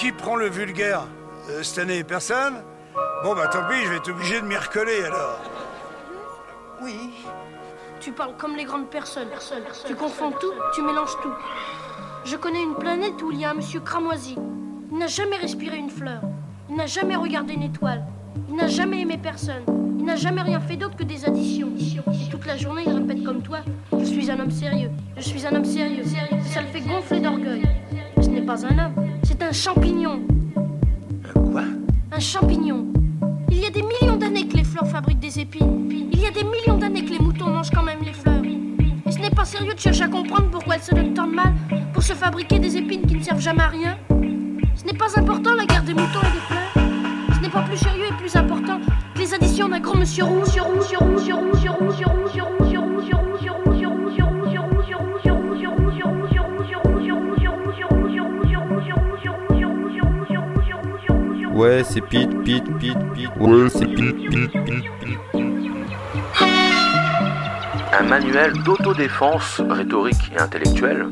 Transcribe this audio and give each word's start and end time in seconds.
qui 0.00 0.12
prend 0.12 0.34
le 0.34 0.48
vulgaire 0.48 1.02
euh, 1.50 1.62
Cette 1.62 1.78
année, 1.78 2.02
personne 2.02 2.54
Bon, 3.22 3.34
bah 3.34 3.48
tant 3.48 3.68
pis, 3.68 3.84
je 3.84 3.90
vais 3.90 3.96
être 3.96 4.10
obligé 4.10 4.40
de 4.40 4.46
m'y 4.46 4.56
recoller 4.56 5.04
alors. 5.04 5.38
Oui. 6.82 7.10
Tu 8.00 8.12
parles 8.12 8.34
comme 8.38 8.56
les 8.56 8.64
grandes 8.64 8.88
personnes. 8.88 9.28
Tu 9.86 9.94
confonds 9.94 10.30
tout, 10.40 10.52
tu 10.74 10.80
mélanges 10.80 11.14
tout. 11.22 11.34
Je 12.24 12.34
connais 12.36 12.62
une 12.62 12.76
planète 12.76 13.20
où 13.22 13.30
il 13.30 13.40
y 13.40 13.44
a 13.44 13.50
un 13.50 13.54
monsieur 13.54 13.80
cramoisi. 13.80 14.36
Il 14.90 14.96
n'a 14.96 15.06
jamais 15.06 15.36
respiré 15.36 15.76
une 15.76 15.90
fleur. 15.90 16.22
Il 16.70 16.76
n'a 16.76 16.86
jamais 16.86 17.16
regardé 17.16 17.52
une 17.52 17.64
étoile. 17.64 18.02
Il 18.48 18.56
n'a 18.56 18.68
jamais 18.68 19.02
aimé 19.02 19.18
personne. 19.22 19.64
Il 19.98 20.06
n'a 20.06 20.16
jamais 20.16 20.40
rien 20.40 20.60
fait 20.60 20.76
d'autre 20.76 20.96
que 20.96 21.04
des 21.04 21.26
additions. 21.26 21.68
Et 21.78 22.30
toute 22.30 22.46
la 22.46 22.56
journée, 22.56 22.84
il 22.86 22.92
répète 22.94 23.22
comme 23.22 23.42
toi 23.42 23.58
Je 23.98 24.04
suis 24.04 24.30
un 24.30 24.40
homme 24.40 24.50
sérieux. 24.50 24.90
Je 25.18 25.22
suis 25.22 25.46
un 25.46 25.54
homme 25.54 25.66
sérieux. 25.66 26.04
Ça 26.46 26.62
le 26.62 26.68
fait 26.68 26.80
gonfler 26.80 27.20
d'orgueil. 27.20 27.68
Ce 28.22 28.28
n'est 28.28 28.42
pas 28.42 28.64
un 28.64 28.78
homme, 28.78 29.09
un 29.50 29.52
champignon. 29.52 30.20
Un 31.24 31.40
quoi 31.50 31.62
Un 32.12 32.20
champignon. 32.20 32.86
Il 33.50 33.58
y 33.58 33.66
a 33.66 33.70
des 33.70 33.82
millions 33.82 34.16
d'années 34.16 34.46
que 34.46 34.56
les 34.56 34.62
fleurs 34.62 34.86
fabriquent 34.86 35.18
des 35.18 35.40
épines. 35.40 35.88
Il 35.90 36.20
y 36.20 36.26
a 36.26 36.30
des 36.30 36.44
millions 36.44 36.78
d'années 36.78 37.04
que 37.04 37.10
les 37.10 37.18
moutons 37.18 37.50
mangent 37.50 37.72
quand 37.74 37.82
même 37.82 37.98
les 38.04 38.12
fleurs. 38.12 38.44
Et 38.44 39.10
ce 39.10 39.18
n'est 39.18 39.30
pas 39.30 39.44
sérieux 39.44 39.74
de 39.74 39.80
chercher 39.80 40.04
à 40.04 40.08
comprendre 40.08 40.50
pourquoi 40.52 40.76
elles 40.76 40.82
se 40.82 40.94
donnent 40.94 41.14
tant 41.14 41.26
de 41.26 41.34
mal 41.34 41.52
pour 41.92 42.04
se 42.04 42.12
fabriquer 42.12 42.60
des 42.60 42.76
épines 42.76 43.04
qui 43.04 43.16
ne 43.16 43.22
servent 43.24 43.40
jamais 43.40 43.62
à 43.62 43.68
rien. 43.68 43.98
Ce 44.76 44.84
n'est 44.84 44.96
pas 44.96 45.18
important 45.18 45.56
la 45.56 45.66
guerre 45.66 45.82
des 45.82 45.94
moutons 45.94 46.20
et 46.20 46.32
des 46.32 46.46
fleurs. 46.46 46.84
Ce 47.34 47.40
n'est 47.40 47.50
pas 47.50 47.62
plus 47.62 47.76
sérieux 47.76 48.06
et 48.08 48.16
plus 48.18 48.36
important 48.36 48.78
que 49.14 49.18
les 49.18 49.34
additions 49.34 49.68
d'un 49.68 49.80
grand 49.80 49.96
monsieur 49.96 50.26
roux, 50.26 50.46
sur 50.46 50.64
roux, 50.66 50.80
sur 50.80 51.00
roux, 51.00 51.18
sur 51.18 51.38
roux, 51.40 51.58
sur 51.58 51.74
roux, 51.74 51.90
sur 51.90 52.08
roux, 52.08 52.28
sur 52.28 52.44
roux, 52.46 52.69
Ouais, 61.60 61.82
c'est 61.84 62.00
Pete, 62.00 62.30
Pete, 62.42 62.64
Pete, 62.78 62.96
Pete. 63.14 63.28
Ouais, 63.38 63.68
c'est 63.68 63.84
Pete, 63.84 64.16
Pete, 64.30 64.50
Pete. 64.64 65.20
Un 67.92 68.02
manuel 68.08 68.54
d'autodéfense 68.64 69.60
rhétorique 69.68 70.32
et 70.34 70.40
intellectuelle. 70.40 71.04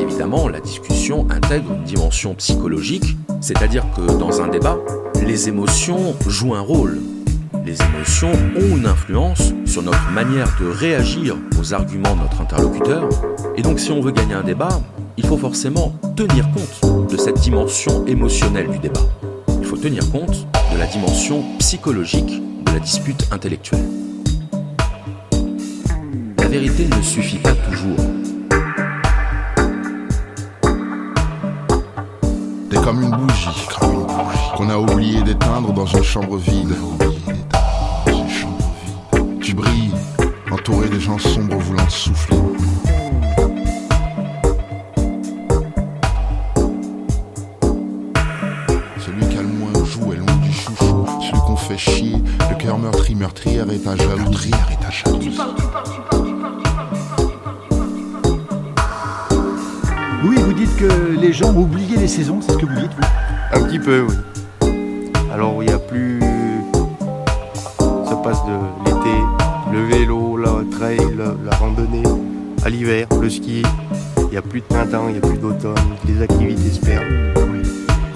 Évidemment, 0.00 0.48
la 0.48 0.60
discussion 0.60 1.26
intègre 1.28 1.74
une 1.74 1.84
dimension 1.84 2.34
psychologique, 2.36 3.18
c'est-à-dire 3.42 3.84
que 3.94 4.18
dans 4.18 4.40
un 4.40 4.48
débat, 4.48 4.78
les 5.26 5.50
émotions 5.50 6.16
jouent 6.26 6.54
un 6.54 6.62
rôle. 6.62 6.98
Les 7.66 7.76
émotions 7.82 8.32
ont 8.56 8.74
une 8.78 8.86
influence 8.86 9.52
sur 9.66 9.82
notre 9.82 10.10
manière 10.12 10.48
de 10.58 10.66
réagir 10.66 11.36
aux 11.60 11.74
arguments 11.74 12.14
de 12.14 12.22
notre 12.22 12.40
interlocuteur. 12.40 13.06
Et 13.54 13.60
donc 13.60 13.78
si 13.78 13.92
on 13.92 14.00
veut 14.00 14.12
gagner 14.12 14.32
un 14.32 14.44
débat, 14.44 14.80
il 15.18 15.26
faut 15.26 15.36
forcément 15.36 15.94
tenir 16.16 16.50
compte 16.52 16.99
de 17.10 17.16
cette 17.16 17.40
dimension 17.40 18.06
émotionnelle 18.06 18.68
du 18.68 18.78
débat. 18.78 19.00
Il 19.58 19.64
faut 19.64 19.76
tenir 19.76 20.08
compte 20.12 20.46
de 20.72 20.78
la 20.78 20.86
dimension 20.86 21.42
psychologique 21.58 22.40
de 22.64 22.72
la 22.72 22.78
dispute 22.78 23.26
intellectuelle. 23.32 23.84
La 26.38 26.46
vérité 26.48 26.86
ne 26.86 27.02
suffit 27.02 27.38
pas 27.38 27.52
toujours. 27.52 27.96
T'es 32.70 32.76
comme 32.76 33.02
une 33.02 33.10
bougie, 33.10 33.68
qu'on 34.56 34.68
a 34.68 34.78
oublié 34.78 35.22
d'éteindre 35.22 35.72
dans 35.72 35.86
une 35.86 36.04
chambre 36.04 36.36
vide. 36.36 36.74
Tu 39.40 39.54
brilles, 39.54 39.90
entouré 40.50 40.88
des 40.88 41.00
gens 41.00 41.18
sombres 41.18 41.58
voulant 41.58 41.88
souffler. 41.88 42.36
C'est 62.24 62.52
ce 62.52 62.56
que 62.58 62.66
vous 62.66 62.74
dites, 62.80 62.90
vous 62.96 63.58
Un 63.58 63.64
petit 63.64 63.78
peu, 63.78 64.06
oui. 64.08 64.14
Alors, 65.32 65.62
il 65.62 65.68
n'y 65.68 65.72
a 65.74 65.78
plus. 65.78 66.20
Ça 67.78 68.16
passe 68.16 68.38
de 68.44 68.84
l'été, 68.84 69.16
le 69.72 69.84
vélo, 69.86 70.36
le 70.36 70.68
trail, 70.70 70.98
la 71.16 71.56
randonnée, 71.56 72.02
à 72.64 72.68
l'hiver, 72.68 73.06
le 73.20 73.30
ski. 73.30 73.62
Il 74.18 74.28
n'y 74.32 74.36
a 74.36 74.42
plus 74.42 74.60
de 74.60 74.66
printemps, 74.66 75.04
il 75.08 75.12
n'y 75.12 75.18
a 75.18 75.22
plus 75.22 75.38
d'automne, 75.38 75.74
les 76.06 76.20
activités 76.22 76.70
se 76.70 76.80
perdent. 76.80 77.04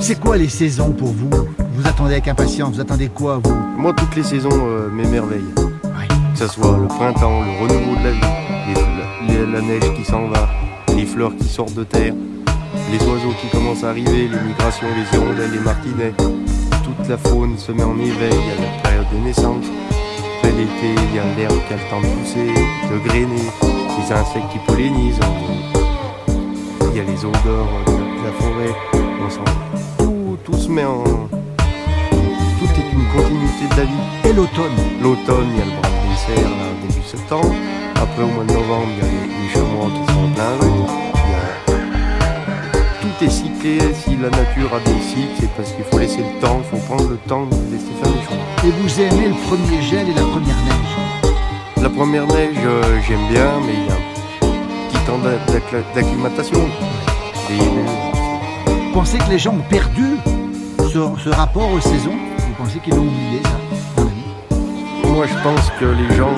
C'est 0.01 0.21
quoi 0.21 0.37
les 0.37 0.49
saisons 0.51 0.91
pour 0.91 1.09
vous? 1.09 1.31
Vous 1.75 1.87
attendez 1.89 2.13
avec 2.13 2.29
impatience, 2.29 2.75
vous 2.75 2.81
attendez 2.81 3.09
quoi, 3.09 3.41
vous? 3.43 3.57
Moi, 3.79 3.93
toutes 3.97 4.15
les 4.17 4.23
saisons 4.23 4.51
euh, 4.53 4.89
m'émerveillent. 4.91 5.41
Oui. 5.57 6.07
Que 6.35 6.39
ce 6.41 6.47
soit 6.49 6.77
le 6.79 6.87
printemps, 6.89 7.41
le 7.43 7.63
renouveau 7.63 7.97
de 8.01 8.05
la 8.05 8.11
vie, 8.11 8.21
les- 9.29 9.51
la 9.53 9.61
neige 9.61 9.93
qui 9.97 10.05
s'en 10.05 10.27
va, 10.29 10.49
les 10.97 11.07
fleurs 11.07 11.35
qui 11.37 11.49
sortent 11.49 11.75
de 11.75 11.85
terre, 11.85 12.13
les 12.91 12.99
oiseaux 13.07 13.35
qui 13.41 13.49
commencent 13.49 13.85
à 13.85 13.91
arriver, 13.91 14.29
les 14.29 14.41
migrations, 14.41 14.87
les 14.97 15.17
hirondelles, 15.17 15.51
les 15.53 15.61
martinets. 15.61 16.15
Toute 16.85 17.09
la 17.09 17.17
faune 17.17 17.59
se 17.59 17.73
met 17.73 17.83
en 17.83 17.99
éveil, 17.99 18.33
il 18.33 18.49
y 18.49 18.53
a 18.53 18.67
la 18.67 18.83
période 18.83 19.07
de 19.13 19.19
naissance. 19.19 19.67
Après 20.39 20.53
l'été, 20.53 20.95
il 20.95 21.17
y 21.17 21.19
a 21.19 21.25
l'herbe 21.37 21.59
qui 21.67 21.73
a 21.73 21.77
le 21.77 21.91
temps 21.91 22.01
de 22.01 22.07
pousser, 22.07 22.53
de 22.91 22.99
grainer, 23.09 23.49
les 23.99 24.13
insectes 24.13 24.49
qui 24.53 24.59
pollinisent. 24.67 25.21
Il 26.91 26.97
y 26.97 27.01
a 27.01 27.05
les 27.05 27.25
odeurs 27.25 27.69
de 27.87 28.25
la 28.25 28.33
forêt. 28.33 28.75
On 29.25 29.31
sent 29.31 29.41
tout, 29.99 30.39
tout 30.45 30.59
se 30.59 30.69
met 30.69 30.85
en. 30.85 31.03
Tout 31.03 32.71
est 32.77 32.93
une 32.93 33.07
continuité 33.17 33.75
de 33.75 33.77
la 33.81 33.85
vie. 33.85 34.31
Et 34.31 34.33
l'automne 34.33 34.77
L'automne, 35.03 35.49
il 35.53 35.59
y 35.59 35.63
a 35.63 35.65
le 35.65 35.71
bras 35.71 35.89
de 35.89 36.89
début 36.89 37.07
septembre. 37.07 37.55
Après, 37.97 38.23
au 38.23 38.29
mois 38.29 38.45
de 38.45 38.53
novembre, 38.53 38.89
il 38.91 39.05
y 39.05 39.09
a 39.09 39.11
les, 39.11 39.19
les 39.19 39.49
qui 39.49 40.13
sont 40.13 40.19
en 40.19 40.35
plein 40.35 40.57
rue. 40.61 41.04
Est. 43.23 43.31
Si 43.95 44.17
la 44.21 44.29
nature 44.31 44.71
a 44.75 44.81
des 44.81 45.01
cycles, 45.01 45.31
c'est 45.41 45.51
parce 45.57 45.71
qu'il 45.73 45.85
faut 45.85 45.99
laisser 45.99 46.19
le 46.19 46.41
temps, 46.41 46.61
il 46.63 46.65
faut 46.79 46.85
prendre 46.87 47.09
le 47.09 47.17
temps 47.29 47.47
de 47.47 47.55
laisser 47.73 47.93
faire 48.03 48.13
les 48.13 48.23
choses. 48.23 48.65
Et 48.65 48.71
vous 48.83 49.01
aimez 49.01 49.29
le 49.29 49.35
premier 49.49 49.83
gel 49.83 50.09
et 50.09 50.15
la 50.15 50.23
première 50.23 50.57
neige 50.67 51.83
La 51.83 51.89
première 51.91 52.27
neige, 52.27 52.57
euh, 52.65 52.83
j'aime 53.07 53.27
bien, 53.31 53.51
mais 53.67 53.73
il 53.75 53.87
y 53.87 53.91
a 53.91 53.95
un 53.95 54.89
petit 54.91 55.05
temps 55.07 55.19
d'acclimatation. 55.95 56.59
Des- 57.49 58.73
Vous 58.73 58.93
pensez 58.93 59.19
que 59.19 59.31
les 59.31 59.39
gens 59.39 59.53
ont 59.55 59.69
perdu 59.71 60.17
ce, 60.81 60.99
ce 61.23 61.29
rapport 61.31 61.71
aux 61.73 61.81
saisons? 61.81 62.13
Vous 62.39 62.65
pensez 62.65 62.79
qu'ils 62.81 62.95
l'ont 62.95 63.03
oublié, 63.07 63.41
ça 63.45 64.03
Moi, 65.09 65.27
je 65.27 65.43
pense 65.43 65.71
que 65.81 65.85
les 65.87 66.17
gens 66.17 66.31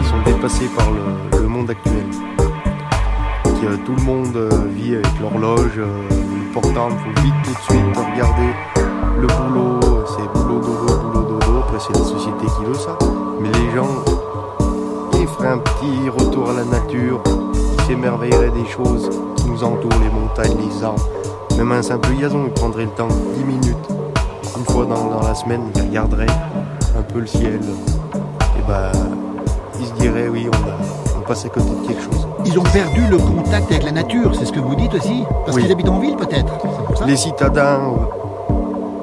ils 0.00 0.06
sont 0.06 0.22
dépassés 0.24 0.68
par 0.76 0.86
le, 0.90 1.38
le 1.42 1.48
monde 1.48 1.70
actuel. 1.70 2.03
Tout 3.84 3.94
le 3.96 4.02
monde 4.02 4.34
euh, 4.34 4.48
vit 4.74 4.94
avec 4.94 5.20
l'horloge, 5.20 5.72
euh, 5.76 6.08
le 6.08 6.52
portable, 6.54 6.94
faut 7.04 7.22
vite 7.22 7.34
tout 7.44 7.50
de 7.50 7.56
suite 7.58 7.96
regarder 7.96 8.48
le 9.20 9.26
boulot, 9.26 9.80
euh, 9.82 10.04
c'est 10.06 10.40
boulot 10.40 10.58
dodo, 10.60 10.98
boulot 11.02 11.38
dodo. 11.38 11.58
Après, 11.58 11.78
c'est 11.78 11.98
la 11.98 12.04
société 12.04 12.46
qui 12.46 12.64
veut 12.64 12.74
ça. 12.74 12.96
Mais 13.40 13.50
les 13.50 13.74
gens, 13.76 14.02
ils 15.20 15.26
feraient 15.26 15.48
un 15.48 15.58
petit 15.58 16.08
retour 16.08 16.48
à 16.48 16.54
la 16.54 16.64
nature, 16.64 17.22
ils 17.54 17.84
s'émerveilleraient 17.84 18.52
des 18.52 18.64
choses 18.64 19.10
qui 19.36 19.50
nous 19.50 19.62
entourent, 19.62 20.00
les 20.02 20.08
montagnes, 20.08 20.56
les 20.66 20.82
arbres. 20.82 21.06
Même 21.58 21.72
un 21.72 21.82
simple 21.82 22.08
gazon, 22.18 22.44
ils 22.46 22.54
prendraient 22.54 22.84
le 22.84 22.90
temps, 22.90 23.08
10 23.36 23.44
minutes, 23.44 23.88
une 24.56 24.64
fois 24.64 24.86
dans, 24.86 25.20
la 25.20 25.34
semaine, 25.34 25.60
ils 25.76 25.82
regarderaient 25.82 26.26
un 26.98 27.02
peu 27.02 27.20
le 27.20 27.26
ciel, 27.26 27.60
et 28.58 28.62
bah, 28.66 28.92
ils 29.78 29.86
se 29.86 29.92
diraient 29.92 30.28
oui, 30.28 30.48
on, 30.48 30.70
a, 30.70 31.03
on 31.24 31.28
passe 31.28 31.44
à 31.46 31.48
côté 31.48 31.70
de 31.70 31.86
quelque 31.86 32.02
chose. 32.02 32.26
Ils 32.44 32.58
ont 32.58 32.62
perdu 32.64 33.00
le 33.10 33.16
contact 33.16 33.70
avec 33.70 33.84
la 33.84 33.92
nature, 33.92 34.34
c'est 34.34 34.44
ce 34.44 34.52
que 34.52 34.60
vous 34.60 34.74
dites 34.74 34.94
aussi 34.94 35.22
Parce 35.44 35.56
Oui. 35.56 35.62
qu'ils 35.62 35.72
habitent 35.72 35.88
en 35.88 35.98
ville, 35.98 36.16
peut-être 36.16 36.52
Les 37.06 37.16
citadins, 37.16 37.80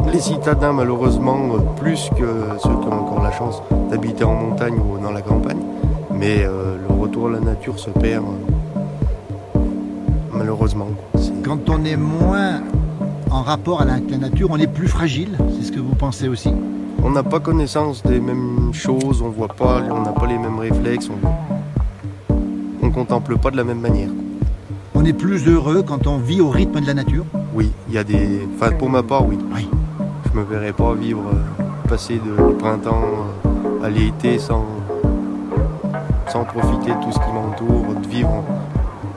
euh, 0.06 0.12
les 0.12 0.20
citadins 0.20 0.74
malheureusement, 0.74 1.38
euh, 1.56 1.60
plus 1.80 2.10
que 2.18 2.26
ceux 2.60 2.70
qui 2.70 2.88
ont 2.88 3.00
encore 3.02 3.24
la 3.24 3.32
chance 3.32 3.62
d'habiter 3.90 4.24
en 4.24 4.34
montagne 4.36 4.76
ou 4.76 5.02
dans 5.02 5.12
la 5.12 5.22
campagne, 5.22 5.62
mais 6.14 6.44
euh, 6.44 6.78
le 6.88 7.02
retour 7.02 7.28
à 7.28 7.32
la 7.32 7.40
nature 7.40 7.80
se 7.80 7.90
perd 7.90 8.24
euh, 8.24 9.60
malheureusement. 10.34 10.88
Quand 11.44 11.70
on 11.70 11.84
est 11.86 11.98
moins 11.98 12.62
en 13.32 13.42
rapport 13.42 13.82
à 13.82 13.86
la, 13.86 13.94
la 14.10 14.18
nature, 14.18 14.50
on 14.52 14.58
est 14.58 14.68
plus 14.68 14.88
fragile, 14.88 15.38
c'est 15.58 15.66
ce 15.68 15.72
que 15.72 15.80
vous 15.80 15.96
pensez 15.96 16.28
aussi 16.28 16.54
On 17.04 17.10
n'a 17.10 17.24
pas 17.24 17.40
connaissance 17.40 18.04
des 18.04 18.20
mêmes 18.20 18.72
choses, 18.74 19.22
on 19.24 19.30
voit 19.30 19.48
pas, 19.48 19.82
on 19.90 20.02
n'a 20.02 20.12
pas 20.12 20.28
les 20.28 20.38
mêmes 20.38 20.60
réflexes, 20.60 21.10
on, 21.10 21.28
on 22.92 22.94
contemple 22.94 23.38
pas 23.38 23.52
de 23.52 23.58
la 23.58 23.64
même 23.64 23.80
manière. 23.80 24.10
On 24.96 25.06
est 25.06 25.14
plus 25.14 25.48
heureux 25.48 25.82
quand 25.82 26.08
on 26.08 26.18
vit 26.18 26.42
au 26.42 26.50
rythme 26.50 26.82
de 26.82 26.88
la 26.88 26.94
nature 26.94 27.24
Oui, 27.54 27.72
il 27.88 27.94
y 27.94 27.98
a 27.98 28.04
des. 28.04 28.48
Enfin, 28.56 28.72
pour 28.72 28.90
ma 28.90 29.02
part, 29.02 29.26
oui. 29.26 29.38
Oui. 29.56 29.70
Je 30.26 30.38
me 30.38 30.44
verrais 30.44 30.74
pas 30.74 30.94
vivre, 30.94 31.22
euh, 31.34 31.64
passer 31.88 32.16
de, 32.16 32.50
du 32.50 32.54
printemps 32.56 33.02
euh, 33.46 33.86
à 33.86 33.90
l'été 33.90 34.40
sans, 34.40 34.66
sans 36.28 36.44
profiter 36.44 36.92
de 36.92 37.04
tout 37.04 37.12
ce 37.12 37.20
qui 37.20 37.32
m'entoure, 37.34 37.96
de 38.02 38.08
vivre 38.08 38.30
en 38.30 38.46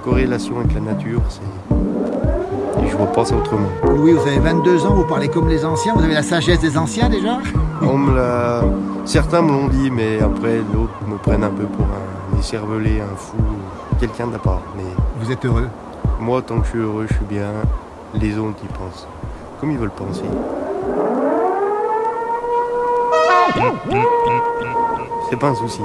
corrélation 0.05 0.59
avec 0.59 0.75
la 0.75 0.81
nature. 0.81 1.21
Et 2.83 2.89
je 2.89 2.97
vois 2.97 3.13
pas 3.13 3.25
ça 3.25 3.37
autrement. 3.37 3.69
Louis, 3.89 4.13
vous 4.13 4.27
avez 4.27 4.39
22 4.39 4.87
ans, 4.87 4.95
vous 4.95 5.07
parlez 5.07 5.29
comme 5.29 5.49
les 5.49 5.65
anciens, 5.65 5.95
vous 5.95 6.05
avez 6.05 6.15
la 6.15 6.23
sagesse 6.23 6.61
des 6.61 6.79
anciens 6.79 7.09
déjà? 7.09 7.39
On 7.83 7.99
me 7.99 8.17
l'a... 8.17 8.63
Certains 9.05 9.43
me 9.43 9.51
l'ont 9.51 9.69
dit, 9.69 9.91
mais 9.91 10.21
après 10.21 10.61
d'autres 10.73 10.95
me 11.07 11.17
prennent 11.17 11.45
un 11.45 11.51
peu 11.51 11.65
pour 11.65 11.85
un 11.87 12.39
écervelé, 12.39 13.01
un 13.01 13.17
fou, 13.17 13.37
quelqu'un 13.99 14.27
d'à 14.27 14.39
part. 14.39 14.63
Mais 14.77 14.85
Vous 15.21 15.31
êtes 15.33 15.45
heureux 15.45 15.69
moi, 16.21 16.43
tant 16.43 16.61
que 16.61 16.65
je 16.65 16.71
suis 16.71 16.79
heureux, 16.79 17.07
je 17.09 17.15
suis 17.15 17.25
bien. 17.25 17.53
Les 18.15 18.39
autres, 18.39 18.59
ils 18.63 18.69
pensent 18.69 19.07
comme 19.61 19.73
ils 19.73 19.79
veulent 19.79 19.91
penser. 19.91 20.23
C'est 25.29 25.39
pas 25.39 25.49
un 25.49 25.55
souci. 25.55 25.81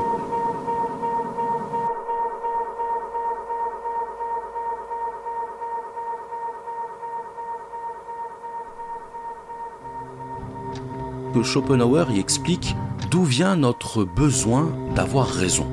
que 11.34 11.44
Schopenhauer 11.44 12.06
y 12.12 12.20
explique 12.20 12.76
d'où 13.12 13.24
vient 13.24 13.56
notre 13.56 14.04
besoin 14.04 14.68
d'avoir 14.96 15.28
raison, 15.28 15.68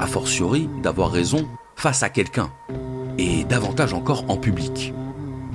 a 0.00 0.06
fortiori 0.06 0.68
d'avoir 0.82 1.10
raison 1.10 1.46
face 1.82 2.04
à 2.04 2.10
quelqu'un, 2.10 2.48
et 3.18 3.42
davantage 3.42 3.92
encore 3.92 4.24
en 4.28 4.36
public. 4.36 4.94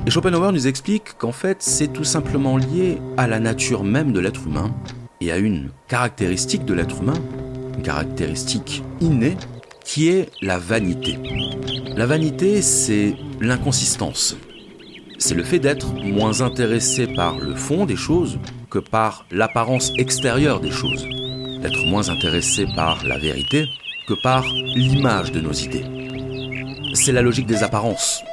Et 0.05 0.11
Schopenhauer 0.11 0.51
nous 0.51 0.67
explique 0.67 1.17
qu'en 1.17 1.31
fait 1.31 1.63
c'est 1.63 1.87
tout 1.87 2.03
simplement 2.03 2.57
lié 2.57 2.97
à 3.15 3.27
la 3.27 3.39
nature 3.39 3.85
même 3.85 4.11
de 4.11 4.19
l'être 4.19 4.45
humain 4.45 4.75
et 5.21 5.31
à 5.31 5.37
une 5.37 5.69
caractéristique 5.87 6.65
de 6.65 6.73
l'être 6.73 7.01
humain, 7.01 7.13
une 7.77 7.81
caractéristique 7.81 8.83
innée, 8.99 9.37
qui 9.85 10.09
est 10.09 10.29
la 10.41 10.59
vanité. 10.59 11.17
La 11.95 12.05
vanité, 12.05 12.61
c'est 12.61 13.15
l'inconsistance. 13.39 14.35
C'est 15.19 15.33
le 15.33 15.45
fait 15.45 15.59
d'être 15.59 15.93
moins 15.93 16.41
intéressé 16.41 17.07
par 17.07 17.39
le 17.39 17.55
fond 17.55 17.85
des 17.85 17.95
choses 17.95 18.37
que 18.69 18.79
par 18.79 19.25
l'apparence 19.31 19.93
extérieure 19.97 20.59
des 20.59 20.71
choses. 20.71 21.07
D'être 21.61 21.85
moins 21.85 22.09
intéressé 22.09 22.65
par 22.75 23.05
la 23.05 23.17
vérité 23.17 23.65
que 24.09 24.13
par 24.23 24.43
l'image 24.43 25.31
de 25.31 25.39
nos 25.39 25.53
idées. 25.53 26.06
C'est 26.99 27.11
la 27.11 27.21
logique 27.21 27.45
des 27.45 27.63
apparences. 27.63 28.23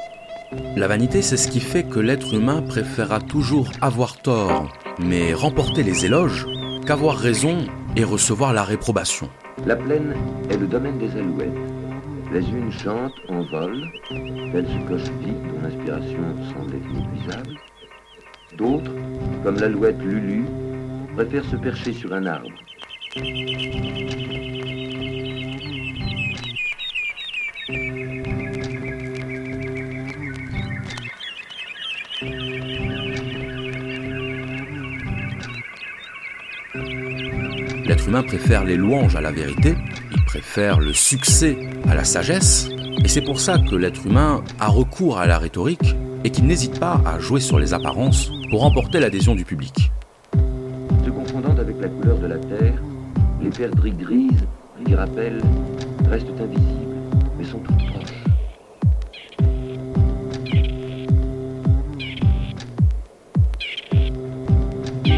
La 0.75 0.87
vanité, 0.87 1.21
c'est 1.21 1.37
ce 1.37 1.47
qui 1.47 1.59
fait 1.59 1.83
que 1.83 1.99
l'être 1.99 2.33
humain 2.33 2.63
préférera 2.63 3.21
toujours 3.21 3.69
avoir 3.79 4.17
tort, 4.17 4.73
mais 4.99 5.35
remporter 5.35 5.83
les 5.83 6.05
éloges, 6.05 6.47
qu'avoir 6.85 7.15
raison 7.15 7.67
et 7.95 8.03
recevoir 8.03 8.53
la 8.53 8.63
réprobation. 8.63 9.29
La 9.67 9.75
plaine 9.75 10.15
est 10.49 10.57
le 10.57 10.65
domaine 10.65 10.97
des 10.97 11.11
alouettes. 11.11 11.51
Les 12.33 12.41
unes 12.49 12.71
chantent 12.71 13.13
en 13.29 13.43
vol, 13.43 13.87
telles 14.51 14.67
ce 14.67 15.11
vide 15.23 15.41
dont 15.47 15.61
l'inspiration 15.61 16.35
semble 16.51 16.75
inépuisable. 16.91 17.59
D'autres, 18.57 18.91
comme 19.43 19.57
l'alouette 19.57 20.01
Lulu, 20.01 20.43
préfèrent 21.15 21.45
se 21.45 21.55
percher 21.55 21.93
sur 21.93 22.11
un 22.13 22.25
arbre. 22.25 22.49
L'être 38.05 38.17
humain 38.17 38.23
préfère 38.23 38.63
les 38.63 38.77
louanges 38.77 39.15
à 39.15 39.21
la 39.21 39.31
vérité, 39.31 39.75
il 40.11 40.23
préfère 40.25 40.79
le 40.79 40.93
succès 40.93 41.57
à 41.89 41.95
la 41.95 42.03
sagesse, 42.03 42.69
et 43.03 43.07
c'est 43.07 43.23
pour 43.23 43.39
ça 43.39 43.57
que 43.57 43.75
l'être 43.75 44.05
humain 44.05 44.43
a 44.59 44.67
recours 44.67 45.17
à 45.17 45.25
la 45.25 45.39
rhétorique 45.39 45.95
et 46.23 46.29
qu'il 46.29 46.45
n'hésite 46.45 46.79
pas 46.79 47.01
à 47.03 47.17
jouer 47.17 47.39
sur 47.39 47.57
les 47.57 47.73
apparences 47.73 48.29
pour 48.51 48.61
remporter 48.61 48.99
l'adhésion 48.99 49.33
du 49.33 49.43
public. 49.43 49.91
Se 51.03 51.09
confondant 51.09 51.57
avec 51.57 51.77
la 51.81 51.87
couleur 51.87 52.19
de 52.19 52.27
la 52.27 52.37
terre, 52.37 52.79
les 53.41 53.49
perdrix 53.49 53.93
grises 53.93 54.45
qui 54.85 54.93
rappellent 54.93 55.41
restent 56.07 56.27
invisibles, 56.39 56.97
mais 57.39 57.43
sont 57.43 57.57
toutes. 57.57 58.04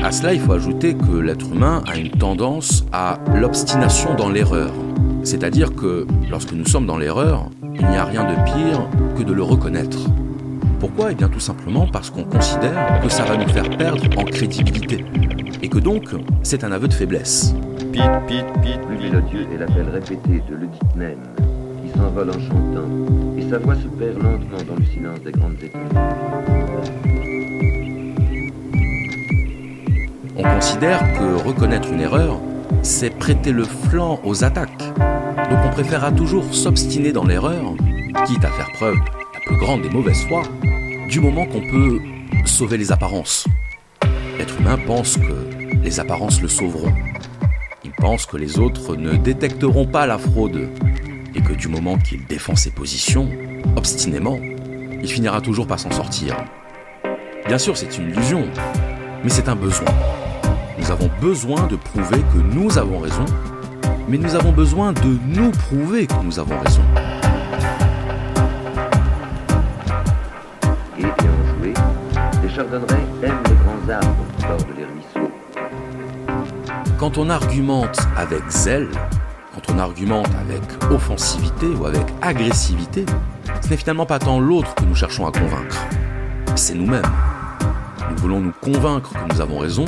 À 0.03 0.11
cela, 0.11 0.33
il 0.33 0.39
faut 0.39 0.53
ajouter 0.53 0.95
que 0.95 1.17
l'être 1.17 1.51
humain 1.51 1.83
a 1.85 1.97
une 1.97 2.11
tendance 2.11 2.85
à 2.93 3.17
l'obstination 3.35 4.15
dans 4.15 4.29
l'erreur. 4.29 4.71
C'est-à-dire 5.23 5.75
que 5.75 6.07
lorsque 6.29 6.53
nous 6.53 6.65
sommes 6.65 6.85
dans 6.85 6.97
l'erreur, 6.97 7.49
il 7.75 7.85
n'y 7.87 7.97
a 7.97 8.05
rien 8.05 8.23
de 8.23 8.35
pire 8.45 8.87
que 9.17 9.23
de 9.23 9.33
le 9.33 9.43
reconnaître. 9.43 9.97
Pourquoi? 10.79 11.11
Eh 11.11 11.15
bien 11.15 11.27
tout 11.27 11.39
simplement 11.39 11.87
parce 11.91 12.09
qu'on 12.09 12.23
considère 12.23 13.01
que 13.01 13.09
ça 13.09 13.23
va 13.25 13.35
nous 13.35 13.49
faire 13.49 13.69
perdre 13.77 14.03
en 14.17 14.23
crédibilité. 14.23 15.03
Et 15.61 15.69
que 15.69 15.79
donc, 15.79 16.05
c'est 16.43 16.63
un 16.63 16.71
aveu 16.71 16.87
de 16.87 16.93
faiblesse. 16.93 17.53
Pit, 17.91 18.03
pit, 18.27 18.45
pit, 18.61 18.79
Plus 18.87 19.07
est 19.53 19.57
l'appel 19.57 19.89
répété 19.91 20.43
de 20.49 20.55
l'Eudite 20.55 20.95
même, 20.95 21.19
qui 21.83 21.97
s'envole 21.97 22.29
en 22.29 22.33
chantant, 22.33 22.87
et 23.37 23.49
sa 23.49 23.57
voix 23.57 23.75
se 23.75 23.87
perd 23.87 24.21
lentement 24.21 24.63
dans 24.67 24.75
le 24.75 24.85
silence 24.85 25.21
des 25.25 25.31
grandes 25.31 25.55
étendues. 25.61 26.66
Considère 30.57 31.13
que 31.13 31.35
reconnaître 31.35 31.87
une 31.91 32.01
erreur, 32.01 32.39
c'est 32.81 33.11
prêter 33.11 33.51
le 33.51 33.63
flanc 33.63 34.19
aux 34.23 34.43
attaques. 34.43 34.87
Donc 35.51 35.59
on 35.63 35.69
préférera 35.69 36.11
toujours 36.11 36.51
s'obstiner 36.51 37.11
dans 37.11 37.25
l'erreur, 37.25 37.75
quitte 38.25 38.43
à 38.43 38.49
faire 38.49 38.71
preuve 38.73 38.95
la 38.95 39.39
plus 39.45 39.55
grande 39.57 39.83
des 39.83 39.89
mauvaises 39.91 40.23
foi, 40.23 40.41
du 41.09 41.19
moment 41.19 41.45
qu'on 41.45 41.61
peut 41.61 41.99
sauver 42.45 42.77
les 42.77 42.91
apparences. 42.91 43.45
L'être 44.39 44.59
humain 44.59 44.79
pense 44.87 45.17
que 45.17 45.77
les 45.83 45.99
apparences 45.99 46.41
le 46.41 46.47
sauveront. 46.47 46.93
Il 47.85 47.91
pense 47.91 48.25
que 48.25 48.37
les 48.37 48.57
autres 48.57 48.95
ne 48.95 49.15
détecteront 49.15 49.85
pas 49.85 50.07
la 50.07 50.17
fraude 50.17 50.69
et 51.35 51.41
que 51.41 51.53
du 51.53 51.67
moment 51.67 51.99
qu'il 51.99 52.25
défend 52.25 52.55
ses 52.55 52.71
positions, 52.71 53.29
obstinément, 53.75 54.39
il 55.03 55.07
finira 55.07 55.39
toujours 55.39 55.67
par 55.67 55.79
s'en 55.79 55.91
sortir. 55.91 56.35
Bien 57.45 57.59
sûr, 57.59 57.77
c'est 57.77 57.99
une 57.99 58.09
illusion, 58.09 58.47
mais 59.23 59.29
c'est 59.29 59.49
un 59.49 59.55
besoin. 59.55 59.85
Nous 60.87 60.93
avons 60.93 61.11
besoin 61.19 61.67
de 61.67 61.75
prouver 61.75 62.21
que 62.33 62.37
nous 62.37 62.77
avons 62.77 62.99
raison, 62.99 63.25
mais 64.07 64.17
nous 64.17 64.35
avons 64.35 64.53
besoin 64.53 64.93
de 64.93 65.19
nous 65.27 65.51
prouver 65.51 66.07
que 66.07 66.13
nous 66.23 66.39
avons 66.39 66.57
raison. 66.59 66.81
Et 70.97 71.01
joué, 71.01 71.73
les 72.41 72.49
chardonnerets 72.49 73.05
aiment 73.21 73.43
les 73.49 73.55
grands 73.55 74.01
arbres 74.01 74.25
qui 74.37 74.45
bordent 74.45 74.77
les 74.77 74.85
ruisseaux. 74.85 75.31
Quand 76.97 77.17
on 77.17 77.29
argumente 77.29 77.99
avec 78.15 78.49
zèle, 78.49 78.87
quand 79.55 79.73
on 79.73 79.79
argumente 79.79 80.29
avec 80.39 80.61
offensivité 80.89 81.67
ou 81.67 81.85
avec 81.85 82.05
agressivité, 82.21 83.05
ce 83.61 83.69
n'est 83.69 83.77
finalement 83.77 84.05
pas 84.05 84.19
tant 84.19 84.39
l'autre 84.39 84.73
que 84.75 84.85
nous 84.85 84.95
cherchons 84.95 85.27
à 85.27 85.33
convaincre, 85.33 85.85
c'est 86.55 86.75
nous-mêmes. 86.75 87.11
Nous 88.09 88.17
voulons 88.21 88.39
nous 88.39 88.53
convaincre 88.61 89.11
que 89.11 89.33
nous 89.33 89.41
avons 89.41 89.59
raison, 89.59 89.83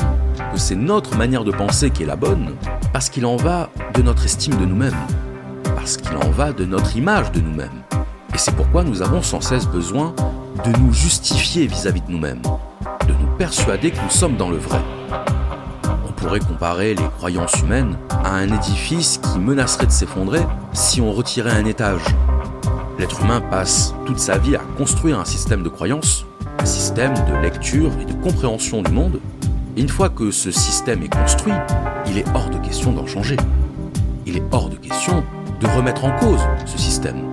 que 0.51 0.57
c'est 0.57 0.75
notre 0.75 1.17
manière 1.17 1.43
de 1.43 1.51
penser 1.51 1.89
qui 1.89 2.03
est 2.03 2.05
la 2.05 2.15
bonne, 2.15 2.55
parce 2.93 3.09
qu'il 3.09 3.25
en 3.25 3.35
va 3.35 3.69
de 3.93 4.01
notre 4.01 4.25
estime 4.25 4.55
de 4.57 4.65
nous-mêmes, 4.65 4.97
parce 5.75 5.97
qu'il 5.97 6.15
en 6.17 6.29
va 6.31 6.51
de 6.51 6.65
notre 6.65 6.95
image 6.95 7.31
de 7.31 7.39
nous-mêmes. 7.39 7.83
Et 8.33 8.37
c'est 8.37 8.55
pourquoi 8.55 8.83
nous 8.83 9.01
avons 9.01 9.21
sans 9.21 9.41
cesse 9.41 9.67
besoin 9.67 10.13
de 10.65 10.77
nous 10.79 10.93
justifier 10.93 11.67
vis-à-vis 11.67 12.01
de 12.01 12.11
nous-mêmes, 12.11 12.41
de 13.07 13.13
nous 13.13 13.27
persuader 13.37 13.91
que 13.91 14.01
nous 14.01 14.09
sommes 14.09 14.37
dans 14.37 14.49
le 14.49 14.57
vrai. 14.57 14.81
On 16.07 16.11
pourrait 16.13 16.39
comparer 16.39 16.95
les 16.95 17.07
croyances 17.17 17.59
humaines 17.61 17.97
à 18.09 18.35
un 18.35 18.51
édifice 18.51 19.19
qui 19.19 19.39
menacerait 19.39 19.87
de 19.87 19.91
s'effondrer 19.91 20.41
si 20.73 21.01
on 21.01 21.11
retirait 21.11 21.51
un 21.51 21.65
étage. 21.65 22.03
L'être 22.97 23.21
humain 23.21 23.41
passe 23.41 23.93
toute 24.05 24.19
sa 24.19 24.37
vie 24.37 24.55
à 24.55 24.61
construire 24.77 25.19
un 25.19 25.25
système 25.25 25.63
de 25.63 25.69
croyances, 25.69 26.25
un 26.59 26.65
système 26.65 27.13
de 27.13 27.41
lecture 27.41 27.91
et 28.01 28.05
de 28.05 28.13
compréhension 28.13 28.81
du 28.81 28.91
monde. 28.91 29.19
Une 29.79 29.87
fois 29.87 30.09
que 30.09 30.29
ce 30.29 30.51
système 30.51 31.03
est 31.03 31.13
construit, 31.13 31.53
il 32.05 32.17
est 32.17 32.25
hors 32.35 32.49
de 32.49 32.57
question 32.57 32.91
d'en 32.91 33.07
changer. 33.07 33.37
Il 34.25 34.35
est 34.35 34.43
hors 34.51 34.67
de 34.67 34.75
question 34.75 35.23
de 35.61 35.67
remettre 35.67 36.03
en 36.03 36.11
cause 36.19 36.41
ce 36.65 36.77
système. 36.77 37.31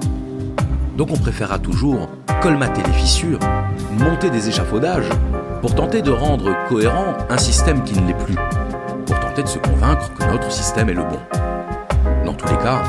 Donc 0.97 1.11
on 1.11 1.17
préférera 1.17 1.59
toujours 1.59 2.09
colmater 2.41 2.83
les 2.87 2.93
fissures, 2.93 3.41
monter 3.99 4.31
des 4.31 4.49
échafaudages, 4.49 5.09
pour 5.61 5.75
tenter 5.75 6.03
de 6.03 6.12
rendre 6.12 6.55
cohérent 6.69 7.17
un 7.29 7.37
système 7.37 7.83
qui 7.83 8.00
ne 8.00 8.07
l'est 8.07 8.25
plus, 8.25 8.37
pour 9.07 9.19
tenter 9.19 9.43
de 9.43 9.49
se 9.49 9.59
convaincre 9.59 10.15
que 10.15 10.25
notre 10.26 10.53
système 10.53 10.88
est 10.88 10.95
le 10.95 11.03
bon. 11.03 11.19
Dans 12.25 12.35
tous 12.35 12.47
les 12.47 12.59
cas, 12.59 12.85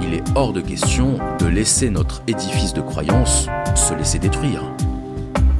il 0.00 0.14
est 0.14 0.24
hors 0.34 0.54
de 0.54 0.62
question 0.62 1.18
de 1.38 1.46
laisser 1.48 1.90
notre 1.90 2.22
édifice 2.28 2.72
de 2.72 2.80
croyance 2.80 3.46
se 3.74 3.92
laisser 3.92 4.18
détruire. 4.18 4.62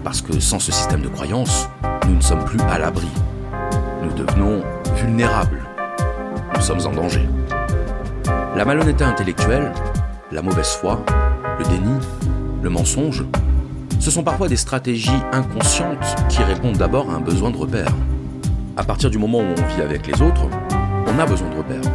Parce 0.05 0.23
que 0.23 0.41
sans 0.41 0.59
ce 0.59 0.73
système 0.73 1.03
de 1.03 1.09
croyance, 1.09 1.69
nous 2.09 2.15
ne 2.15 2.23
sommes 2.23 2.47
plus 2.47 2.61
à 2.71 2.79
l'abri. 2.79 3.09
Nous 4.03 4.13
devenons 4.13 4.63
vulnérables. 4.97 5.63
Nous 6.55 6.61
sommes 6.61 6.85
en 6.87 6.93
danger. 6.93 7.29
La 8.57 8.65
malhonnêteté 8.65 9.05
intellectuelle, 9.05 9.73
la 10.31 10.43
mauvaise 10.43 10.75
foi, 10.75 11.05
le 11.59 11.65
déni, 11.65 11.99
le 12.63 12.71
mensonge 12.71 13.25
Ce 14.01 14.11
sont 14.11 14.23
parfois 14.23 14.49
des 14.49 14.57
stratégies 14.57 15.11
inconscientes 15.33 16.17
qui 16.29 16.43
répondent 16.43 16.77
d'abord 16.77 17.11
à 17.11 17.15
un 17.15 17.21
besoin 17.21 17.51
de 17.51 17.57
repère. 17.57 17.93
À 18.77 18.85
partir 18.85 19.11
du 19.11 19.19
moment 19.19 19.39
où 19.39 19.55
on 19.57 19.75
vit 19.75 19.83
avec 19.83 20.07
les 20.07 20.21
autres, 20.21 20.47
on 21.07 21.19
a 21.19 21.27
besoin 21.27 21.49
de 21.51 21.57
repères. 21.57 21.91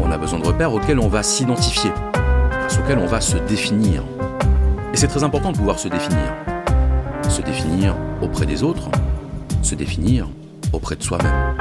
On 0.00 0.10
a 0.10 0.18
besoin 0.18 0.38
de 0.38 0.46
repères 0.46 0.72
auxquels 0.72 0.98
on 0.98 1.08
va 1.08 1.22
s'identifier, 1.22 1.90
grâce 2.50 2.78
auxquels 2.78 2.98
on 2.98 3.06
va 3.06 3.20
se 3.20 3.36
définir. 3.36 4.02
Et 4.92 4.96
c'est 4.96 5.08
très 5.08 5.24
important 5.24 5.52
de 5.52 5.56
pouvoir 5.56 5.78
se 5.78 5.88
définir. 5.88 6.34
Se 7.28 7.42
définir 7.42 7.94
auprès 8.22 8.46
des 8.46 8.62
autres, 8.62 8.88
se 9.62 9.74
définir 9.74 10.28
auprès 10.72 10.96
de 10.96 11.02
soi-même. 11.02 11.56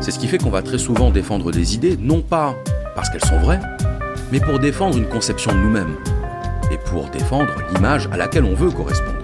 C'est 0.00 0.10
ce 0.10 0.18
qui 0.18 0.28
fait 0.28 0.38
qu'on 0.38 0.50
va 0.50 0.62
très 0.62 0.78
souvent 0.78 1.10
défendre 1.10 1.52
des 1.52 1.74
idées, 1.74 1.96
non 2.00 2.22
pas 2.22 2.56
parce 2.94 3.10
qu'elles 3.10 3.24
sont 3.24 3.38
vraies, 3.38 3.60
mais 4.32 4.40
pour 4.40 4.58
défendre 4.58 4.96
une 4.96 5.08
conception 5.08 5.52
de 5.52 5.58
nous-mêmes 5.58 5.96
et 6.70 6.78
pour 6.78 7.08
défendre 7.10 7.52
l'image 7.72 8.08
à 8.12 8.16
laquelle 8.16 8.44
on 8.44 8.54
veut 8.54 8.70
correspondre. 8.70 9.18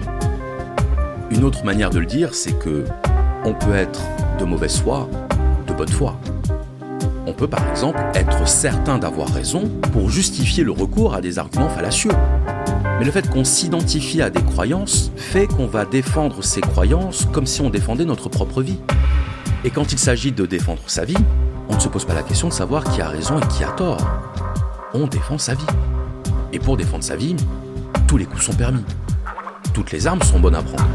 Une 1.30 1.44
autre 1.44 1.64
manière 1.64 1.90
de 1.90 1.98
le 1.98 2.06
dire, 2.06 2.34
c'est 2.34 2.58
que 2.58 2.84
on 3.44 3.54
peut 3.54 3.74
être 3.74 4.00
de 4.38 4.44
mauvaise 4.44 4.80
foi, 4.80 5.08
de 5.66 5.72
bonne 5.72 5.88
foi. 5.88 6.18
On 7.36 7.40
peut 7.40 7.48
par 7.48 7.68
exemple 7.68 8.00
être 8.14 8.48
certain 8.48 8.96
d'avoir 8.96 9.28
raison 9.28 9.68
pour 9.92 10.08
justifier 10.08 10.64
le 10.64 10.70
recours 10.70 11.14
à 11.14 11.20
des 11.20 11.38
arguments 11.38 11.68
fallacieux. 11.68 12.10
Mais 12.98 13.04
le 13.04 13.10
fait 13.10 13.28
qu'on 13.28 13.44
s'identifie 13.44 14.22
à 14.22 14.30
des 14.30 14.42
croyances 14.42 15.12
fait 15.16 15.46
qu'on 15.46 15.66
va 15.66 15.84
défendre 15.84 16.42
ces 16.42 16.62
croyances 16.62 17.26
comme 17.32 17.44
si 17.44 17.60
on 17.60 17.68
défendait 17.68 18.06
notre 18.06 18.30
propre 18.30 18.62
vie. 18.62 18.78
Et 19.64 19.70
quand 19.70 19.92
il 19.92 19.98
s'agit 19.98 20.32
de 20.32 20.46
défendre 20.46 20.80
sa 20.86 21.04
vie, 21.04 21.18
on 21.68 21.74
ne 21.74 21.80
se 21.80 21.88
pose 21.88 22.06
pas 22.06 22.14
la 22.14 22.22
question 22.22 22.48
de 22.48 22.54
savoir 22.54 22.84
qui 22.84 23.02
a 23.02 23.08
raison 23.08 23.38
et 23.38 23.46
qui 23.48 23.64
a 23.64 23.68
tort. 23.68 24.00
On 24.94 25.06
défend 25.06 25.36
sa 25.36 25.52
vie. 25.52 25.66
Et 26.54 26.58
pour 26.58 26.78
défendre 26.78 27.04
sa 27.04 27.16
vie, 27.16 27.36
tous 28.06 28.16
les 28.16 28.24
coups 28.24 28.44
sont 28.44 28.54
permis. 28.54 28.84
Toutes 29.74 29.92
les 29.92 30.06
armes 30.06 30.22
sont 30.22 30.40
bonnes 30.40 30.54
à 30.54 30.62
prendre. 30.62 30.88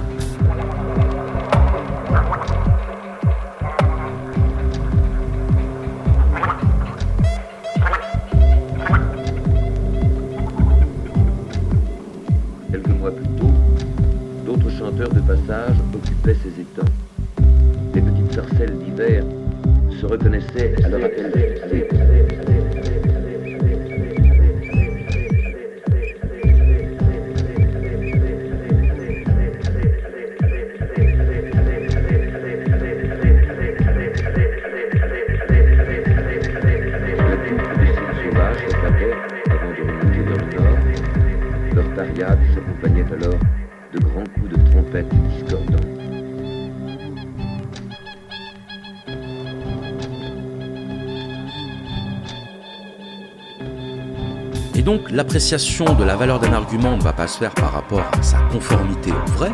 L'appréciation 55.31 55.85
de 55.85 56.03
la 56.03 56.17
valeur 56.17 56.41
d'un 56.41 56.51
argument 56.51 56.97
ne 56.97 57.01
va 57.01 57.13
pas 57.13 57.25
se 57.25 57.37
faire 57.37 57.53
par 57.53 57.71
rapport 57.71 58.01
à 58.01 58.21
sa 58.21 58.37
conformité 58.51 59.13
au 59.13 59.31
vrai, 59.31 59.49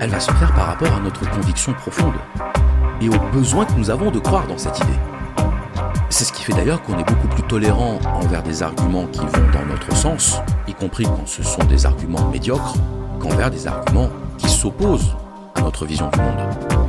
elle 0.00 0.08
va 0.08 0.18
se 0.18 0.32
faire 0.32 0.50
par 0.54 0.68
rapport 0.68 0.94
à 0.94 1.00
notre 1.00 1.28
conviction 1.28 1.74
profonde 1.74 2.14
et 3.02 3.08
au 3.10 3.18
besoin 3.30 3.66
que 3.66 3.74
nous 3.74 3.90
avons 3.90 4.10
de 4.10 4.18
croire 4.18 4.46
dans 4.46 4.56
cette 4.56 4.78
idée. 4.78 4.98
C'est 6.08 6.24
ce 6.24 6.32
qui 6.32 6.42
fait 6.42 6.54
d'ailleurs 6.54 6.80
qu'on 6.80 6.98
est 6.98 7.04
beaucoup 7.04 7.28
plus 7.28 7.42
tolérant 7.42 7.98
envers 8.14 8.42
des 8.42 8.62
arguments 8.62 9.04
qui 9.08 9.20
vont 9.20 9.50
dans 9.52 9.66
notre 9.66 9.94
sens, 9.94 10.40
y 10.66 10.72
compris 10.72 11.04
quand 11.04 11.26
ce 11.26 11.42
sont 11.42 11.64
des 11.64 11.84
arguments 11.84 12.30
médiocres, 12.30 12.76
qu'envers 13.20 13.50
des 13.50 13.66
arguments 13.66 14.08
qui 14.38 14.48
s'opposent 14.48 15.14
à 15.54 15.60
notre 15.60 15.84
vision 15.84 16.08
du 16.08 16.18
monde. 16.18 16.79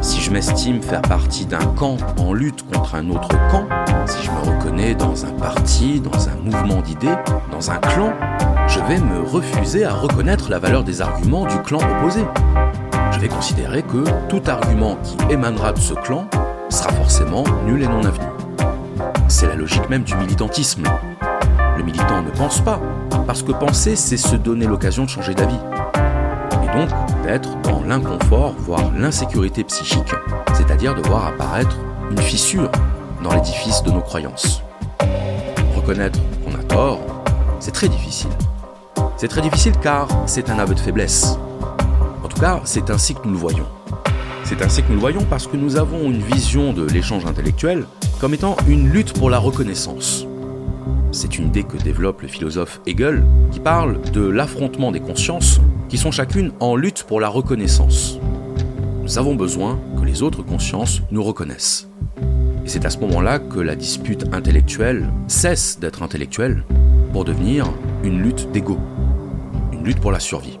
Si 0.00 0.20
je 0.20 0.30
m'estime 0.30 0.82
faire 0.82 1.02
partie 1.02 1.46
d'un 1.46 1.64
camp 1.76 1.96
en 2.18 2.32
lutte 2.32 2.64
contre 2.70 2.94
un 2.94 3.08
autre 3.10 3.28
camp, 3.50 3.66
si 4.06 4.24
je 4.24 4.30
me 4.30 4.38
reconnais 4.38 4.94
dans 4.94 5.24
un 5.24 5.32
parti, 5.32 6.00
dans 6.00 6.28
un 6.28 6.36
mouvement 6.36 6.80
d'idées, 6.80 7.16
dans 7.50 7.70
un 7.70 7.76
clan, 7.76 8.12
je 8.66 8.80
vais 8.80 8.98
me 8.98 9.20
refuser 9.20 9.84
à 9.84 9.92
reconnaître 9.92 10.50
la 10.50 10.58
valeur 10.58 10.84
des 10.84 11.00
arguments 11.00 11.46
du 11.46 11.56
clan 11.62 11.78
opposé. 11.78 12.24
Je 13.12 13.18
vais 13.18 13.28
considérer 13.28 13.82
que 13.82 14.04
tout 14.28 14.42
argument 14.46 14.96
qui 15.02 15.16
émanera 15.32 15.72
de 15.72 15.80
ce 15.80 15.94
clan 15.94 16.28
sera 16.68 16.90
forcément 16.92 17.44
nul 17.66 17.82
et 17.82 17.86
non 17.86 18.04
avenu. 18.04 18.26
C'est 19.28 19.46
la 19.46 19.54
logique 19.54 19.88
même 19.88 20.04
du 20.04 20.14
militantisme. 20.16 20.84
Le 21.76 21.82
militant 21.82 22.22
ne 22.22 22.30
pense 22.30 22.60
pas, 22.60 22.80
parce 23.26 23.42
que 23.42 23.52
penser, 23.52 23.96
c'est 23.96 24.16
se 24.16 24.36
donner 24.36 24.66
l'occasion 24.66 25.04
de 25.04 25.08
changer 25.08 25.34
d'avis. 25.34 25.58
Et 26.62 26.78
donc 26.78 26.88
d'être 27.24 27.60
dans 27.62 27.82
l'inconfort, 27.82 28.54
voire 28.58 28.92
l'insécurité 28.94 29.64
psychique, 29.64 30.14
c'est-à-dire 30.52 30.94
de 30.94 31.00
voir 31.08 31.26
apparaître 31.26 31.76
une 32.10 32.18
fissure 32.18 32.70
dans 33.22 33.34
l'édifice 33.34 33.82
de 33.82 33.90
nos 33.90 34.02
croyances. 34.02 34.62
Reconnaître 35.74 36.18
qu'on 36.44 36.54
a 36.54 36.62
tort, 36.64 37.00
c'est 37.60 37.72
très 37.72 37.88
difficile. 37.88 38.30
C'est 39.16 39.28
très 39.28 39.40
difficile 39.40 39.72
car 39.82 40.06
c'est 40.26 40.50
un 40.50 40.58
aveu 40.58 40.74
de 40.74 40.80
faiblesse. 40.80 41.38
En 42.22 42.28
tout 42.28 42.40
cas, 42.40 42.60
c'est 42.64 42.90
ainsi 42.90 43.14
que 43.14 43.20
nous 43.24 43.32
le 43.32 43.38
voyons. 43.38 43.66
C'est 44.44 44.60
ainsi 44.60 44.82
que 44.82 44.88
nous 44.88 44.94
le 44.94 45.00
voyons 45.00 45.24
parce 45.24 45.46
que 45.46 45.56
nous 45.56 45.76
avons 45.76 46.02
une 46.02 46.20
vision 46.20 46.74
de 46.74 46.84
l'échange 46.84 47.24
intellectuel 47.24 47.86
comme 48.20 48.34
étant 48.34 48.56
une 48.68 48.90
lutte 48.90 49.14
pour 49.14 49.30
la 49.30 49.38
reconnaissance. 49.38 50.26
C'est 51.14 51.38
une 51.38 51.46
idée 51.46 51.62
que 51.62 51.76
développe 51.76 52.22
le 52.22 52.28
philosophe 52.28 52.80
Hegel 52.86 53.24
qui 53.52 53.60
parle 53.60 54.00
de 54.10 54.28
l'affrontement 54.28 54.90
des 54.90 54.98
consciences 54.98 55.60
qui 55.88 55.96
sont 55.96 56.10
chacune 56.10 56.50
en 56.58 56.74
lutte 56.74 57.04
pour 57.04 57.20
la 57.20 57.28
reconnaissance. 57.28 58.18
Nous 59.04 59.16
avons 59.16 59.36
besoin 59.36 59.78
que 59.96 60.04
les 60.04 60.24
autres 60.24 60.42
consciences 60.42 61.02
nous 61.12 61.22
reconnaissent. 61.22 61.88
Et 62.64 62.68
c'est 62.68 62.84
à 62.84 62.90
ce 62.90 62.98
moment-là 62.98 63.38
que 63.38 63.60
la 63.60 63.76
dispute 63.76 64.24
intellectuelle 64.32 65.08
cesse 65.28 65.78
d'être 65.78 66.02
intellectuelle 66.02 66.64
pour 67.12 67.24
devenir 67.24 67.72
une 68.02 68.20
lutte 68.20 68.50
d'ego, 68.50 68.76
une 69.72 69.84
lutte 69.84 70.00
pour 70.00 70.10
la 70.10 70.18
survie. 70.20 70.58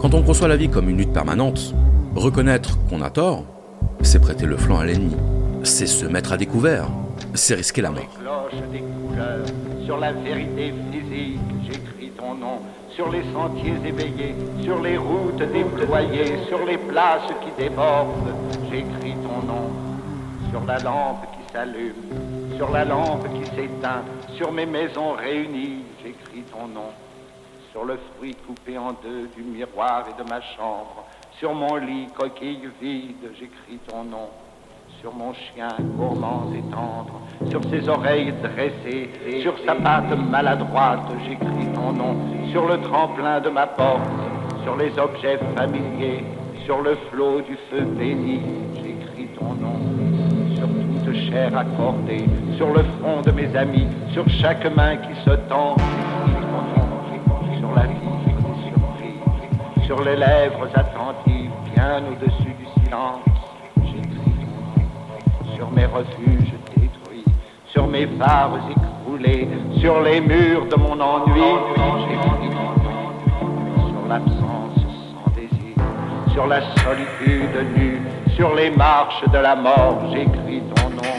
Quand 0.00 0.14
on 0.14 0.22
conçoit 0.24 0.48
la 0.48 0.56
vie 0.56 0.68
comme 0.68 0.88
une 0.88 0.98
lutte 0.98 1.12
permanente, 1.12 1.76
reconnaître 2.16 2.76
qu'on 2.88 3.02
a 3.02 3.10
tort, 3.10 3.44
c'est 4.02 4.18
prêter 4.18 4.46
le 4.46 4.56
flanc 4.56 4.80
à 4.80 4.84
l'ennemi, 4.84 5.14
c'est 5.62 5.86
se 5.86 6.06
mettre 6.06 6.32
à 6.32 6.36
découvert, 6.36 6.88
c'est 7.34 7.54
risquer 7.54 7.82
la 7.82 7.92
mort. 7.92 8.18
Sur 9.84 9.98
la 9.98 10.12
vérité 10.12 10.72
physique, 10.92 11.40
j'écris 11.64 12.10
ton 12.10 12.34
nom, 12.34 12.60
sur 12.90 13.10
les 13.10 13.22
sentiers 13.32 13.76
éveillés, 13.84 14.34
sur 14.62 14.80
les 14.80 14.96
routes 14.96 15.42
déployées, 15.42 16.44
sur 16.46 16.64
les 16.66 16.78
places 16.78 17.30
qui 17.42 17.62
débordent, 17.62 18.34
j'écris 18.70 19.14
ton 19.22 19.46
nom, 19.46 19.70
sur 20.50 20.64
la 20.64 20.78
lampe 20.78 21.26
qui 21.32 21.52
s'allume, 21.52 22.56
sur 22.56 22.70
la 22.70 22.84
lampe 22.84 23.26
qui 23.34 23.46
s'éteint, 23.56 24.02
sur 24.36 24.52
mes 24.52 24.66
maisons 24.66 25.12
réunies, 25.12 25.84
j'écris 26.02 26.42
ton 26.52 26.68
nom, 26.68 26.90
sur 27.72 27.84
le 27.84 27.98
fruit 28.16 28.36
coupé 28.46 28.76
en 28.76 28.92
deux 28.92 29.28
du 29.36 29.42
miroir 29.42 30.04
et 30.08 30.22
de 30.22 30.28
ma 30.28 30.40
chambre, 30.40 31.04
sur 31.38 31.54
mon 31.54 31.76
lit 31.76 32.08
coquille 32.18 32.68
vide, 32.80 33.30
j'écris 33.38 33.78
ton 33.86 34.04
nom 34.04 34.28
sur 35.00 35.14
mon 35.14 35.32
chien 35.32 35.68
gourmand 35.96 36.50
et 36.52 36.62
tendre, 36.72 37.20
sur 37.50 37.62
ses 37.70 37.88
oreilles 37.88 38.32
dressées, 38.42 39.10
sur 39.42 39.54
sa 39.64 39.76
patte 39.76 40.16
maladroite, 40.30 41.08
j'écris 41.24 41.72
ton 41.72 41.92
nom, 41.92 42.16
sur 42.50 42.66
le 42.66 42.80
tremplin 42.80 43.40
de 43.40 43.48
ma 43.48 43.66
porte, 43.66 44.02
sur 44.64 44.76
les 44.76 44.90
objets 44.98 45.38
familiers, 45.56 46.24
sur 46.64 46.82
le 46.82 46.96
flot 47.10 47.42
du 47.42 47.56
feu 47.70 47.82
béni, 47.82 48.40
j'écris 48.74 49.28
ton 49.38 49.54
nom, 49.54 49.78
sur 50.56 50.66
toute 50.66 51.14
chair 51.30 51.56
accordée, 51.56 52.24
sur 52.56 52.72
le 52.72 52.82
front 52.98 53.20
de 53.22 53.30
mes 53.30 53.54
amis, 53.54 53.86
sur 54.12 54.28
chaque 54.28 54.66
main 54.74 54.96
qui 54.96 55.14
se 55.24 55.30
tend, 55.48 55.76
j'écris 56.26 56.42
ton 56.42 56.80
nom, 56.80 57.58
sur 57.58 57.74
la 57.76 57.86
vie 57.86 57.98
surprise, 58.66 59.86
sur 59.86 60.02
les 60.02 60.16
lèvres 60.16 60.68
attentives, 60.74 61.52
bien 61.72 62.02
au-dessus 62.10 62.54
du 62.58 62.84
silence, 62.84 63.27
sur 65.58 65.70
mes 65.72 65.86
refuges 65.86 66.54
détruits, 66.76 67.24
sur 67.66 67.88
mes 67.88 68.06
phares 68.06 68.60
écroulés, 68.70 69.48
sur 69.80 70.00
les 70.02 70.20
murs 70.20 70.66
de 70.66 70.76
mon 70.76 71.00
ennui, 71.00 71.50
sur 73.88 74.08
l'absence 74.08 74.78
sans 75.10 75.30
désir, 75.34 75.74
sur 76.32 76.46
la 76.46 76.60
solitude 76.76 77.76
nue, 77.76 78.00
sur 78.36 78.54
les 78.54 78.70
marches 78.70 79.28
de 79.32 79.38
la 79.38 79.56
mort, 79.56 79.98
j'écris 80.12 80.62
ton 80.76 80.90
nom, 80.90 81.14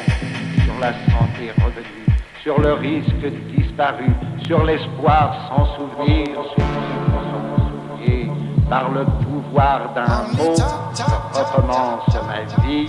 sur 0.63 0.79
la 0.79 0.93
santé 0.93 1.51
revenue, 1.61 2.07
sur 2.41 2.61
le 2.61 2.73
risque 2.75 3.25
disparu, 3.53 4.07
sur 4.47 4.63
l'espoir 4.63 5.49
sans 5.49 5.65
souvenir, 5.75 6.29
par 8.69 8.91
le 8.91 9.03
pouvoir 9.03 9.91
d'un 9.95 10.27
mot, 10.37 10.53
je 10.93 11.39
recommence 11.39 12.07
ma 12.27 12.63
vie. 12.63 12.87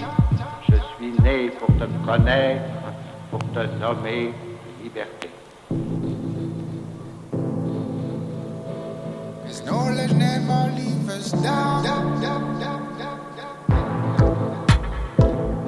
Né 1.23 1.51
pour 1.59 1.69
te 1.77 1.85
connaître, 2.07 2.63
pour 3.31 3.41
te 3.41 3.61
nommer 3.79 4.33
liberté. 4.83 5.29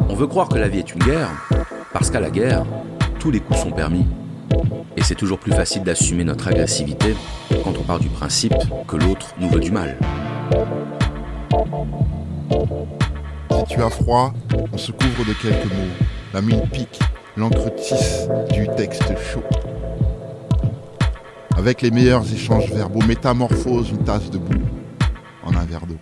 On 0.09 0.15
veut 0.15 0.27
croire 0.27 0.49
que 0.49 0.59
la 0.59 0.69
vie 0.69 0.79
est 0.79 0.95
une 0.95 1.03
guerre, 1.03 1.29
parce 1.93 2.11
qu'à 2.11 2.21
la 2.21 2.31
guerre, 2.31 2.65
tous 3.19 3.31
les 3.31 3.41
coups 3.41 3.61
sont 3.61 3.73
permis. 3.73 4.07
Et 4.97 5.03
c'est 5.03 5.15
toujours 5.15 5.39
plus 5.39 5.53
facile 5.53 5.83
d'assumer 5.83 6.25
notre 6.25 6.49
agressivité 6.49 7.15
quand 7.65 7.73
on 7.79 7.83
part 7.83 7.99
du 7.99 8.09
principe 8.09 8.55
que 8.87 8.97
l'autre 8.97 9.35
nous 9.39 9.49
veut 9.49 9.61
du 9.61 9.71
mal. 9.71 9.99
Tu 13.69 13.83
as 13.83 13.91
froid, 13.91 14.33
on 14.73 14.79
se 14.79 14.93
couvre 14.93 15.25
de 15.27 15.33
quelques 15.35 15.65
mots. 15.65 15.93
La 16.35 16.41
mine 16.41 16.63
pique, 16.73 16.99
l'encre 17.37 17.75
tisse 17.75 18.29
du 18.53 18.67
texte 18.77 19.05
chaud. 19.33 19.43
Avec 21.57 21.83
les 21.83 21.91
meilleurs 21.91 22.25
échanges 22.33 22.71
verbaux, 22.71 23.03
métamorphose 23.07 23.91
une 23.91 24.05
tasse 24.05 24.31
de 24.31 24.39
boue 24.39 24.63
en 25.45 25.55
un 25.55 25.65
verre 25.65 25.87
d'eau. 25.87 25.99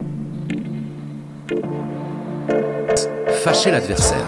Fâcher 3.43 3.71
l'adversaire. 3.71 4.26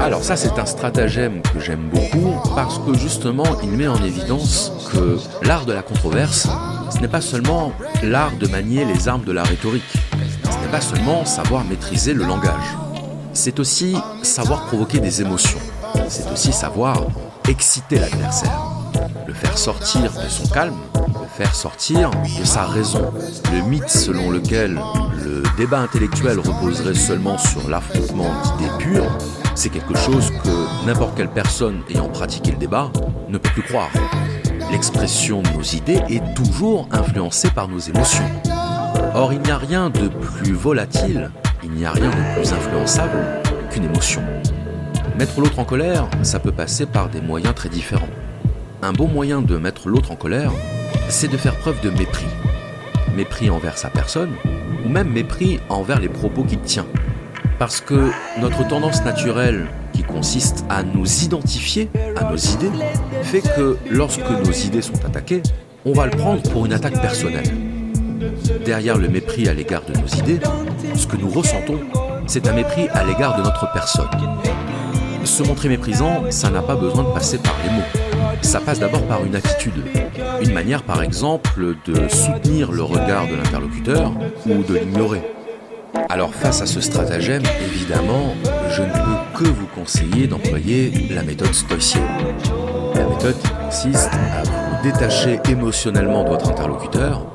Alors 0.00 0.22
ça 0.22 0.36
c'est 0.36 0.58
un 0.58 0.66
stratagème 0.66 1.40
que 1.42 1.58
j'aime 1.58 1.88
beaucoup 1.90 2.34
parce 2.54 2.78
que 2.78 2.94
justement 2.94 3.46
il 3.62 3.70
met 3.70 3.88
en 3.88 4.02
évidence 4.04 4.72
que 4.92 5.18
l'art 5.42 5.64
de 5.64 5.72
la 5.72 5.82
controverse, 5.82 6.48
ce 6.90 6.98
n'est 7.00 7.08
pas 7.08 7.20
seulement 7.20 7.72
l'art 8.02 8.36
de 8.38 8.46
manier 8.46 8.84
les 8.84 9.08
armes 9.08 9.24
de 9.24 9.32
la 9.32 9.42
rhétorique, 9.42 9.82
pas 10.66 10.80
seulement 10.80 11.24
savoir 11.24 11.64
maîtriser 11.64 12.14
le 12.14 12.24
langage, 12.24 12.76
c'est 13.32 13.60
aussi 13.60 13.96
savoir 14.22 14.66
provoquer 14.66 15.00
des 15.00 15.20
émotions, 15.20 15.58
c'est 16.08 16.30
aussi 16.32 16.52
savoir 16.52 17.02
exciter 17.48 17.98
l'adversaire, 17.98 18.60
le 19.26 19.34
faire 19.34 19.56
sortir 19.56 20.12
de 20.12 20.28
son 20.28 20.46
calme, 20.48 20.76
le 20.94 21.28
faire 21.36 21.54
sortir 21.54 22.10
de 22.38 22.44
sa 22.44 22.64
raison. 22.64 23.12
Le 23.52 23.62
mythe 23.62 23.88
selon 23.88 24.30
lequel 24.30 24.80
le 25.24 25.42
débat 25.56 25.80
intellectuel 25.80 26.38
reposerait 26.38 26.94
seulement 26.94 27.38
sur 27.38 27.68
l'affrontement 27.68 28.30
d'idées 28.58 28.72
pures 28.78 29.18
c'est 29.56 29.70
quelque 29.70 29.96
chose 29.96 30.30
que 30.44 30.86
n'importe 30.86 31.16
quelle 31.16 31.30
personne 31.30 31.80
ayant 31.88 32.08
pratiqué 32.08 32.50
le 32.50 32.58
débat 32.58 32.90
ne 33.28 33.38
peut 33.38 33.48
plus 33.48 33.62
croire. 33.62 33.90
L'expression 34.70 35.40
de 35.40 35.48
nos 35.48 35.62
idées 35.62 36.02
est 36.10 36.34
toujours 36.34 36.86
influencée 36.92 37.50
par 37.50 37.66
nos 37.66 37.78
émotions. 37.78 38.24
Or, 39.18 39.32
il 39.32 39.40
n'y 39.40 39.50
a 39.50 39.56
rien 39.56 39.88
de 39.88 40.08
plus 40.08 40.52
volatile, 40.52 41.30
il 41.64 41.70
n'y 41.70 41.86
a 41.86 41.90
rien 41.90 42.10
de 42.10 42.34
plus 42.34 42.52
influençable 42.52 43.16
qu'une 43.70 43.84
émotion. 43.84 44.22
Mettre 45.16 45.40
l'autre 45.40 45.58
en 45.58 45.64
colère, 45.64 46.06
ça 46.20 46.38
peut 46.38 46.52
passer 46.52 46.84
par 46.84 47.08
des 47.08 47.22
moyens 47.22 47.54
très 47.54 47.70
différents. 47.70 48.10
Un 48.82 48.92
bon 48.92 49.08
moyen 49.08 49.40
de 49.40 49.56
mettre 49.56 49.88
l'autre 49.88 50.12
en 50.12 50.16
colère, 50.16 50.52
c'est 51.08 51.30
de 51.30 51.38
faire 51.38 51.56
preuve 51.56 51.80
de 51.80 51.88
mépris. 51.88 52.26
Mépris 53.16 53.48
envers 53.48 53.78
sa 53.78 53.88
personne, 53.88 54.32
ou 54.84 54.90
même 54.90 55.08
mépris 55.08 55.60
envers 55.70 55.98
les 55.98 56.10
propos 56.10 56.44
qu'il 56.44 56.60
tient. 56.60 56.86
Parce 57.58 57.80
que 57.80 58.10
notre 58.38 58.68
tendance 58.68 59.02
naturelle 59.02 59.66
qui 59.94 60.02
consiste 60.02 60.66
à 60.68 60.82
nous 60.82 61.24
identifier 61.24 61.88
à 62.16 62.30
nos 62.30 62.36
idées 62.36 62.70
fait 63.22 63.40
que 63.40 63.78
lorsque 63.90 64.28
nos 64.28 64.52
idées 64.52 64.82
sont 64.82 65.02
attaquées, 65.06 65.42
on 65.86 65.94
va 65.94 66.04
le 66.04 66.18
prendre 66.18 66.42
pour 66.50 66.66
une 66.66 66.74
attaque 66.74 67.00
personnelle. 67.00 67.65
Derrière 68.66 68.98
le 68.98 69.06
mépris 69.06 69.48
à 69.48 69.54
l'égard 69.54 69.84
de 69.84 69.92
nos 69.92 70.08
idées, 70.08 70.40
ce 70.96 71.06
que 71.06 71.16
nous 71.16 71.30
ressentons, 71.30 71.78
c'est 72.26 72.48
un 72.48 72.52
mépris 72.52 72.88
à 72.88 73.04
l'égard 73.04 73.36
de 73.38 73.42
notre 73.44 73.72
personne. 73.72 74.08
Se 75.22 75.44
montrer 75.44 75.68
méprisant, 75.68 76.24
ça 76.30 76.50
n'a 76.50 76.62
pas 76.62 76.74
besoin 76.74 77.04
de 77.04 77.10
passer 77.10 77.38
par 77.38 77.54
les 77.64 77.70
mots. 77.70 78.36
Ça 78.42 78.58
passe 78.58 78.80
d'abord 78.80 79.02
par 79.02 79.24
une 79.24 79.36
attitude. 79.36 79.84
Une 80.42 80.52
manière, 80.52 80.82
par 80.82 81.04
exemple, 81.04 81.76
de 81.86 82.08
soutenir 82.08 82.72
le 82.72 82.82
regard 82.82 83.28
de 83.28 83.36
l'interlocuteur 83.36 84.12
ou 84.46 84.64
de 84.64 84.74
l'ignorer. 84.74 85.22
Alors 86.08 86.34
face 86.34 86.60
à 86.60 86.66
ce 86.66 86.80
stratagème, 86.80 87.42
évidemment, 87.64 88.34
je 88.70 88.82
ne 88.82 88.90
peux 88.90 89.44
que 89.44 89.48
vous 89.48 89.66
conseiller 89.66 90.26
d'employer 90.26 91.08
la 91.10 91.22
méthode 91.22 91.54
stoïcienne. 91.54 92.02
La 92.96 93.06
méthode 93.06 93.36
consiste 93.64 94.10
à 94.12 94.42
vous 94.42 94.82
détacher 94.82 95.38
émotionnellement 95.48 96.24
de 96.24 96.30
votre 96.30 96.48
interlocuteur, 96.48 97.26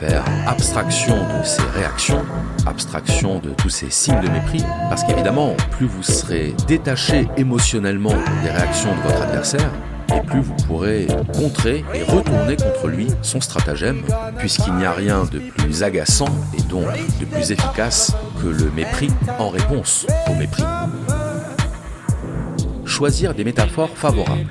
faire 0.00 0.24
abstraction 0.46 1.14
de 1.14 1.44
ses 1.44 1.62
réactions, 1.78 2.24
abstraction 2.66 3.38
de 3.38 3.50
tous 3.50 3.68
ces 3.68 3.90
signes 3.90 4.20
de 4.22 4.30
mépris, 4.30 4.64
parce 4.88 5.04
qu'évidemment, 5.04 5.54
plus 5.72 5.86
vous 5.86 6.02
serez 6.02 6.54
détaché 6.66 7.28
émotionnellement 7.36 8.14
des 8.42 8.50
réactions 8.50 8.96
de 8.96 9.02
votre 9.02 9.20
adversaire, 9.20 9.70
et 10.16 10.20
plus 10.22 10.40
vous 10.40 10.56
pourrez 10.66 11.06
contrer 11.34 11.84
et 11.92 12.02
retourner 12.02 12.56
contre 12.56 12.88
lui 12.88 13.08
son 13.20 13.42
stratagème, 13.42 14.00
puisqu'il 14.38 14.72
n'y 14.74 14.86
a 14.86 14.92
rien 14.92 15.24
de 15.30 15.38
plus 15.38 15.82
agaçant 15.82 16.28
et 16.58 16.62
donc 16.62 16.86
de 17.20 17.26
plus 17.26 17.52
efficace 17.52 18.14
que 18.42 18.48
le 18.48 18.70
mépris 18.70 19.10
en 19.38 19.50
réponse 19.50 20.06
au 20.30 20.34
mépris. 20.34 20.64
Choisir 23.00 23.32
des 23.32 23.44
métaphores 23.44 23.96
favorables. 23.96 24.46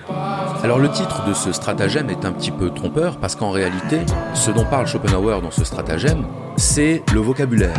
Alors 0.64 0.80
le 0.80 0.90
titre 0.90 1.24
de 1.24 1.36
ce 1.36 1.52
stratagème 1.52 2.10
est 2.10 2.26
un 2.26 2.32
petit 2.32 2.50
peu 2.50 2.72
trompeur 2.72 3.20
parce 3.20 3.36
qu'en 3.36 3.52
réalité, 3.52 4.00
ce 4.34 4.50
dont 4.50 4.66
parle 4.66 4.88
Schopenhauer 4.88 5.40
dans 5.44 5.52
ce 5.52 5.64
stratagème, 5.64 6.26
c'est 6.58 7.04
le 7.14 7.20
vocabulaire. 7.20 7.78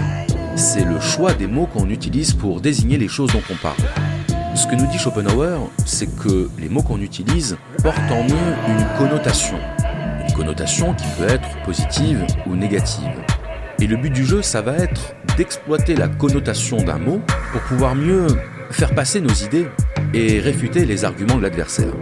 C'est 0.54 0.84
le 0.84 1.00
choix 1.00 1.34
des 1.34 1.48
mots 1.48 1.66
qu'on 1.66 1.90
utilise 1.90 2.34
pour 2.34 2.60
désigner 2.60 2.98
les 2.98 3.08
choses 3.08 3.32
dont 3.32 3.42
on 3.50 3.56
parle. 3.56 3.82
Ce 4.54 4.68
que 4.68 4.76
nous 4.76 4.86
dit 4.86 4.96
Schopenhauer, 4.96 5.58
c'est 5.86 6.16
que 6.16 6.48
les 6.56 6.68
mots 6.68 6.82
qu'on 6.82 7.00
utilise 7.00 7.58
portent 7.82 7.98
en 8.12 8.24
eux 8.28 8.54
une 8.68 8.86
connotation. 8.96 9.58
Une 10.24 10.32
connotation 10.34 10.94
qui 10.94 11.06
peut 11.18 11.28
être 11.28 11.48
positive 11.64 12.24
ou 12.46 12.54
négative. 12.54 13.10
Et 13.80 13.88
le 13.88 13.96
but 13.96 14.10
du 14.10 14.24
jeu, 14.24 14.40
ça 14.40 14.62
va 14.62 14.76
être 14.76 15.16
d'exploiter 15.36 15.96
la 15.96 16.06
connotation 16.06 16.76
d'un 16.76 16.98
mot 16.98 17.20
pour 17.50 17.60
pouvoir 17.62 17.96
mieux 17.96 18.28
faire 18.70 18.94
passer 18.94 19.20
nos 19.20 19.34
idées 19.34 19.66
et 20.14 20.40
réfuter 20.40 20.84
les 20.84 21.04
arguments 21.04 21.36
de 21.36 21.42
l'adversaire. 21.42 21.92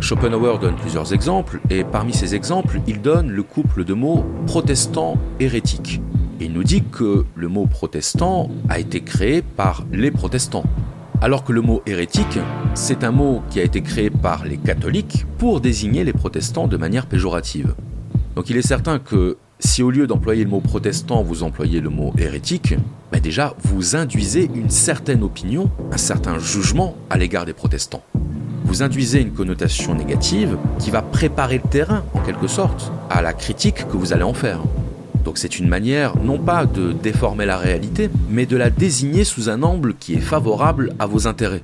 Schopenhauer 0.00 0.58
donne 0.60 0.76
plusieurs 0.76 1.12
exemples, 1.12 1.60
et 1.70 1.82
parmi 1.82 2.12
ces 2.12 2.34
exemples, 2.34 2.80
il 2.86 3.02
donne 3.02 3.30
le 3.30 3.42
couple 3.42 3.84
de 3.84 3.94
mots 3.94 4.24
protestant-hérétique 4.46 6.00
il 6.38 6.52
nous 6.52 6.64
dit 6.64 6.82
que 6.82 7.24
le 7.34 7.48
mot 7.48 7.66
protestant 7.66 8.50
a 8.68 8.78
été 8.78 9.00
créé 9.00 9.40
par 9.40 9.86
les 9.90 10.10
protestants. 10.10 10.64
Alors 11.22 11.44
que 11.44 11.52
le 11.52 11.62
mot 11.62 11.82
hérétique, 11.86 12.38
c'est 12.74 13.04
un 13.04 13.10
mot 13.10 13.42
qui 13.48 13.58
a 13.58 13.62
été 13.62 13.80
créé 13.80 14.10
par 14.10 14.44
les 14.44 14.58
catholiques 14.58 15.24
pour 15.38 15.62
désigner 15.62 16.04
les 16.04 16.12
protestants 16.12 16.68
de 16.68 16.76
manière 16.76 17.06
péjorative. 17.06 17.74
Donc 18.34 18.50
il 18.50 18.58
est 18.58 18.66
certain 18.66 18.98
que 18.98 19.38
si 19.58 19.82
au 19.82 19.90
lieu 19.90 20.06
d'employer 20.06 20.44
le 20.44 20.50
mot 20.50 20.60
protestant, 20.60 21.22
vous 21.22 21.42
employez 21.42 21.80
le 21.80 21.88
mot 21.88 22.12
hérétique, 22.18 22.74
ben 23.10 23.20
déjà 23.20 23.54
vous 23.64 23.96
induisez 23.96 24.50
une 24.54 24.68
certaine 24.68 25.22
opinion, 25.22 25.70
un 25.92 25.96
certain 25.96 26.38
jugement 26.38 26.94
à 27.08 27.16
l'égard 27.16 27.46
des 27.46 27.54
protestants. 27.54 28.02
Vous 28.64 28.82
induisez 28.82 29.20
une 29.20 29.32
connotation 29.32 29.94
négative 29.94 30.58
qui 30.78 30.90
va 30.90 31.00
préparer 31.00 31.60
le 31.62 31.68
terrain, 31.70 32.04
en 32.12 32.20
quelque 32.20 32.48
sorte, 32.48 32.92
à 33.08 33.22
la 33.22 33.32
critique 33.32 33.88
que 33.88 33.96
vous 33.96 34.12
allez 34.12 34.24
en 34.24 34.34
faire. 34.34 34.60
Donc 35.24 35.38
c'est 35.38 35.58
une 35.58 35.68
manière 35.68 36.16
non 36.18 36.38
pas 36.38 36.66
de 36.66 36.92
déformer 36.92 37.46
la 37.46 37.56
réalité, 37.56 38.10
mais 38.28 38.44
de 38.44 38.56
la 38.56 38.70
désigner 38.70 39.24
sous 39.24 39.48
un 39.48 39.62
angle 39.62 39.94
qui 39.94 40.14
est 40.14 40.20
favorable 40.20 40.94
à 40.98 41.06
vos 41.06 41.26
intérêts. 41.26 41.62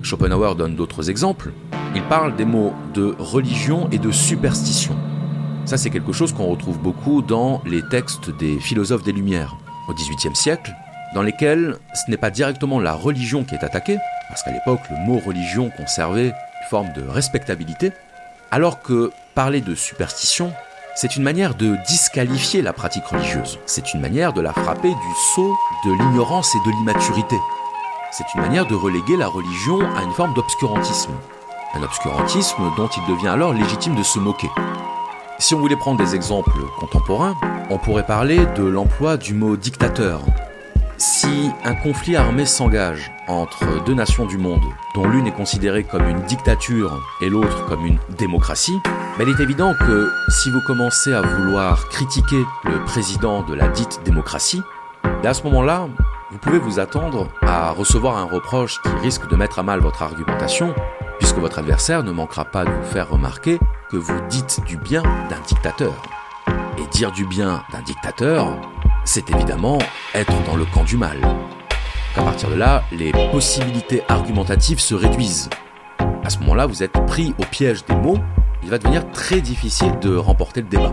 Schopenhauer 0.00 0.54
donne 0.56 0.76
d'autres 0.76 1.10
exemples. 1.10 1.52
Il 1.94 2.02
parle 2.02 2.36
des 2.36 2.46
mots 2.46 2.72
de 2.94 3.14
religion 3.18 3.88
et 3.92 3.98
de 3.98 4.10
superstition. 4.10 4.96
Ça 5.64 5.76
c'est 5.76 5.90
quelque 5.90 6.12
chose 6.12 6.32
qu'on 6.32 6.46
retrouve 6.46 6.78
beaucoup 6.78 7.22
dans 7.22 7.62
les 7.64 7.82
textes 7.88 8.30
des 8.30 8.58
philosophes 8.58 9.04
des 9.04 9.12
Lumières 9.12 9.56
au 9.88 9.94
XVIIIe 9.94 10.34
siècle, 10.34 10.74
dans 11.14 11.22
lesquels 11.22 11.76
ce 11.94 12.10
n'est 12.10 12.16
pas 12.16 12.30
directement 12.30 12.80
la 12.80 12.94
religion 12.94 13.44
qui 13.44 13.54
est 13.54 13.64
attaquée, 13.64 13.98
parce 14.28 14.42
qu'à 14.42 14.50
l'époque 14.50 14.80
le 14.90 14.96
mot 14.96 15.18
religion 15.18 15.70
conservait 15.70 16.28
une 16.28 16.68
forme 16.68 16.92
de 16.92 17.02
respectabilité, 17.02 17.92
alors 18.50 18.82
que 18.82 19.12
parler 19.34 19.60
de 19.60 19.74
superstition, 19.74 20.52
c'est 20.94 21.16
une 21.16 21.22
manière 21.22 21.54
de 21.54 21.76
disqualifier 21.86 22.60
la 22.60 22.72
pratique 22.72 23.06
religieuse. 23.06 23.58
C'est 23.64 23.94
une 23.94 24.00
manière 24.00 24.32
de 24.32 24.42
la 24.42 24.52
frapper 24.52 24.90
du 24.90 25.14
sceau 25.34 25.56
de 25.86 25.92
l'ignorance 25.92 26.54
et 26.54 26.68
de 26.68 26.74
l'immaturité. 26.76 27.36
C'est 28.10 28.26
une 28.34 28.42
manière 28.42 28.66
de 28.66 28.74
reléguer 28.74 29.16
la 29.16 29.26
religion 29.26 29.80
à 29.96 30.02
une 30.02 30.12
forme 30.12 30.34
d'obscurantisme. 30.34 31.12
Un 31.74 31.82
obscurantisme 31.82 32.70
dont 32.76 32.88
il 32.88 33.14
devient 33.14 33.28
alors 33.28 33.54
légitime 33.54 33.94
de 33.94 34.02
se 34.02 34.18
moquer. 34.18 34.50
Si 35.42 35.56
on 35.56 35.58
voulait 35.58 35.74
prendre 35.74 35.98
des 35.98 36.14
exemples 36.14 36.52
contemporains, 36.78 37.34
on 37.68 37.76
pourrait 37.76 38.06
parler 38.06 38.46
de 38.54 38.62
l'emploi 38.62 39.16
du 39.16 39.34
mot 39.34 39.56
dictateur. 39.56 40.20
Si 40.98 41.50
un 41.64 41.74
conflit 41.74 42.14
armé 42.14 42.46
s'engage 42.46 43.10
entre 43.26 43.82
deux 43.84 43.94
nations 43.94 44.24
du 44.24 44.38
monde, 44.38 44.62
dont 44.94 45.04
l'une 45.04 45.26
est 45.26 45.32
considérée 45.32 45.82
comme 45.82 46.08
une 46.08 46.22
dictature 46.22 46.96
et 47.22 47.28
l'autre 47.28 47.66
comme 47.66 47.84
une 47.84 47.98
démocratie, 48.16 48.78
ben, 49.18 49.26
il 49.26 49.34
est 49.34 49.42
évident 49.42 49.74
que 49.74 50.08
si 50.28 50.48
vous 50.48 50.60
commencez 50.64 51.12
à 51.12 51.22
vouloir 51.22 51.88
critiquer 51.88 52.44
le 52.62 52.78
président 52.84 53.42
de 53.42 53.54
la 53.54 53.66
dite 53.66 54.00
démocratie, 54.04 54.62
ben, 55.02 55.30
à 55.30 55.34
ce 55.34 55.42
moment-là, 55.42 55.88
vous 56.30 56.38
pouvez 56.38 56.58
vous 56.60 56.78
attendre 56.78 57.26
à 57.42 57.72
recevoir 57.72 58.16
un 58.16 58.26
reproche 58.26 58.80
qui 58.80 58.90
risque 59.02 59.28
de 59.28 59.34
mettre 59.34 59.58
à 59.58 59.64
mal 59.64 59.80
votre 59.80 60.04
argumentation, 60.04 60.72
puisque 61.22 61.38
votre 61.38 61.60
adversaire 61.60 62.02
ne 62.02 62.10
manquera 62.10 62.44
pas 62.44 62.64
de 62.64 62.70
vous 62.70 62.82
faire 62.82 63.08
remarquer 63.08 63.60
que 63.90 63.96
vous 63.96 64.20
dites 64.28 64.60
du 64.66 64.76
bien 64.76 65.04
d'un 65.30 65.38
dictateur. 65.46 65.94
Et 66.78 66.86
dire 66.90 67.12
du 67.12 67.24
bien 67.24 67.62
d'un 67.72 67.80
dictateur, 67.82 68.60
c'est 69.04 69.30
évidemment 69.30 69.78
être 70.14 70.32
dans 70.42 70.56
le 70.56 70.64
camp 70.64 70.82
du 70.82 70.96
mal. 70.96 71.18
À 72.16 72.22
partir 72.22 72.50
de 72.50 72.56
là, 72.56 72.82
les 72.90 73.12
possibilités 73.30 74.02
argumentatives 74.08 74.80
se 74.80 74.96
réduisent. 74.96 75.48
À 76.24 76.28
ce 76.28 76.40
moment-là, 76.40 76.66
vous 76.66 76.82
êtes 76.82 76.98
pris 77.06 77.36
au 77.38 77.44
piège 77.44 77.84
des 77.84 77.94
mots, 77.94 78.18
il 78.64 78.70
va 78.70 78.78
devenir 78.78 79.08
très 79.12 79.40
difficile 79.40 79.96
de 80.00 80.16
remporter 80.16 80.60
le 80.60 80.66
débat. 80.66 80.92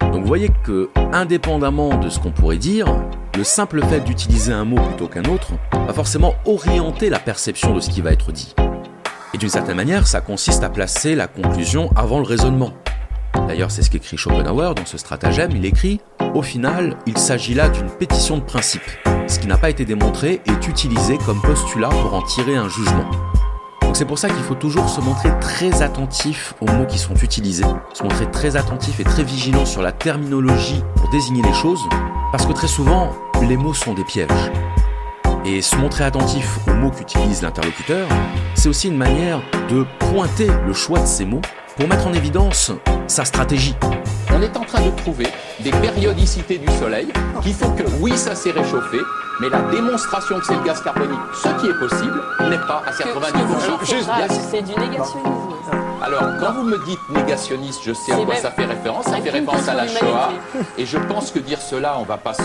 Donc 0.00 0.22
vous 0.22 0.28
voyez 0.28 0.48
que, 0.64 0.88
indépendamment 1.12 1.98
de 1.98 2.08
ce 2.08 2.18
qu'on 2.20 2.32
pourrait 2.32 2.56
dire, 2.56 2.86
le 3.36 3.44
simple 3.44 3.84
fait 3.84 4.00
d'utiliser 4.00 4.54
un 4.54 4.64
mot 4.64 4.80
plutôt 4.80 5.08
qu'un 5.08 5.24
autre 5.24 5.52
va 5.72 5.92
forcément 5.92 6.36
orienter 6.46 7.10
la 7.10 7.18
perception 7.18 7.74
de 7.74 7.80
ce 7.80 7.90
qui 7.90 8.00
va 8.00 8.12
être 8.12 8.32
dit. 8.32 8.54
Et 9.34 9.38
d'une 9.38 9.48
certaine 9.48 9.76
manière, 9.76 10.06
ça 10.06 10.20
consiste 10.20 10.62
à 10.62 10.68
placer 10.68 11.14
la 11.14 11.26
conclusion 11.26 11.90
avant 11.96 12.18
le 12.18 12.26
raisonnement. 12.26 12.72
D'ailleurs, 13.48 13.70
c'est 13.70 13.82
ce 13.82 13.90
qu'écrit 13.90 14.18
Schopenhauer 14.18 14.74
dans 14.74 14.84
ce 14.84 14.98
stratagème. 14.98 15.52
Il 15.54 15.64
écrit 15.64 16.00
Au 16.34 16.42
final, 16.42 16.96
il 17.06 17.16
s'agit 17.16 17.54
là 17.54 17.68
d'une 17.70 17.88
pétition 17.88 18.36
de 18.36 18.42
principe. 18.42 18.82
Ce 19.26 19.38
qui 19.38 19.46
n'a 19.46 19.56
pas 19.56 19.70
été 19.70 19.86
démontré 19.86 20.42
est 20.46 20.68
utilisé 20.68 21.16
comme 21.24 21.40
postulat 21.40 21.88
pour 21.88 22.12
en 22.14 22.22
tirer 22.22 22.56
un 22.56 22.68
jugement. 22.68 23.08
Donc 23.80 23.96
c'est 23.96 24.04
pour 24.04 24.18
ça 24.18 24.28
qu'il 24.28 24.42
faut 24.42 24.54
toujours 24.54 24.88
se 24.88 25.00
montrer 25.00 25.30
très 25.40 25.82
attentif 25.82 26.54
aux 26.60 26.66
mots 26.66 26.86
qui 26.86 26.98
sont 26.98 27.14
utilisés, 27.14 27.64
se 27.94 28.02
montrer 28.02 28.30
très 28.30 28.56
attentif 28.56 29.00
et 29.00 29.04
très 29.04 29.22
vigilant 29.22 29.66
sur 29.66 29.82
la 29.82 29.92
terminologie 29.92 30.82
pour 30.96 31.10
désigner 31.10 31.42
les 31.42 31.54
choses, 31.54 31.82
parce 32.30 32.46
que 32.46 32.52
très 32.52 32.68
souvent, 32.68 33.12
les 33.42 33.56
mots 33.56 33.74
sont 33.74 33.92
des 33.94 34.04
pièges. 34.04 34.28
Et 35.44 35.60
se 35.60 35.74
montrer 35.74 36.04
attentif 36.04 36.58
aux 36.68 36.74
mots 36.74 36.90
qu'utilise 36.90 37.42
l'interlocuteur, 37.42 38.06
c'est 38.54 38.68
aussi 38.68 38.88
une 38.88 38.96
manière 38.96 39.42
de 39.68 39.84
pointer 39.98 40.48
le 40.66 40.72
choix 40.72 41.00
de 41.00 41.06
ces 41.06 41.24
mots 41.24 41.40
pour 41.76 41.88
mettre 41.88 42.06
en 42.06 42.12
évidence 42.12 42.70
sa 43.08 43.24
stratégie. 43.24 43.74
On 44.30 44.40
est 44.40 44.56
en 44.56 44.64
train 44.64 44.80
de 44.82 44.90
trouver 44.90 45.26
des 45.60 45.72
périodicités 45.72 46.58
du 46.58 46.68
Soleil 46.78 47.08
qui 47.42 47.52
font 47.52 47.72
que 47.72 47.82
oui, 48.00 48.16
ça 48.16 48.36
s'est 48.36 48.52
réchauffé, 48.52 48.98
mais 49.40 49.48
la 49.48 49.62
démonstration 49.62 50.38
que 50.38 50.46
c'est 50.46 50.54
le 50.54 50.62
gaz 50.62 50.80
carbonique, 50.80 51.18
ce 51.34 51.48
qui 51.60 51.66
est 51.66 51.78
possible, 51.78 52.22
n'est 52.48 52.58
pas 52.58 52.84
à 52.86 52.92
90%. 52.92 54.38
C'est 54.50 54.62
du 54.62 54.78
négationnisme. 54.78 55.52
Alors, 56.02 56.22
quand 56.40 56.52
vous 56.52 56.64
me 56.64 56.84
dites 56.84 57.00
négationniste, 57.10 57.80
je 57.84 57.92
sais 57.92 58.12
à 58.12 58.16
quoi 58.16 58.36
ça 58.36 58.50
fait 58.50 58.64
référence. 58.64 59.06
Ça 59.06 59.20
fait 59.20 59.30
référence 59.30 59.68
à 59.68 59.74
la 59.74 59.86
Shoah. 59.86 60.30
Et 60.78 60.86
je 60.86 60.98
pense 60.98 61.30
que 61.30 61.38
dire 61.38 61.60
cela, 61.60 61.96
on 61.98 62.02
va 62.02 62.16
pas 62.16 62.34
se, 62.34 62.42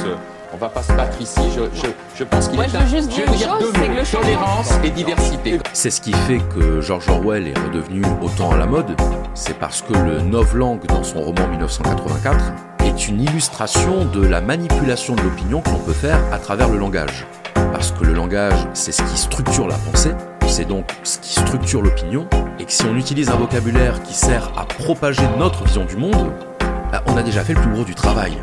on 0.53 0.57
va 0.57 0.69
pas 0.69 0.81
se 0.81 0.93
battre 0.93 1.19
ici. 1.21 1.41
Je, 1.55 1.61
je, 1.73 1.87
je 2.15 2.23
pense 2.23 2.47
qu'il 2.47 2.59
est 2.59 2.69
je 2.69 2.77
veux 2.77 2.87
juste 2.87 3.09
dire, 3.09 3.29
dire 3.31 3.57
deux 3.59 3.71
mots, 3.71 4.03
tolérance 4.11 4.71
et 4.83 4.89
diversité. 4.89 5.59
C'est 5.73 5.89
ce 5.89 6.01
qui 6.01 6.13
fait 6.13 6.39
que 6.55 6.81
George 6.81 7.09
Orwell 7.09 7.47
est 7.47 7.57
redevenu 7.57 8.03
autant 8.21 8.51
à 8.51 8.57
la 8.57 8.65
mode. 8.65 8.95
C'est 9.33 9.57
parce 9.57 9.81
que 9.81 9.93
le 9.93 10.21
novlangue 10.21 10.85
dans 10.87 11.03
son 11.03 11.21
roman 11.21 11.47
1984 11.47 12.53
est 12.85 13.07
une 13.07 13.21
illustration 13.21 14.05
de 14.05 14.25
la 14.25 14.41
manipulation 14.41 15.15
de 15.15 15.21
l'opinion 15.21 15.61
que 15.61 15.69
l'on 15.69 15.79
peut 15.79 15.93
faire 15.93 16.19
à 16.31 16.39
travers 16.39 16.69
le 16.69 16.77
langage. 16.77 17.25
Parce 17.53 17.91
que 17.91 18.05
le 18.05 18.13
langage, 18.13 18.67
c'est 18.73 18.91
ce 18.91 19.03
qui 19.03 19.17
structure 19.17 19.67
la 19.67 19.75
pensée, 19.75 20.13
c'est 20.47 20.65
donc 20.65 20.89
ce 21.03 21.19
qui 21.19 21.33
structure 21.33 21.81
l'opinion, 21.81 22.27
et 22.59 22.65
que 22.65 22.71
si 22.71 22.85
on 22.85 22.95
utilise 22.95 23.29
un 23.29 23.35
vocabulaire 23.35 24.01
qui 24.03 24.13
sert 24.13 24.51
à 24.57 24.65
propager 24.65 25.23
notre 25.37 25.65
vision 25.65 25.85
du 25.85 25.97
monde, 25.97 26.31
bah, 26.91 27.03
on 27.07 27.17
a 27.17 27.23
déjà 27.23 27.43
fait 27.43 27.53
le 27.53 27.61
plus 27.61 27.71
gros 27.71 27.83
du 27.83 27.93
travail. 27.93 28.37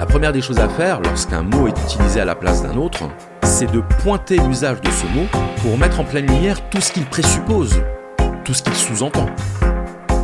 La 0.00 0.06
première 0.06 0.32
des 0.32 0.40
choses 0.40 0.58
à 0.60 0.68
faire 0.70 0.98
lorsqu'un 1.02 1.42
mot 1.42 1.68
est 1.68 1.78
utilisé 1.82 2.22
à 2.22 2.24
la 2.24 2.34
place 2.34 2.62
d'un 2.62 2.78
autre, 2.78 3.00
c'est 3.42 3.70
de 3.70 3.80
pointer 4.02 4.38
l'usage 4.38 4.80
de 4.80 4.90
ce 4.90 5.04
mot 5.08 5.26
pour 5.60 5.76
mettre 5.76 6.00
en 6.00 6.04
pleine 6.04 6.26
lumière 6.26 6.56
tout 6.70 6.80
ce 6.80 6.90
qu'il 6.90 7.04
présuppose, 7.04 7.82
tout 8.42 8.54
ce 8.54 8.62
qu'il 8.62 8.72
sous-entend. 8.72 9.26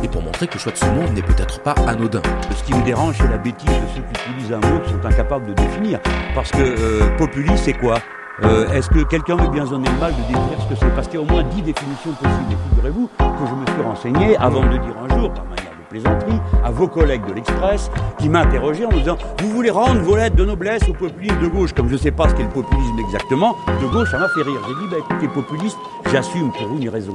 Et 0.01 0.07
pour 0.07 0.23
montrer 0.23 0.47
que 0.47 0.55
le 0.55 0.59
choix 0.59 0.71
de 0.71 0.77
ce 0.79 0.85
mot 0.85 1.07
n'est 1.13 1.21
peut-être 1.21 1.61
pas 1.61 1.75
anodin. 1.85 2.23
Ce 2.55 2.63
qui 2.63 2.73
me 2.73 2.83
dérange, 2.83 3.17
c'est 3.19 3.27
la 3.27 3.37
bêtise 3.37 3.69
de 3.69 3.87
ceux 3.95 4.01
qui 4.01 4.31
utilisent 4.31 4.53
un 4.53 4.67
mot 4.67 4.79
qu'ils 4.79 4.93
sont 4.93 5.05
incapables 5.05 5.45
de 5.45 5.53
définir. 5.53 5.99
Parce 6.33 6.49
que 6.49 6.57
euh, 6.57 7.15
populiste, 7.15 7.65
c'est 7.65 7.73
quoi? 7.73 7.99
Euh, 8.41 8.67
Est-ce 8.71 8.89
que 8.89 9.03
quelqu'un 9.03 9.35
veut 9.35 9.49
bien 9.49 9.65
donner 9.65 9.89
le 9.89 9.99
mal 9.99 10.11
de 10.11 10.21
définir 10.21 10.59
ce 10.59 10.73
que 10.73 10.79
c'est? 10.79 10.95
Parce 10.95 11.07
qu'il 11.07 11.19
y 11.19 11.23
a 11.23 11.23
au 11.23 11.31
moins 11.31 11.43
dix 11.43 11.61
définitions 11.61 12.13
possibles. 12.13 12.51
Et 12.51 12.69
figurez-vous 12.75 13.11
que 13.19 13.47
je 13.47 13.53
me 13.53 13.65
suis 13.67 13.83
renseigné 13.83 14.37
avant 14.37 14.65
de 14.65 14.77
dire 14.77 14.95
un 15.07 15.19
jour, 15.19 15.31
par 15.31 15.45
plaisanterie, 15.89 16.39
à 16.63 16.71
vos 16.71 16.87
collègues 16.87 17.25
de 17.25 17.33
l'Express 17.33 17.89
qui 18.19 18.29
m'interrogeaient 18.29 18.85
en 18.85 18.91
me 18.91 18.99
disant 18.99 19.17
Vous 19.39 19.49
voulez 19.49 19.69
rendre 19.69 20.01
vos 20.01 20.15
lettres 20.15 20.35
de 20.35 20.45
noblesse 20.45 20.83
au 20.89 20.93
populisme 20.93 21.39
de 21.39 21.47
gauche? 21.47 21.73
Comme 21.73 21.87
je 21.87 21.93
ne 21.93 21.99
sais 21.99 22.11
pas 22.11 22.29
ce 22.29 22.35
qu'est 22.35 22.43
le 22.43 22.49
populisme 22.49 22.99
exactement, 22.99 23.55
de 23.81 23.87
gauche, 23.87 24.11
ça 24.11 24.19
m'a 24.19 24.27
fait 24.29 24.41
rire. 24.41 24.59
J'ai 24.67 24.85
dit 24.85 24.91
Bah 24.91 24.97
écoutez, 24.99 25.27
populiste, 25.27 25.77
j'assume 26.11 26.51
pour 26.51 26.67
une 26.75 26.89
raison. 26.89 27.13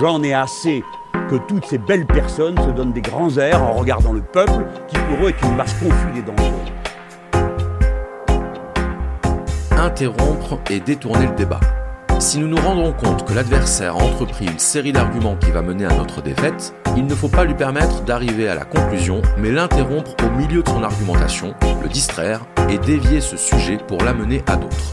J'en 0.00 0.22
ai 0.22 0.34
assez 0.34 0.82
que 1.28 1.36
toutes 1.36 1.64
ces 1.66 1.78
belles 1.78 2.06
personnes 2.06 2.58
se 2.58 2.70
donnent 2.70 2.92
des 2.92 3.02
grands 3.02 3.36
airs 3.36 3.62
en 3.62 3.72
regardant 3.72 4.12
le 4.12 4.20
peuple, 4.20 4.64
qui 4.88 4.96
pour 4.96 5.26
eux 5.26 5.30
est 5.30 5.42
une 5.42 5.56
masse 5.56 5.74
confuse 5.74 6.18
et 6.18 6.22
dangereuse. 6.22 6.50
Interrompre 9.78 10.58
et 10.70 10.80
détourner 10.80 11.26
le 11.26 11.34
débat. 11.34 11.60
Si 12.20 12.38
nous 12.38 12.48
nous 12.48 12.60
rendons 12.60 12.92
compte 12.92 13.26
que 13.26 13.32
l'adversaire 13.32 13.96
a 13.96 14.02
entrepris 14.02 14.44
une 14.44 14.58
série 14.58 14.92
d'arguments 14.92 15.36
qui 15.36 15.50
va 15.50 15.62
mener 15.62 15.86
à 15.86 15.94
notre 15.94 16.20
défaite, 16.20 16.74
il 16.94 17.06
ne 17.06 17.14
faut 17.14 17.30
pas 17.30 17.44
lui 17.44 17.54
permettre 17.54 18.02
d'arriver 18.02 18.46
à 18.46 18.54
la 18.54 18.66
conclusion, 18.66 19.22
mais 19.38 19.50
l'interrompre 19.50 20.14
au 20.24 20.30
milieu 20.36 20.62
de 20.62 20.68
son 20.68 20.82
argumentation, 20.82 21.54
le 21.82 21.88
distraire 21.88 22.44
et 22.68 22.76
dévier 22.76 23.22
ce 23.22 23.38
sujet 23.38 23.78
pour 23.78 24.04
l'amener 24.04 24.42
à 24.48 24.56
d'autres. 24.56 24.92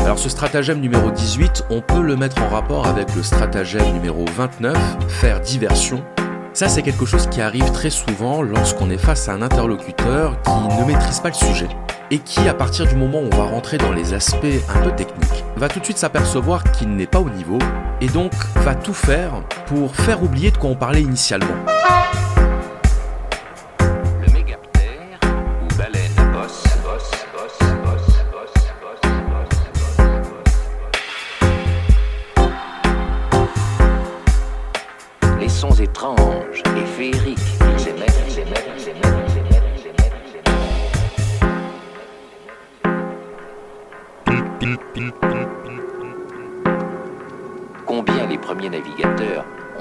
Alors 0.00 0.18
ce 0.18 0.28
stratagème 0.28 0.80
numéro 0.80 1.10
18, 1.10 1.64
on 1.70 1.80
peut 1.80 2.02
le 2.02 2.14
mettre 2.14 2.42
en 2.42 2.48
rapport 2.48 2.86
avec 2.86 3.14
le 3.16 3.22
stratagème 3.22 3.94
numéro 3.94 4.26
29, 4.36 4.76
faire 5.08 5.40
diversion. 5.40 6.04
Ça 6.56 6.70
c'est 6.70 6.80
quelque 6.80 7.04
chose 7.04 7.28
qui 7.28 7.42
arrive 7.42 7.70
très 7.70 7.90
souvent 7.90 8.40
lorsqu'on 8.40 8.88
est 8.88 8.96
face 8.96 9.28
à 9.28 9.34
un 9.34 9.42
interlocuteur 9.42 10.40
qui 10.40 10.80
ne 10.80 10.86
maîtrise 10.86 11.20
pas 11.20 11.28
le 11.28 11.34
sujet 11.34 11.68
et 12.10 12.18
qui, 12.18 12.48
à 12.48 12.54
partir 12.54 12.86
du 12.86 12.96
moment 12.96 13.18
où 13.18 13.28
on 13.30 13.36
va 13.36 13.44
rentrer 13.44 13.76
dans 13.76 13.92
les 13.92 14.14
aspects 14.14 14.46
un 14.74 14.80
peu 14.80 14.90
techniques, 14.92 15.44
va 15.58 15.68
tout 15.68 15.80
de 15.80 15.84
suite 15.84 15.98
s'apercevoir 15.98 16.64
qu'il 16.72 16.96
n'est 16.96 17.06
pas 17.06 17.20
au 17.20 17.28
niveau 17.28 17.58
et 18.00 18.06
donc 18.06 18.32
va 18.54 18.74
tout 18.74 18.94
faire 18.94 19.42
pour 19.66 19.94
faire 19.94 20.22
oublier 20.22 20.50
de 20.50 20.56
quoi 20.56 20.70
on 20.70 20.76
parlait 20.76 21.02
initialement. 21.02 21.52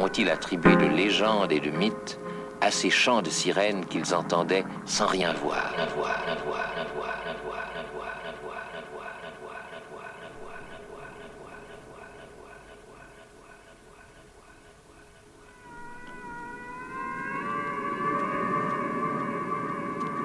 ont-ils 0.05 0.29
attribué 0.29 0.75
de 0.75 0.85
légendes 0.85 1.51
et 1.51 1.59
de 1.59 1.71
mythes 1.71 2.19
à 2.61 2.69
ces 2.69 2.91
chants 2.91 3.23
de 3.23 3.29
sirènes 3.29 3.85
qu'ils 3.85 4.13
entendaient 4.13 4.63
sans 4.85 5.07
rien 5.07 5.33
voir. 5.33 5.73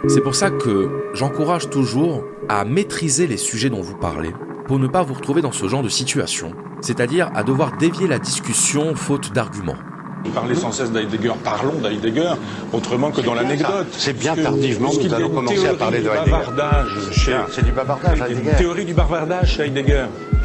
C'est 0.09 0.23
pour 0.23 0.35
ça 0.35 0.51
que 0.51 1.11
j'encourage 1.15 1.71
toujours 1.71 2.25
à 2.49 2.65
maîtriser 2.65 3.27
les 3.27 3.37
sujets 3.37 3.71
dont 3.71 3.81
vous 3.81 3.97
parlez 3.97 4.33
pour 4.67 4.79
ne 4.79 4.89
pas 4.89 5.03
vous 5.03 5.15
retrouver 5.15 5.41
dans 5.41 5.53
ce 5.53 5.69
genre 5.69 5.83
de 5.83 5.89
situation 5.89 6.53
c'est-à-dire 6.81 7.31
à 7.35 7.45
devoir 7.45 7.73
dévier 7.73 8.07
la 8.07 8.19
discussion 8.19 8.95
faute 8.95 9.33
d'arguments. 9.33 9.79
Vous 10.27 10.33
parlez 10.33 10.55
sans 10.55 10.71
cesse 10.71 10.93
d'Heidegger, 10.93 11.33
parlons 11.43 11.79
d'Heidegger, 11.79 12.35
autrement 12.73 13.11
que 13.11 13.23
dans 13.23 13.33
l'anecdote. 13.35 13.87
C'est 13.91 14.13
bien 14.13 14.37
tardivement 14.37 14.91
que 14.91 15.03
nous 15.05 15.15
allons 15.15 15.31
commencer 15.31 15.67
à 15.67 15.75
parler 15.75 16.01
de 16.01 16.09
Heidegger. 16.09 16.31
bavardage 16.31 17.11
chez- 17.13 17.37
C'est 17.51 17.65
du 17.65 17.73
bavardage, 17.73 18.21
Heidegger. 18.21 18.57
Théorie 18.59 18.85
du 18.85 18.93
bavardage 18.93 19.57
chez 19.57 19.63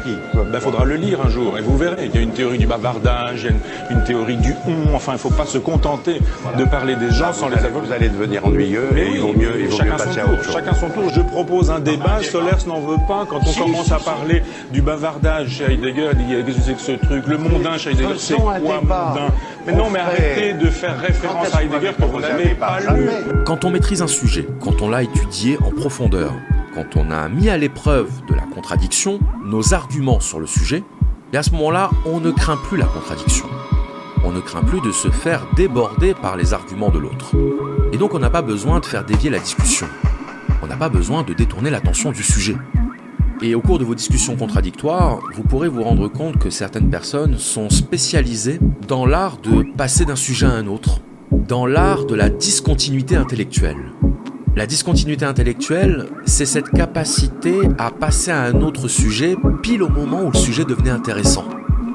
Qui 0.06 0.16
Ben, 0.52 0.60
faudra 0.60 0.84
le 0.84 0.94
lire 0.94 1.18
un 1.24 1.28
jour 1.28 1.58
et 1.58 1.62
vous 1.62 1.76
verrez. 1.76 2.06
Il 2.06 2.14
y 2.14 2.18
a 2.18 2.20
une 2.20 2.30
théorie 2.30 2.58
du 2.58 2.66
bavardage, 2.66 3.40
il 3.42 3.44
y 3.46 3.48
a 3.48 3.50
une, 3.90 3.98
une 3.98 4.04
théorie 4.04 4.36
du 4.36 4.54
on. 4.68 4.94
Enfin, 4.94 5.12
il 5.12 5.14
ne 5.16 5.18
faut 5.20 5.30
pas 5.30 5.46
se 5.46 5.58
contenter 5.58 6.20
de 6.56 6.64
parler 6.64 6.94
des 6.96 7.10
gens 7.10 7.32
sans 7.32 7.48
les 7.48 7.64
avoir. 7.64 7.84
Vous 7.84 7.92
allez 7.92 8.08
devenir 8.08 8.46
ennuyeux 8.46 8.88
Mais 8.94 9.00
et 9.02 9.04
il 9.06 9.12
oui, 9.14 9.18
vaut 9.18 9.32
mieux, 9.38 9.52
il 9.60 9.66
vaut 9.66 9.76
chacun 9.76 9.92
mieux 9.92 9.98
son 9.98 10.04
passer 10.06 10.20
à 10.20 10.24
tour. 10.24 10.32
autre 10.34 10.44
chose. 10.44 10.54
Chacun 10.54 10.74
son 10.74 10.88
tour. 10.90 11.10
Je 11.14 11.20
propose 11.22 11.70
un 11.70 11.80
débat. 11.80 12.22
Solers 12.22 12.66
n'en 12.68 12.80
veut 12.80 12.98
pas. 13.08 13.26
Quand 13.28 13.40
on 13.42 13.46
Si, 13.46 13.58
commence 13.58 13.86
si, 13.86 13.92
à 13.94 13.98
si. 13.98 14.04
parler 14.04 14.42
du 14.72 14.80
bavardage 14.80 15.48
chez 15.48 15.64
Heidegger, 15.72 16.10
il 16.12 16.26
dit 16.26 16.34
qu'est-ce 16.44 16.56
que 16.58 16.62
c'est 16.62 16.74
que 16.74 17.00
ce 17.00 17.06
truc? 17.06 17.26
Le 17.26 17.38
mondain 17.38 17.76
chez 17.76 17.90
Heidegger, 17.90 18.14
c'est 18.16 18.34
quoi 18.34 18.54
un 18.54 18.60
débat. 18.60 19.08
mondain? 19.14 19.32
Mais 19.66 19.72
non, 19.72 19.90
mais 19.90 19.98
arrêtez 19.98 20.52
de 20.52 20.66
faire 20.70 21.00
référence 21.00 21.52
à 21.54 21.62
Heidegger 21.64 21.90
vous 21.98 22.06
que 22.06 22.12
vous 22.12 22.20
n'avez 22.20 22.54
pas 22.54 22.78
lu. 22.94 23.08
Quand 23.44 23.64
on 23.64 23.70
maîtrise 23.70 24.02
un 24.02 24.06
sujet, 24.06 24.46
quand 24.60 24.80
on 24.82 24.88
l'a 24.88 25.02
étudié 25.02 25.58
en 25.66 25.70
profondeur, 25.72 26.32
quand 26.76 26.96
on 26.96 27.10
a 27.10 27.30
mis 27.30 27.48
à 27.48 27.56
l'épreuve 27.56 28.10
de 28.28 28.34
la 28.34 28.42
contradiction 28.42 29.18
nos 29.42 29.72
arguments 29.72 30.20
sur 30.20 30.38
le 30.38 30.46
sujet, 30.46 30.84
et 31.32 31.36
à 31.38 31.42
ce 31.42 31.50
moment-là, 31.52 31.90
on 32.04 32.20
ne 32.20 32.30
craint 32.30 32.58
plus 32.58 32.76
la 32.76 32.84
contradiction. 32.84 33.46
On 34.24 34.30
ne 34.30 34.40
craint 34.40 34.62
plus 34.62 34.82
de 34.82 34.92
se 34.92 35.08
faire 35.08 35.46
déborder 35.56 36.12
par 36.12 36.36
les 36.36 36.52
arguments 36.52 36.90
de 36.90 36.98
l'autre. 36.98 37.34
Et 37.94 37.96
donc 37.96 38.12
on 38.12 38.18
n'a 38.18 38.28
pas 38.28 38.42
besoin 38.42 38.80
de 38.80 38.84
faire 38.84 39.06
dévier 39.06 39.30
la 39.30 39.38
discussion. 39.38 39.86
On 40.62 40.66
n'a 40.66 40.76
pas 40.76 40.90
besoin 40.90 41.22
de 41.22 41.32
détourner 41.32 41.70
l'attention 41.70 42.12
du 42.12 42.22
sujet. 42.22 42.56
Et 43.40 43.54
au 43.54 43.62
cours 43.62 43.78
de 43.78 43.84
vos 43.84 43.94
discussions 43.94 44.36
contradictoires, 44.36 45.20
vous 45.34 45.44
pourrez 45.44 45.68
vous 45.68 45.82
rendre 45.82 46.08
compte 46.08 46.38
que 46.38 46.50
certaines 46.50 46.90
personnes 46.90 47.38
sont 47.38 47.70
spécialisées 47.70 48.60
dans 48.86 49.06
l'art 49.06 49.38
de 49.38 49.64
passer 49.76 50.04
d'un 50.04 50.16
sujet 50.16 50.46
à 50.46 50.52
un 50.52 50.66
autre, 50.66 51.00
dans 51.30 51.64
l'art 51.64 52.04
de 52.04 52.14
la 52.14 52.28
discontinuité 52.28 53.16
intellectuelle. 53.16 53.92
La 54.56 54.64
discontinuité 54.64 55.26
intellectuelle, 55.26 56.06
c'est 56.24 56.46
cette 56.46 56.70
capacité 56.70 57.60
à 57.76 57.90
passer 57.90 58.30
à 58.30 58.40
un 58.40 58.62
autre 58.62 58.88
sujet 58.88 59.36
pile 59.62 59.82
au 59.82 59.90
moment 59.90 60.22
où 60.22 60.30
le 60.30 60.38
sujet 60.38 60.64
devenait 60.64 60.88
intéressant, 60.88 61.44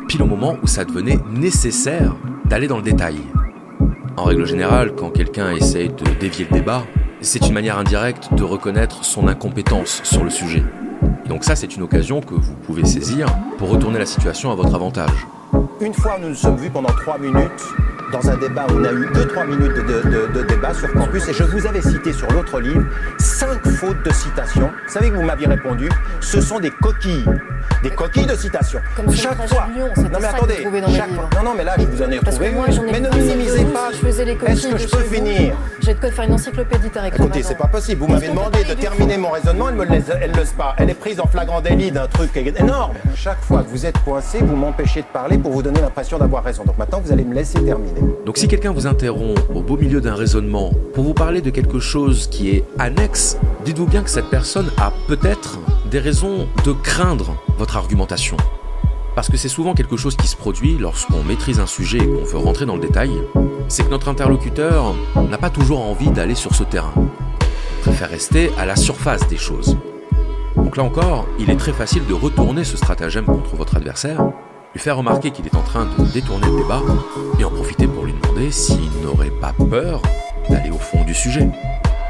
pile 0.08 0.22
au 0.22 0.28
moment 0.28 0.56
où 0.62 0.68
ça 0.68 0.86
devenait 0.86 1.18
nécessaire 1.34 2.16
d'aller 2.46 2.68
dans 2.68 2.78
le 2.78 2.84
détail. 2.84 3.16
En 4.16 4.26
règle 4.26 4.46
générale, 4.46 4.94
quand 4.96 5.10
quelqu'un 5.10 5.54
essaye 5.54 5.90
de 5.90 6.04
dévier 6.20 6.46
le 6.52 6.56
débat, 6.56 6.84
c'est 7.20 7.48
une 7.48 7.56
manière 7.56 7.80
indirecte 7.80 8.32
de 8.36 8.44
reconnaître 8.44 9.04
son 9.04 9.28
incompétence 9.28 10.02
sur 10.04 10.24
le 10.24 10.30
sujet. 10.30 10.64
Et 11.26 11.30
donc 11.30 11.44
ça, 11.44 11.56
c'est 11.56 11.76
une 11.76 11.82
occasion 11.82 12.22
que 12.22 12.36
vous 12.36 12.54
pouvez 12.68 12.86
saisir 12.86 13.26
pour 13.58 13.70
retourner 13.70 13.98
la 13.98 14.06
situation 14.06 14.52
à 14.52 14.56
votre 14.56 14.76
avantage. 14.76 15.26
Une 15.80 15.96
fois, 15.96 16.20
nous 16.22 16.30
nous 16.30 16.36
sommes 16.36 16.58
vus 16.58 16.70
pendant 16.70 16.90
trois 16.90 17.18
minutes 17.18 17.66
dans 18.12 18.30
un 18.30 18.38
débat 18.38 18.66
où 18.70 18.78
on 18.78 18.84
a 18.84 18.92
eu 18.92 19.08
que 19.12 19.20
trois 19.22 19.46
minutes 19.46 19.76
de, 19.76 20.10
de- 20.10 20.28
de 20.34 20.44
débat 20.44 20.74
sur 20.74 20.92
campus 20.94 21.28
et 21.30 21.34
je 21.34 21.44
vous 21.44 21.66
avais 21.66 21.82
cité 21.82 22.12
sur 22.14 22.30
l'autre 22.32 22.60
livre 22.60 22.84
cinq 23.20 23.66
fautes 23.68 24.04
de 24.04 24.12
citation. 24.14 24.68
Vous 24.88 24.94
savez 24.94 25.10
que 25.10 25.16
vous 25.16 25.24
m'aviez 25.24 25.48
répondu, 25.48 25.90
ce 26.20 26.42
sont 26.42 26.60
des 26.60 26.72
coquilles. 26.72 27.26
Des 27.84 27.90
coquilles 27.92 28.26
de 28.28 28.36
citation. 28.36 28.80
Comme 28.96 29.12
chaque 29.14 29.48
fois. 29.48 29.68
Lyon, 29.76 29.88
non 29.98 30.20
mais 30.20 30.28
attendez, 30.28 30.68
chaque 30.96 31.10
fois. 31.14 31.30
Non 31.38 31.44
non 31.50 31.54
mais 31.58 31.64
là 31.64 31.74
je 31.78 31.86
vous 31.86 32.02
en 32.04 32.12
ai 32.12 32.18
retrouvé 32.20 32.52
moi, 32.52 32.66
ai 32.70 32.92
Mais 32.92 33.00
ne 33.00 33.10
minimisez 33.10 33.66
pas. 33.66 33.90
Je 33.92 33.98
faisais 33.98 34.26
les 34.26 34.36
coquilles 34.36 34.54
Est-ce 34.54 34.68
que 34.68 34.78
je 34.78 34.88
peux 34.88 35.04
finir 35.04 35.56
J'ai 35.82 35.94
de 35.94 36.00
quoi 36.00 36.12
faire 36.12 36.26
une 36.26 36.34
encyclopédie 36.34 36.90
Tarek 36.90 37.14
Écoutez, 37.16 37.44
c'est 37.44 37.58
pas 37.58 37.68
possible. 37.68 38.02
Vous 38.02 38.08
m'avez 38.08 38.28
demandé 38.30 38.64
de 38.64 38.74
terminer 38.74 39.18
mon 39.18 39.30
raisonnement, 39.30 39.70
elle 39.70 39.76
me 39.76 39.86
le 39.86 39.92
laisse, 39.92 40.06
elle 40.22 40.32
le 40.32 40.38
laisse 40.38 40.52
pas. 40.54 40.76
Elle 40.78 40.90
est 40.90 40.94
prise 41.00 41.20
en 41.20 41.28
flagrant 41.28 41.62
délit 41.62 41.92
d'un 41.92 42.08
truc 42.08 42.36
énorme. 42.36 42.94
Chaque 43.16 43.42
fois 43.44 43.64
que 43.64 43.70
vous 43.70 43.86
êtes 43.86 43.98
coincé, 44.04 44.40
vous 44.42 44.56
m'empêchez 44.56 45.02
de 45.02 45.08
parler 45.08 45.38
pour 45.38 45.52
vous 45.52 45.62
donner 45.64 45.82
l'impression 45.82 46.18
d'avoir 46.18 46.44
raison. 46.44 46.64
Donc 46.66 46.78
maintenant, 46.78 47.02
vous 47.04 47.12
allez 47.12 47.24
me 47.24 47.34
laisser 47.34 47.64
terminer. 47.64 48.01
Donc 48.26 48.38
si 48.38 48.48
quelqu'un 48.48 48.72
vous 48.72 48.88
interrompt 48.88 49.40
au 49.54 49.62
beau 49.62 49.78
milieu 49.78 50.00
d'un 50.00 50.16
raisonnement 50.16 50.72
pour 50.94 51.04
vous 51.04 51.14
parler 51.14 51.42
de 51.42 51.50
quelque 51.50 51.80
chose 51.80 52.28
qui 52.28 52.50
est 52.50 52.64
annexe, 52.80 53.38
dites-vous 53.66 53.88
bien 53.88 54.04
que 54.04 54.10
cette 54.10 54.30
personne 54.30 54.72
a 54.78 54.94
peut-être 55.08 55.60
des 55.90 56.00
raisons 56.00 56.48
de 56.64 56.72
craindre 56.72 57.36
votre 57.58 57.78
argumentation. 57.78 58.38
Parce 59.16 59.30
que 59.30 59.38
c'est 59.38 59.50
souvent 59.50 59.74
quelque 59.74 59.98
chose 59.98 60.16
qui 60.16 60.28
se 60.28 60.38
produit 60.38 60.78
lorsqu'on 60.78 61.24
maîtrise 61.24 61.60
un 61.60 61.66
sujet 61.66 61.98
et 61.98 62.08
qu'on 62.08 62.24
veut 62.24 62.38
rentrer 62.38 62.66
dans 62.66 62.76
le 62.76 62.82
détail, 62.82 63.12
c'est 63.68 63.84
que 63.84 63.90
notre 63.90 64.08
interlocuteur 64.08 64.94
n'a 65.30 65.38
pas 65.38 65.50
toujours 65.50 65.82
envie 65.82 66.12
d'aller 66.12 66.36
sur 66.36 66.56
ce 66.56 66.64
terrain. 66.64 66.94
Il 66.98 67.82
préfère 67.82 68.10
rester 68.10 68.52
à 68.58 68.66
la 68.66 68.76
surface 68.76 69.28
des 69.28 69.38
choses. 69.38 69.78
Donc 70.56 70.78
là 70.78 70.84
encore, 70.84 71.28
il 71.40 71.50
est 71.50 71.58
très 71.58 71.74
facile 71.74 72.06
de 72.06 72.14
retourner 72.14 72.64
ce 72.64 72.78
stratagème 72.78 73.26
contre 73.26 73.56
votre 73.56 73.76
adversaire, 73.76 74.32
lui 74.74 74.80
faire 74.80 74.98
remarquer 74.98 75.32
qu'il 75.32 75.46
est 75.46 75.56
en 75.56 75.62
train 75.62 75.86
de 75.86 76.06
détourner 76.06 76.48
le 76.48 76.58
débat 76.58 76.82
et 77.40 77.44
en 77.44 77.52
profiter 77.52 77.88
pour 77.88 78.06
lui 78.06 78.14
demander 78.14 78.52
s'il 78.52 78.90
n'aurait 79.04 79.32
pas 79.32 79.54
peur 79.54 80.02
d'aller 80.50 80.70
au 80.70 80.78
fond 80.78 81.04
du 81.04 81.14
sujet. 81.14 81.48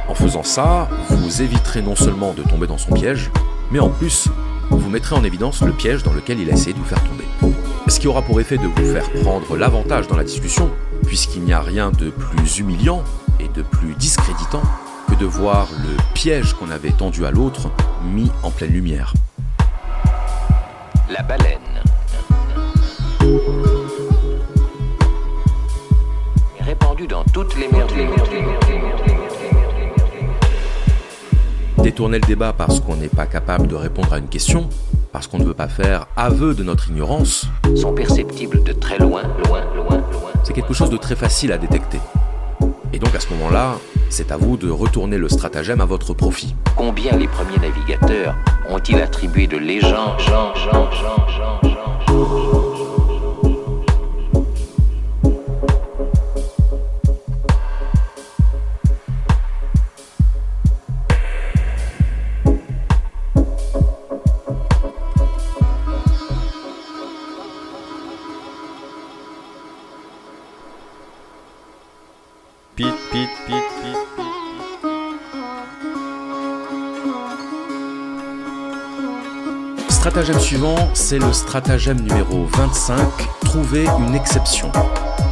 En 0.08 0.14
faisant 0.14 0.44
ça, 0.44 0.88
vous 1.10 1.42
éviterez 1.42 1.82
non 1.82 1.96
seulement 1.96 2.34
de 2.34 2.44
tomber 2.44 2.68
dans 2.68 2.78
son 2.78 2.94
piège, 2.94 3.32
mais 3.72 3.80
en 3.80 3.90
plus, 3.90 4.28
vous 4.70 4.90
mettrez 4.90 5.16
en 5.16 5.24
évidence 5.24 5.62
le 5.62 5.72
piège 5.72 6.04
dans 6.04 6.14
lequel 6.14 6.40
il 6.40 6.50
a 6.50 6.54
essayé 6.54 6.74
de 6.74 6.78
vous 6.78 6.86
faire 6.86 7.04
tomber. 7.04 7.26
Ce 7.88 8.00
qui 8.00 8.08
aura 8.08 8.22
pour 8.22 8.40
effet 8.40 8.58
de 8.58 8.68
vous 8.68 8.94
faire 8.94 9.10
prendre 9.24 9.58
l'avantage 9.58 10.08
dans 10.08 10.18
la 10.18 10.24
discussion, 10.24 10.70
puisqu'il 11.08 11.42
n'y 11.42 11.54
a 11.54 11.62
rien 11.62 11.92
de 11.92 12.10
plus 12.10 12.60
humiliant 12.60 13.04
et 13.40 13.48
de 13.48 13.64
plus 13.64 13.96
discréditant 13.96 14.62
que 15.10 15.16
de 15.16 15.26
voir 15.26 15.68
le 15.72 15.98
piège 16.14 16.54
qu'on 16.54 16.70
avait 16.70 16.92
tendu 16.92 17.26
à 17.26 17.32
l'autre 17.32 17.72
mis 18.14 18.32
en 18.44 18.52
pleine 18.52 18.72
lumière. 18.72 19.14
La 21.10 21.24
baleine. 21.24 21.71
Est 26.60 26.64
répandue 26.64 27.08
dans 27.08 27.24
toutes 27.34 27.56
les 27.58 27.70
monde. 27.70 27.90
Détourner 31.82 32.20
le 32.20 32.28
débat 32.28 32.52
parce 32.52 32.82
qu'on 32.82 32.98
n'est 32.98 33.08
pas 33.08 33.26
capable 33.26 33.68
de 33.68 33.76
répondre 33.76 34.12
à 34.12 34.18
une 34.18 34.28
question, 34.28 34.68
parce 35.14 35.28
qu'on 35.28 35.40
ne 35.40 35.46
veut 35.46 35.54
pas 35.54 35.70
faire 35.70 36.08
aveu 36.18 36.54
de 36.54 36.64
notre 36.64 36.90
ignorance, 36.90 37.46
sont 37.78 37.94
perceptibles 37.94 38.64
de 38.64 38.74
très 38.74 38.98
loin, 38.98 39.24
loin, 39.48 39.62
loin, 39.76 39.98
loin. 40.12 40.32
c'est 40.44 40.52
quelque 40.52 40.74
chose 40.74 40.90
de 40.90 40.98
très 40.98 41.16
facile 41.16 41.54
à 41.54 41.58
détecter. 41.58 42.02
Et 42.92 43.00
donc 43.00 43.16
à 43.16 43.22
ce 43.22 43.30
moment-là, 43.30 43.78
c'est 44.10 44.34
à 44.34 44.38
vous 44.38 44.58
de 44.58 44.70
retourner 44.70 45.18
le 45.18 45.30
stratagème 45.30 45.80
à 45.80 45.86
votre 45.86 46.14
profit. 46.14 46.54
Combien 46.76 47.16
les 47.16 47.30
premiers 47.30 47.60
navigateurs 47.60 48.36
ont-ils 48.70 49.02
attribué 49.02 49.48
de 49.48 49.56
légendes, 49.58 50.20
gens, 50.20 50.54
gens, 50.56 50.92
gens, 50.92 51.30
gens, 51.30 51.70
gens, 51.70 52.61
suivant, 80.52 80.90
c'est 80.94 81.18
le 81.18 81.32
stratagème 81.32 82.02
numéro 82.02 82.46
25, 82.58 82.98
trouver 83.46 83.86
une 84.00 84.14
exception. 84.14 84.70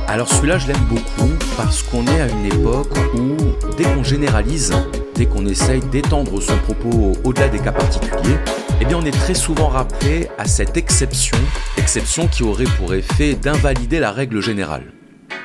Alors 0.07 0.29
celui-là, 0.29 0.59
je 0.59 0.67
l'aime 0.67 0.85
beaucoup 0.87 1.33
parce 1.57 1.83
qu'on 1.83 2.07
est 2.07 2.21
à 2.21 2.29
une 2.29 2.45
époque 2.45 2.97
où, 3.15 3.35
dès 3.75 3.83
qu'on 3.83 4.01
généralise, 4.01 4.71
dès 5.15 5.25
qu'on 5.25 5.45
essaye 5.45 5.81
d'étendre 5.81 6.41
son 6.41 6.55
propos 6.59 7.11
au-delà 7.25 7.49
des 7.49 7.59
cas 7.59 7.73
particuliers, 7.73 8.37
eh 8.79 8.95
on 8.95 9.03
est 9.03 9.11
très 9.11 9.33
souvent 9.33 9.67
rappelé 9.67 10.29
à 10.37 10.45
cette 10.45 10.77
exception, 10.77 11.37
exception 11.75 12.27
qui 12.27 12.43
aurait 12.43 12.71
pour 12.77 12.93
effet 12.93 13.33
d'invalider 13.33 13.99
la 13.99 14.13
règle 14.13 14.41
générale. 14.41 14.85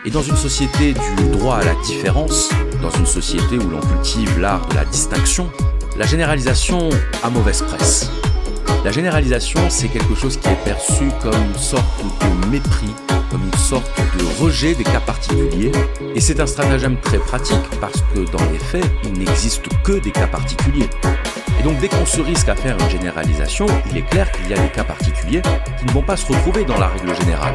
Et 0.04 0.10
dans 0.10 0.22
une 0.22 0.36
société 0.36 0.92
du 0.92 1.30
droit 1.32 1.56
à 1.56 1.64
la 1.64 1.74
différence, 1.84 2.48
dans 2.80 2.92
une 2.92 3.06
société 3.06 3.58
où 3.58 3.68
l'on 3.68 3.80
cultive 3.80 4.38
l'art 4.38 4.68
de 4.68 4.76
la 4.76 4.84
distinction, 4.84 5.50
la 5.98 6.06
généralisation 6.06 6.90
a 7.24 7.30
mauvaise 7.30 7.62
presse. 7.62 8.08
La 8.84 8.92
généralisation, 8.92 9.60
c'est 9.70 9.88
quelque 9.88 10.14
chose 10.14 10.36
qui 10.36 10.48
est 10.48 10.64
perçu 10.64 11.08
comme 11.22 11.42
une 11.42 11.58
sorte 11.58 11.84
de 12.02 12.48
mépris, 12.48 12.94
comme 13.30 13.42
une 13.44 13.58
sorte 13.58 13.90
de 14.18 14.42
rejet 14.42 14.74
des 14.74 14.84
cas 14.84 15.00
particuliers. 15.00 15.72
Et 16.14 16.20
c'est 16.20 16.40
un 16.40 16.46
stratagème 16.46 16.96
très 17.00 17.18
pratique 17.18 17.56
parce 17.80 18.02
que 18.14 18.30
dans 18.30 18.44
les 18.52 18.58
faits, 18.58 18.84
il 19.04 19.14
n'existe 19.14 19.64
que 19.82 19.92
des 19.92 20.10
cas 20.10 20.26
particuliers. 20.26 20.88
Et 21.58 21.62
donc 21.62 21.78
dès 21.78 21.88
qu'on 21.88 22.06
se 22.06 22.20
risque 22.20 22.48
à 22.48 22.54
faire 22.54 22.76
une 22.78 22.90
généralisation, 22.90 23.66
il 23.90 23.96
est 23.96 24.08
clair 24.08 24.30
qu'il 24.32 24.48
y 24.48 24.54
a 24.54 24.58
des 24.58 24.68
cas 24.68 24.84
particuliers 24.84 25.42
qui 25.78 25.86
ne 25.86 25.92
vont 25.92 26.02
pas 26.02 26.16
se 26.16 26.26
retrouver 26.26 26.64
dans 26.64 26.78
la 26.78 26.88
règle 26.88 27.14
générale. 27.20 27.54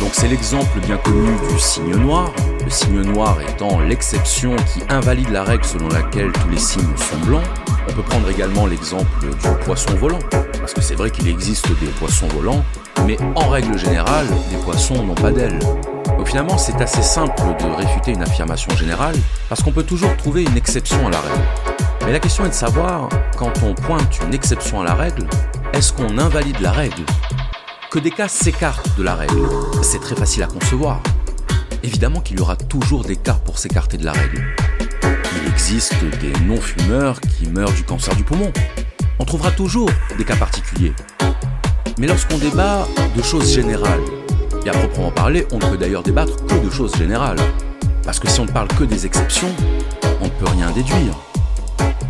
Donc 0.00 0.10
c'est 0.12 0.28
l'exemple 0.28 0.78
bien 0.80 0.96
connu 0.96 1.36
du 1.52 1.58
signe 1.58 1.96
noir, 1.96 2.32
le 2.64 2.70
signe 2.70 3.02
noir 3.02 3.38
étant 3.42 3.80
l'exception 3.80 4.56
qui 4.72 4.80
invalide 4.88 5.30
la 5.30 5.42
règle 5.42 5.64
selon 5.64 5.88
laquelle 5.88 6.32
tous 6.32 6.48
les 6.48 6.58
signes 6.58 6.96
sont 6.96 7.18
blancs. 7.26 7.44
On 7.88 7.92
peut 7.92 8.02
prendre 8.02 8.28
également 8.28 8.66
l'exemple 8.66 9.06
du 9.20 9.48
poisson 9.64 9.94
volant, 9.94 10.18
parce 10.60 10.74
que 10.74 10.80
c'est 10.80 10.94
vrai 10.94 11.10
qu'il 11.10 11.26
existe 11.28 11.68
des 11.80 11.86
poissons 11.98 12.28
volants, 12.28 12.64
mais 13.06 13.16
en 13.34 13.48
règle 13.48 13.78
générale, 13.78 14.26
les 14.50 14.58
poissons 14.58 15.02
n'ont 15.04 15.14
pas 15.14 15.30
d'ailes. 15.30 15.58
Donc 16.16 16.28
finalement, 16.28 16.58
c'est 16.58 16.80
assez 16.80 17.02
simple 17.02 17.42
de 17.58 17.66
réfuter 17.66 18.12
une 18.12 18.22
affirmation 18.22 18.74
générale, 18.76 19.16
parce 19.48 19.62
qu'on 19.62 19.72
peut 19.72 19.82
toujours 19.82 20.14
trouver 20.16 20.42
une 20.42 20.56
exception 20.56 21.06
à 21.06 21.10
la 21.10 21.20
règle. 21.20 21.42
Mais 22.04 22.12
la 22.12 22.20
question 22.20 22.44
est 22.44 22.50
de 22.50 22.54
savoir, 22.54 23.08
quand 23.36 23.52
on 23.62 23.74
pointe 23.74 24.18
une 24.26 24.34
exception 24.34 24.80
à 24.80 24.84
la 24.84 24.94
règle, 24.94 25.26
est-ce 25.72 25.92
qu'on 25.92 26.18
invalide 26.18 26.60
la 26.60 26.72
règle? 26.72 27.02
Que 27.90 27.98
des 27.98 28.10
cas 28.10 28.28
s'écartent 28.28 28.96
de 28.98 29.02
la 29.02 29.14
règle, 29.14 29.48
c'est 29.82 30.00
très 30.00 30.14
facile 30.14 30.42
à 30.42 30.46
concevoir. 30.46 31.00
Évidemment 31.82 32.20
qu'il 32.20 32.38
y 32.38 32.42
aura 32.42 32.56
toujours 32.56 33.04
des 33.04 33.16
cas 33.16 33.38
pour 33.44 33.58
s'écarter 33.58 33.96
de 33.96 34.04
la 34.04 34.12
règle. 34.12 34.44
Existe 35.60 35.96
des 36.20 36.32
non-fumeurs 36.46 37.20
qui 37.20 37.48
meurent 37.48 37.72
du 37.72 37.82
cancer 37.82 38.14
du 38.14 38.22
poumon. 38.22 38.52
On 39.18 39.24
trouvera 39.24 39.50
toujours 39.50 39.90
des 40.16 40.24
cas 40.24 40.36
particuliers. 40.36 40.92
Mais 41.98 42.06
lorsqu'on 42.06 42.38
débat 42.38 42.86
de 43.16 43.22
choses 43.22 43.52
générales, 43.52 44.00
et 44.64 44.68
à 44.68 44.72
proprement 44.72 45.10
parler, 45.10 45.48
on 45.50 45.56
ne 45.56 45.66
peut 45.66 45.76
d'ailleurs 45.76 46.04
débattre 46.04 46.46
que 46.46 46.64
de 46.64 46.70
choses 46.70 46.94
générales. 46.94 47.40
Parce 48.04 48.20
que 48.20 48.28
si 48.30 48.38
on 48.38 48.44
ne 48.44 48.52
parle 48.52 48.68
que 48.68 48.84
des 48.84 49.04
exceptions, 49.04 49.50
on 50.20 50.26
ne 50.26 50.30
peut 50.30 50.46
rien 50.46 50.70
déduire. 50.70 51.18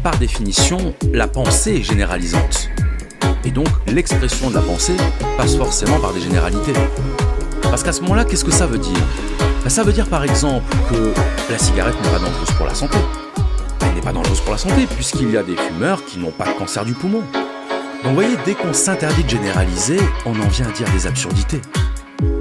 Par 0.03 0.19
définition, 0.19 0.95
la 1.15 1.27
pensée 1.27 1.77
est 1.77 1.83
généralisante. 1.83 2.69
Et 3.47 3.51
donc, 3.51 3.69
l'expression 3.87 4.51
de 4.51 4.57
la 4.57 4.63
pensée 4.63 4.97
passe 5.39 5.57
forcément 5.57 5.99
par 6.01 6.13
des 6.13 6.21
généralités. 6.21 6.75
Parce 7.63 7.83
qu'à 7.83 7.93
ce 7.93 8.03
moment-là, 8.03 8.27
qu'est-ce 8.27 8.45
que 8.45 8.53
ça 8.53 8.67
veut 8.67 8.79
dire? 8.79 9.01
Ben, 9.65 9.71
Ça 9.71 9.85
veut 9.85 9.93
dire 9.95 10.07
par 10.07 10.23
exemple 10.23 10.67
que 10.91 11.15
la 11.51 11.59
cigarette 11.59 11.97
n'est 12.03 12.11
pas 12.11 12.19
dangereuse 12.19 12.51
pour 12.59 12.67
la 12.67 12.75
santé. 12.75 12.99
Pas 14.09 14.15
dangereuse 14.15 14.41
pour 14.41 14.53
la 14.53 14.59
santé 14.59 14.87
puisqu'il 14.87 15.31
y 15.31 15.37
a 15.37 15.43
des 15.43 15.55
fumeurs 15.55 16.03
qui 16.03 16.19
n'ont 16.19 16.31
pas 16.31 16.47
de 16.47 16.59
cancer 16.59 16.83
du 16.87 16.95
poumon. 16.95 17.21
Donc 17.21 18.05
vous 18.05 18.15
voyez, 18.15 18.37
dès 18.47 18.55
qu'on 18.55 18.73
s'interdit 18.73 19.23
de 19.23 19.29
généraliser, 19.29 19.99
on 20.25 20.31
en 20.31 20.49
vient 20.49 20.67
à 20.67 20.71
dire 20.71 20.91
des 20.93 21.07
absurdités. 21.07 21.61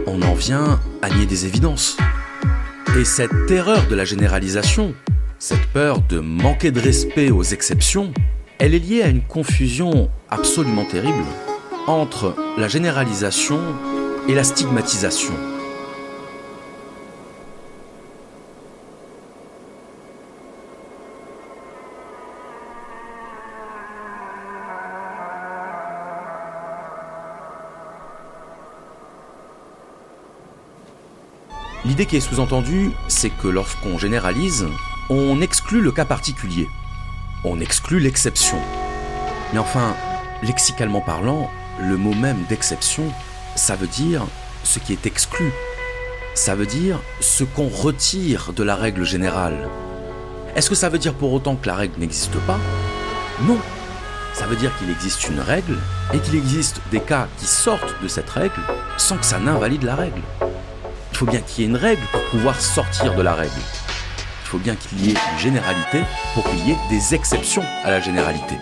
On 0.06 0.22
en 0.22 0.34
vient 0.34 0.80
à 1.02 1.10
nier 1.10 1.26
des 1.26 1.46
évidences. 1.46 1.98
Et 2.98 3.04
cette 3.04 3.48
terreur 3.48 3.86
de 3.88 3.96
la 3.96 4.06
généralisation, 4.06 4.94
cette 5.40 5.66
peur 5.74 6.00
de 6.00 6.22
manquer 6.22 6.72
de 6.72 6.80
respect 6.80 7.32
aux 7.32 7.44
exceptions, 7.44 8.14
elle 8.60 8.74
est 8.74 8.80
liée 8.80 9.02
à 9.02 9.10
une 9.10 9.24
confusion 9.24 10.10
absolument 10.30 10.86
terrible 10.86 11.26
entre 11.86 12.34
la 12.58 12.70
généralisation 12.70 13.60
et 14.30 14.36
la 14.36 14.46
stigmatisation. 14.46 15.34
L'idée 31.88 32.06
qui 32.06 32.18
est 32.18 32.20
sous-entendue, 32.20 32.92
c'est 33.08 33.30
que 33.30 33.48
lorsqu'on 33.48 33.98
généralise, 33.98 34.68
on 35.10 35.40
exclut 35.40 35.80
le 35.80 35.94
cas 35.94 36.04
particulier. 36.04 36.68
On 37.46 37.62
exclut 37.62 38.02
l'exception. 38.02 38.58
Mais 39.54 39.60
enfin, 39.60 39.96
lexicalement 40.44 41.00
parlant, 41.00 41.50
le 41.80 41.96
mot 41.96 42.14
même 42.14 42.44
d'exception, 42.50 43.06
ça 43.56 43.78
veut 43.78 43.88
dire 43.88 44.26
ce 44.66 44.80
qui 44.80 44.92
est 44.92 45.06
exclu. 45.06 45.54
Ça 46.36 46.56
veut 46.56 46.66
dire 46.66 47.00
ce 47.22 47.46
qu'on 47.46 47.70
retire 47.70 48.52
de 48.52 48.64
la 48.64 48.76
règle 48.76 49.06
générale. 49.06 49.70
Est-ce 50.58 50.70
que 50.70 50.76
ça 50.76 50.90
veut 50.90 51.00
dire 51.00 51.14
pour 51.14 51.32
autant 51.32 51.56
que 51.56 51.68
la 51.68 51.76
règle 51.76 52.02
n'existe 52.02 52.38
pas? 52.40 52.60
Non. 53.44 53.60
Ça 54.34 54.46
veut 54.46 54.58
dire 54.58 54.78
qu'il 54.78 54.90
existe 54.90 55.30
une 55.30 55.40
règle 55.40 55.78
et 56.14 56.20
qu'il 56.20 56.36
existe 56.36 56.82
des 56.92 57.00
cas 57.00 57.30
qui 57.38 57.46
sortent 57.46 57.96
de 58.04 58.10
cette 58.10 58.30
règle 58.30 58.62
sans 58.98 59.18
que 59.18 59.26
ça 59.26 59.40
n'invalide 59.40 59.84
la 59.84 59.96
règle. 59.96 60.22
Il 61.12 61.18
faut 61.18 61.26
bien 61.26 61.42
qu'il 61.42 61.64
y 61.64 61.68
ait 61.68 61.70
une 61.70 61.78
règle 61.78 62.02
pour 62.12 62.22
pouvoir 62.26 62.60
sortir 62.60 63.16
de 63.16 63.22
la 63.22 63.34
règle. 63.34 63.52
Il 64.44 64.48
faut 64.48 64.58
bien 64.58 64.76
qu'il 64.76 65.06
y 65.06 65.12
ait 65.12 65.18
une 65.34 65.40
généralité 65.40 66.02
pour 66.34 66.44
qu'il 66.50 66.68
y 66.68 66.72
ait 66.72 66.78
des 66.90 67.16
exceptions 67.16 67.64
à 67.84 67.92
la 67.92 68.00
généralité. 68.00 68.56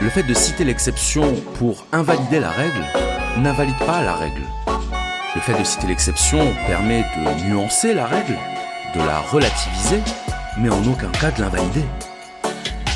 Le 0.00 0.08
fait 0.10 0.24
de 0.24 0.34
citer 0.34 0.64
l'exception 0.64 1.34
pour 1.58 1.86
invalider 1.92 2.40
la 2.40 2.50
règle 2.50 2.84
n'invalide 3.38 3.78
pas 3.86 4.02
la 4.02 4.14
règle. 4.14 4.42
Le 5.34 5.40
fait 5.40 5.58
de 5.58 5.64
citer 5.64 5.86
l'exception 5.86 6.52
permet 6.66 7.04
de 7.16 7.48
nuancer 7.48 7.94
la 7.94 8.06
règle, 8.06 8.36
de 8.94 8.98
la 8.98 9.20
relativiser, 9.20 10.00
mais 10.58 10.68
en 10.68 10.84
aucun 10.86 11.10
cas 11.12 11.30
de 11.30 11.40
l'invalider. 11.40 11.84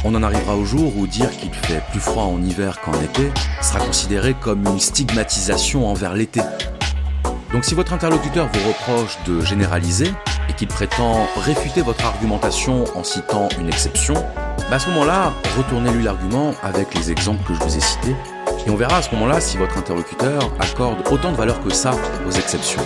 On 0.05 0.15
en 0.15 0.23
arrivera 0.23 0.55
au 0.55 0.65
jour 0.65 0.97
où 0.97 1.07
dire 1.07 1.31
qu'il 1.31 1.55
fait 1.55 1.83
plus 1.91 2.01
froid 2.01 2.25
en 2.25 2.43
hiver 2.43 2.81
qu'en 2.81 2.93
été 3.01 3.31
sera 3.63 3.81
considéré 3.81 4.35
comme 4.35 4.67
une 4.67 4.79
stigmatisation 4.79 5.89
envers 5.89 6.15
l'été, 6.15 6.43
donc 7.53 7.65
si 7.65 7.75
votre 7.75 7.93
interlocuteur 7.93 8.49
vous 8.53 8.69
reproche 8.69 9.17
de 9.27 9.41
généraliser 9.41 10.13
et 10.49 10.53
qu'il 10.53 10.69
prétend 10.69 11.29
réfuter 11.37 11.83
votre 11.83 12.05
argumentation 12.05 12.85
en 12.97 13.05
citant 13.05 13.49
une 13.59 13.69
exception, 13.69 14.15
bah, 14.71 14.77
à 14.77 14.79
ce 14.79 14.89
moment-là, 14.91 15.33
retournez-lui 15.57 16.03
l'argument 16.03 16.55
avec 16.63 16.95
les 16.95 17.11
exemples 17.11 17.45
que 17.47 17.55
je 17.55 17.61
vous 17.61 17.77
ai 17.77 17.81
cités 17.81 18.17
et 18.67 18.71
on 18.71 18.77
verra 18.77 18.99
à 18.99 19.03
ce 19.03 19.15
moment-là 19.15 19.41
si 19.41 19.57
votre 19.57 19.79
interlocuteur 19.79 20.51
accorde 20.59 20.99
autant 21.11 21.31
de 21.31 21.37
valeur 21.37 21.63
que 21.63 21.71
ça 21.71 21.93
aux 22.27 22.33
exceptions. 22.33 22.83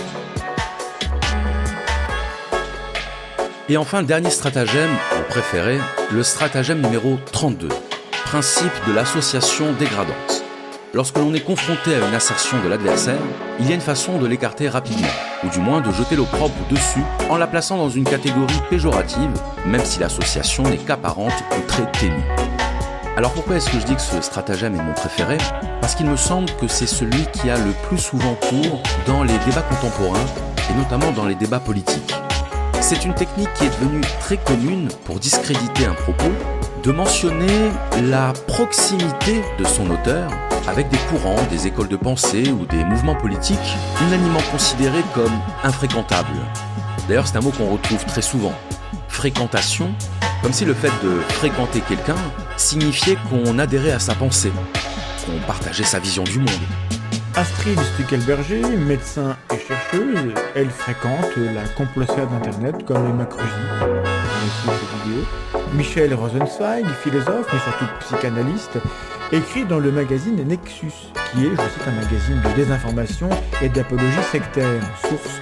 Et 3.67 3.77
enfin, 3.77 4.03
dernier 4.03 4.29
stratagème, 4.29 4.89
mon 5.15 5.23
préféré, 5.29 5.79
le 6.11 6.23
stratagème 6.23 6.81
numéro 6.81 7.17
32, 7.31 7.69
principe 8.25 8.73
de 8.87 8.93
l'association 8.93 9.71
dégradante. 9.73 10.40
Lorsque 10.93 11.17
l'on 11.17 11.33
est 11.33 11.39
confronté 11.39 11.95
à 11.95 12.05
une 12.05 12.13
assertion 12.13 12.61
de 12.61 12.67
l'adversaire, 12.67 13.21
il 13.61 13.69
y 13.69 13.71
a 13.71 13.75
une 13.75 13.81
façon 13.81 14.17
de 14.17 14.27
l'écarter 14.27 14.67
rapidement, 14.67 15.07
ou 15.41 15.47
du 15.47 15.59
moins 15.59 15.79
de 15.79 15.89
jeter 15.89 16.17
l'opprobre 16.17 16.53
dessus 16.69 16.99
en 17.29 17.37
la 17.37 17.47
plaçant 17.47 17.77
dans 17.77 17.89
une 17.89 18.03
catégorie 18.03 18.61
péjorative, 18.69 19.31
même 19.65 19.85
si 19.85 20.01
l'association 20.01 20.63
n'est 20.63 20.77
qu'apparente 20.77 21.31
ou 21.57 21.61
très 21.65 21.89
ténue. 21.93 22.25
Alors 23.15 23.31
pourquoi 23.31 23.55
est-ce 23.55 23.69
que 23.69 23.79
je 23.79 23.85
dis 23.85 23.95
que 23.95 24.01
ce 24.01 24.19
stratagème 24.19 24.75
est 24.75 24.83
mon 24.83 24.93
préféré? 24.93 25.37
Parce 25.79 25.95
qu'il 25.95 26.07
me 26.07 26.17
semble 26.17 26.49
que 26.59 26.67
c'est 26.67 26.87
celui 26.87 27.25
qui 27.27 27.49
a 27.49 27.55
le 27.55 27.71
plus 27.87 27.97
souvent 27.97 28.35
cours 28.49 28.83
dans 29.07 29.23
les 29.23 29.37
débats 29.45 29.63
contemporains, 29.69 30.25
et 30.69 30.73
notamment 30.77 31.11
dans 31.11 31.25
les 31.25 31.35
débats 31.35 31.61
politiques. 31.61 32.13
C'est 32.81 33.05
une 33.05 33.13
technique 33.13 33.53
qui 33.53 33.63
est 33.63 33.79
devenue 33.79 34.01
très 34.19 34.35
commune 34.35 34.89
pour 35.05 35.19
discréditer 35.19 35.85
un 35.85 35.93
propos, 35.93 36.33
de 36.83 36.91
mentionner 36.91 37.69
la 38.09 38.33
proximité 38.47 39.41
de 39.59 39.63
son 39.65 39.89
auteur 39.91 40.31
avec 40.67 40.89
des 40.89 40.97
courants, 41.09 41.41
des 41.49 41.67
écoles 41.67 41.87
de 41.87 41.95
pensée 41.95 42.51
ou 42.51 42.65
des 42.65 42.83
mouvements 42.83 43.15
politiques 43.15 43.77
unanimement 44.07 44.41
considérés 44.51 45.03
comme 45.13 45.31
infréquentables. 45.63 46.39
D'ailleurs, 47.07 47.27
c'est 47.27 47.37
un 47.37 47.41
mot 47.41 47.51
qu'on 47.51 47.69
retrouve 47.71 48.03
très 48.05 48.21
souvent. 48.21 48.53
Fréquentation, 49.07 49.93
comme 50.41 50.53
si 50.53 50.65
le 50.65 50.73
fait 50.73 50.91
de 51.03 51.19
fréquenter 51.29 51.81
quelqu'un 51.81 52.15
signifiait 52.57 53.17
qu'on 53.29 53.59
adhérait 53.59 53.91
à 53.91 53.99
sa 53.99 54.15
pensée, 54.15 54.51
qu'on 55.25 55.45
partageait 55.45 55.83
sa 55.83 55.99
vision 55.99 56.23
du 56.23 56.39
monde. 56.39 56.49
Astrid 57.35 57.79
Stuckelberger, 57.93 58.61
médecin 58.61 59.37
et 59.53 59.59
chercheuse, 59.59 60.33
elle 60.55 60.69
fréquente 60.69 61.37
la 61.37 61.63
complosphère 61.75 62.27
d'Internet 62.27 62.85
comme 62.85 63.05
les 63.05 63.13
Michel 65.73 66.13
Rosenzweig, 66.13 66.85
philosophe 67.01 67.47
mais 67.53 67.59
surtout 67.59 67.85
psychanalyste, 67.99 68.77
écrit 69.31 69.65
dans 69.65 69.79
le 69.79 69.91
magazine 69.91 70.35
Nexus, 70.45 70.93
qui 71.31 71.45
est, 71.45 71.51
je 71.51 71.55
cite, 71.55 71.87
un 71.87 71.91
magazine 71.91 72.41
de 72.43 72.55
désinformation 72.55 73.29
et 73.61 73.69
d'apologie 73.69 74.23
sectaire, 74.31 74.81
source 75.07 75.39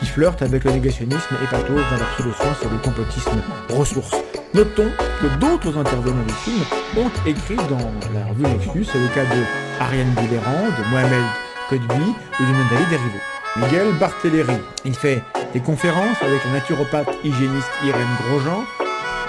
qui 0.00 0.06
flirte 0.06 0.42
avec 0.42 0.64
le 0.64 0.72
négationnisme 0.72 1.36
et 1.42 1.46
patauge 1.46 1.82
dans 1.90 1.98
l'absolution 1.98 2.54
sur 2.60 2.70
le 2.70 2.78
complotisme 2.78 3.42
ressource. 3.70 4.16
Notons 4.54 4.90
que 5.20 5.26
d'autres 5.38 5.76
intervenants 5.78 6.24
du 6.26 6.34
film 6.34 6.62
ont 6.96 7.10
écrit 7.26 7.56
dans 7.56 7.92
la 8.12 8.26
revue 8.26 8.42
Nexus, 8.42 8.84
c'est 8.84 8.98
le 8.98 9.08
cas 9.08 9.24
de 9.24 9.42
Ariane 9.80 10.12
Guilherand, 10.14 10.66
de 10.78 10.90
Mohamed 10.90 11.24
Kodbi 11.68 12.14
ou 12.40 12.44
de 12.44 12.52
Nathalie 12.52 12.90
Derivo. 12.90 13.18
Miguel 13.56 13.92
Barthéléry, 13.98 14.56
il 14.84 14.94
fait 14.94 15.22
des 15.52 15.60
conférences 15.60 16.22
avec 16.22 16.44
la 16.44 16.52
naturopathe 16.52 17.18
hygiéniste 17.24 17.70
Irène 17.84 18.16
Grosjean, 18.26 18.64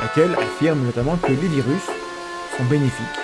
laquelle 0.02 0.34
affirme 0.36 0.86
notamment 0.86 1.18
que 1.18 1.28
les 1.28 1.36
virus 1.36 1.84
sont 2.58 2.64
bénéfiques 2.66 3.24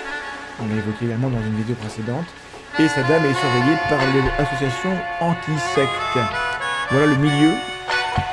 on 0.62 0.68
l'a 0.68 0.76
évoqué 0.76 1.06
également 1.06 1.30
dans 1.30 1.40
une 1.40 1.56
vidéo 1.56 1.74
précédente, 1.76 2.26
et 2.78 2.88
sa 2.88 3.02
dame 3.02 3.24
est 3.24 3.34
surveillée 3.34 3.78
par 3.88 3.98
l'association 4.38 4.90
anti-secte. 5.20 6.18
Voilà 6.90 7.06
le 7.06 7.16
milieu 7.16 7.52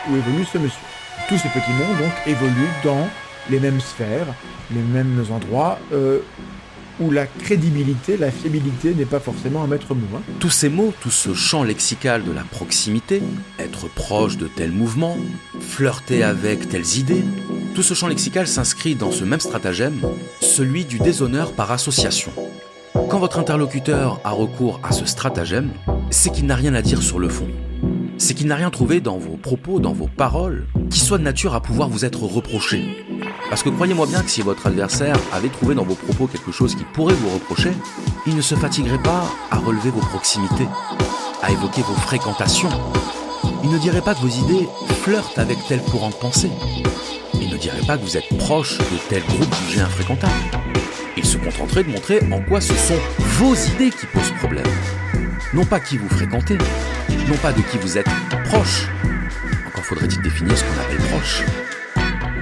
où 0.09 0.15
évolue 0.15 0.45
ce 0.45 0.57
monsieur. 0.57 0.81
Tous 1.27 1.37
ces 1.37 1.49
petits 1.49 1.71
mondes 1.71 1.97
donc 1.97 2.13
évoluent 2.25 2.75
dans 2.83 3.07
les 3.49 3.59
mêmes 3.59 3.81
sphères, 3.81 4.27
les 4.71 4.81
mêmes 4.81 5.23
endroits, 5.31 5.79
euh, 5.93 6.19
où 6.99 7.11
la 7.11 7.25
crédibilité, 7.25 8.17
la 8.17 8.31
fiabilité 8.31 8.93
n'est 8.93 9.05
pas 9.05 9.19
forcément 9.19 9.63
un 9.63 9.67
maître 9.67 9.93
mot. 9.93 10.07
Hein. 10.15 10.21
Tous 10.39 10.49
ces 10.49 10.69
mots, 10.69 10.93
tout 11.01 11.11
ce 11.11 11.33
champ 11.33 11.63
lexical 11.63 12.23
de 12.23 12.31
la 12.31 12.43
proximité, 12.43 13.21
être 13.59 13.87
proche 13.87 14.37
de 14.37 14.47
tel 14.47 14.71
mouvement, 14.71 15.17
flirter 15.59 16.23
avec 16.23 16.69
telles 16.69 16.97
idées, 16.97 17.23
tout 17.75 17.83
ce 17.83 17.93
champ 17.93 18.07
lexical 18.07 18.47
s'inscrit 18.47 18.95
dans 18.95 19.11
ce 19.11 19.23
même 19.23 19.39
stratagème, 19.39 19.99
celui 20.41 20.85
du 20.85 20.99
déshonneur 20.99 21.53
par 21.53 21.71
association. 21.71 22.31
Quand 23.09 23.19
votre 23.19 23.39
interlocuteur 23.39 24.19
a 24.23 24.31
recours 24.31 24.79
à 24.83 24.91
ce 24.91 25.05
stratagème, 25.05 25.69
c'est 26.09 26.31
qu'il 26.31 26.45
n'a 26.45 26.55
rien 26.55 26.73
à 26.73 26.81
dire 26.81 27.01
sur 27.01 27.19
le 27.19 27.29
fond. 27.29 27.47
C'est 28.17 28.33
qu'il 28.33 28.47
n'a 28.47 28.55
rien 28.55 28.71
trouvé 28.71 28.99
dans 28.99 29.17
vos 29.17 29.37
propos, 29.37 29.79
dans 29.79 29.93
vos 29.93 30.07
paroles, 30.07 30.65
qui 30.89 30.99
soit 30.99 31.19
de 31.19 31.23
nature 31.23 31.53
à 31.53 31.61
pouvoir 31.61 31.89
vous 31.89 32.05
être 32.05 32.23
reproché. 32.23 33.06
Parce 33.49 33.63
que 33.63 33.69
croyez-moi 33.69 34.05
bien 34.05 34.21
que 34.21 34.29
si 34.29 34.41
votre 34.41 34.67
adversaire 34.67 35.15
avait 35.31 35.49
trouvé 35.49 35.73
dans 35.73 35.83
vos 35.83 35.95
propos 35.95 36.27
quelque 36.27 36.51
chose 36.51 36.75
qui 36.75 36.83
pourrait 36.83 37.13
vous 37.13 37.29
reprocher, 37.29 37.71
il 38.25 38.35
ne 38.35 38.41
se 38.41 38.55
fatiguerait 38.55 39.01
pas 39.01 39.23
à 39.51 39.57
relever 39.57 39.89
vos 39.89 40.01
proximités, 40.01 40.67
à 41.41 41.51
évoquer 41.51 41.81
vos 41.81 41.95
fréquentations. 41.95 42.69
Il 43.63 43.69
ne 43.71 43.77
dirait 43.77 44.01
pas 44.01 44.15
que 44.15 44.19
vos 44.19 44.27
idées 44.27 44.67
flirtent 45.01 45.39
avec 45.39 45.57
tel 45.67 45.81
courant 45.81 46.09
de 46.09 46.15
pensée. 46.15 46.51
Il 47.33 47.49
ne 47.49 47.57
dirait 47.57 47.85
pas 47.85 47.97
que 47.97 48.03
vous 48.03 48.17
êtes 48.17 48.37
proche 48.37 48.77
de 48.77 48.97
tel 49.09 49.23
groupe 49.23 49.55
jugé 49.67 49.81
infréquentable. 49.81 50.33
Il 51.15 51.25
se 51.25 51.37
contenterait 51.37 51.83
de 51.83 51.89
montrer 51.89 52.21
en 52.31 52.41
quoi 52.41 52.61
ce 52.61 52.73
sont 52.73 52.99
vos 53.17 53.55
idées 53.55 53.91
qui 53.91 54.05
posent 54.07 54.33
problème. 54.39 54.67
Non 55.53 55.65
pas 55.65 55.79
qui 55.79 55.97
vous 55.97 56.09
fréquentez, 56.09 56.57
non 57.27 57.37
pas 57.41 57.53
de 57.53 57.61
qui 57.61 57.77
vous 57.77 57.97
êtes 57.97 58.09
proche. 58.45 58.87
Encore 59.67 59.85
faudrait-il 59.85 60.21
définir 60.21 60.57
ce 60.57 60.63
qu'on 60.63 60.81
appelle 60.81 61.07
proche. 61.09 61.43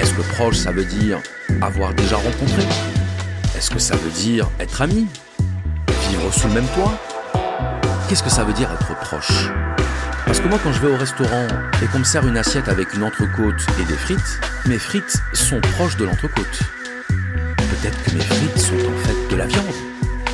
Est-ce 0.05 0.13
que 0.13 0.33
proche, 0.35 0.57
ça 0.57 0.71
veut 0.71 0.85
dire 0.85 1.17
avoir 1.63 1.91
déjà 1.95 2.17
rencontré? 2.17 2.61
Est-ce 3.57 3.71
que 3.71 3.79
ça 3.79 3.95
veut 3.95 4.11
dire 4.11 4.47
être 4.59 4.83
ami? 4.83 5.07
Vivre 6.07 6.31
sous 6.31 6.47
le 6.47 6.53
même 6.53 6.67
toit? 6.75 6.93
Qu'est-ce 8.07 8.21
que 8.21 8.29
ça 8.29 8.43
veut 8.43 8.53
dire 8.53 8.69
être 8.71 8.95
proche? 8.99 9.49
Parce 10.27 10.39
que 10.39 10.47
moi, 10.47 10.59
quand 10.63 10.71
je 10.73 10.79
vais 10.81 10.93
au 10.93 10.95
restaurant 10.95 11.47
et 11.81 11.87
qu'on 11.87 11.97
me 11.97 12.03
sert 12.03 12.27
une 12.27 12.37
assiette 12.37 12.69
avec 12.69 12.93
une 12.93 13.01
entrecôte 13.01 13.65
et 13.81 13.83
des 13.85 13.95
frites, 13.95 14.39
mes 14.67 14.77
frites 14.77 15.17
sont 15.33 15.59
proches 15.75 15.97
de 15.97 16.05
l'entrecôte. 16.05 16.59
Peut-être 17.57 18.03
que 18.03 18.11
mes 18.11 18.21
frites 18.21 18.59
sont 18.59 18.75
en 18.75 19.07
fait 19.07 19.31
de 19.31 19.35
la 19.35 19.47
viande, 19.47 19.65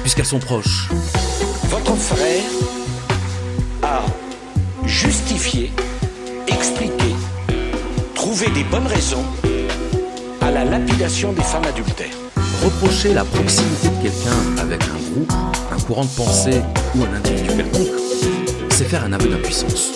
puisqu'elles 0.02 0.26
sont 0.26 0.40
proches. 0.40 0.90
Votre 1.70 1.96
frère 1.96 2.44
a 3.84 4.04
justifié, 4.86 5.72
expliqué, 6.50 7.16
trouvé 8.14 8.50
des 8.50 8.66
bonnes 8.66 8.88
raisons 8.88 9.24
la 10.54 10.66
lapidation 10.66 11.34
des 11.34 11.42
femmes 11.42 11.66
adultères. 11.66 12.16
Reprocher 12.64 13.14
la 13.14 13.24
proximité 13.24 13.88
de 13.88 14.04
quelqu'un 14.04 14.62
avec 14.62 14.84
un 14.84 15.12
groupe, 15.12 15.34
un 15.72 15.82
courant 15.82 16.04
de 16.04 16.10
pensée 16.10 16.62
ou 16.96 17.04
un 17.04 17.16
individu 17.18 17.50
quelconque, 17.56 18.00
c'est 18.70 18.84
faire 18.84 19.04
un 19.06 19.14
aveu 19.14 19.30
d'impuissance. 19.30 19.92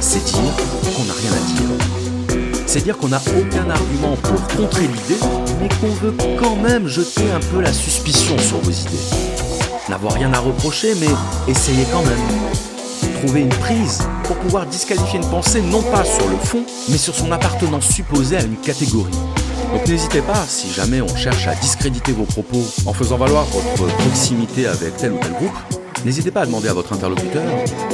C'est 0.00 0.24
dire 0.24 0.52
qu'on 0.96 1.04
n'a 1.04 1.14
rien 1.14 1.30
à 1.30 1.46
dire. 1.46 2.36
C'est 2.66 2.84
dire 2.84 2.98
qu'on 2.98 3.08
n'a 3.08 3.20
aucun 3.38 3.70
argument 3.70 4.16
pour 4.22 4.56
contrer 4.56 4.82
l'idée, 4.82 5.20
mais 5.60 5.68
qu'on 5.80 5.94
veut 6.04 6.14
quand 6.40 6.56
même 6.56 6.86
jeter 6.86 7.30
un 7.30 7.40
peu 7.52 7.60
la 7.60 7.72
suspicion 7.72 8.38
sur 8.38 8.58
vos 8.58 8.70
idées. 8.70 9.04
N'avoir 9.88 10.14
rien 10.14 10.32
à 10.32 10.38
reprocher, 10.38 10.94
mais 11.00 11.08
essayer 11.48 11.84
quand 11.92 12.02
même. 12.02 13.20
Trouver 13.22 13.40
une 13.42 13.48
prise 13.48 14.00
pour 14.24 14.36
pouvoir 14.36 14.66
disqualifier 14.66 15.20
une 15.20 15.28
pensée 15.28 15.62
non 15.62 15.82
pas 15.82 16.04
sur 16.04 16.28
le 16.28 16.36
fond, 16.36 16.64
mais 16.88 16.98
sur 16.98 17.14
son 17.14 17.30
appartenance 17.32 17.88
supposée 17.88 18.36
à 18.36 18.42
une 18.42 18.56
catégorie. 18.56 19.10
Donc 19.72 19.86
n'hésitez 19.86 20.20
pas, 20.20 20.44
si 20.48 20.70
jamais 20.72 21.00
on 21.00 21.16
cherche 21.16 21.46
à 21.46 21.54
discréditer 21.54 22.12
vos 22.12 22.24
propos 22.24 22.62
en 22.86 22.92
faisant 22.92 23.16
valoir 23.16 23.44
votre 23.44 23.94
proximité 23.96 24.66
avec 24.66 24.96
tel 24.96 25.12
ou 25.12 25.18
tel 25.18 25.32
groupe, 25.32 25.56
n'hésitez 26.04 26.30
pas 26.30 26.42
à 26.42 26.46
demander 26.46 26.68
à 26.68 26.74
votre 26.74 26.92
interlocuteur 26.92 27.44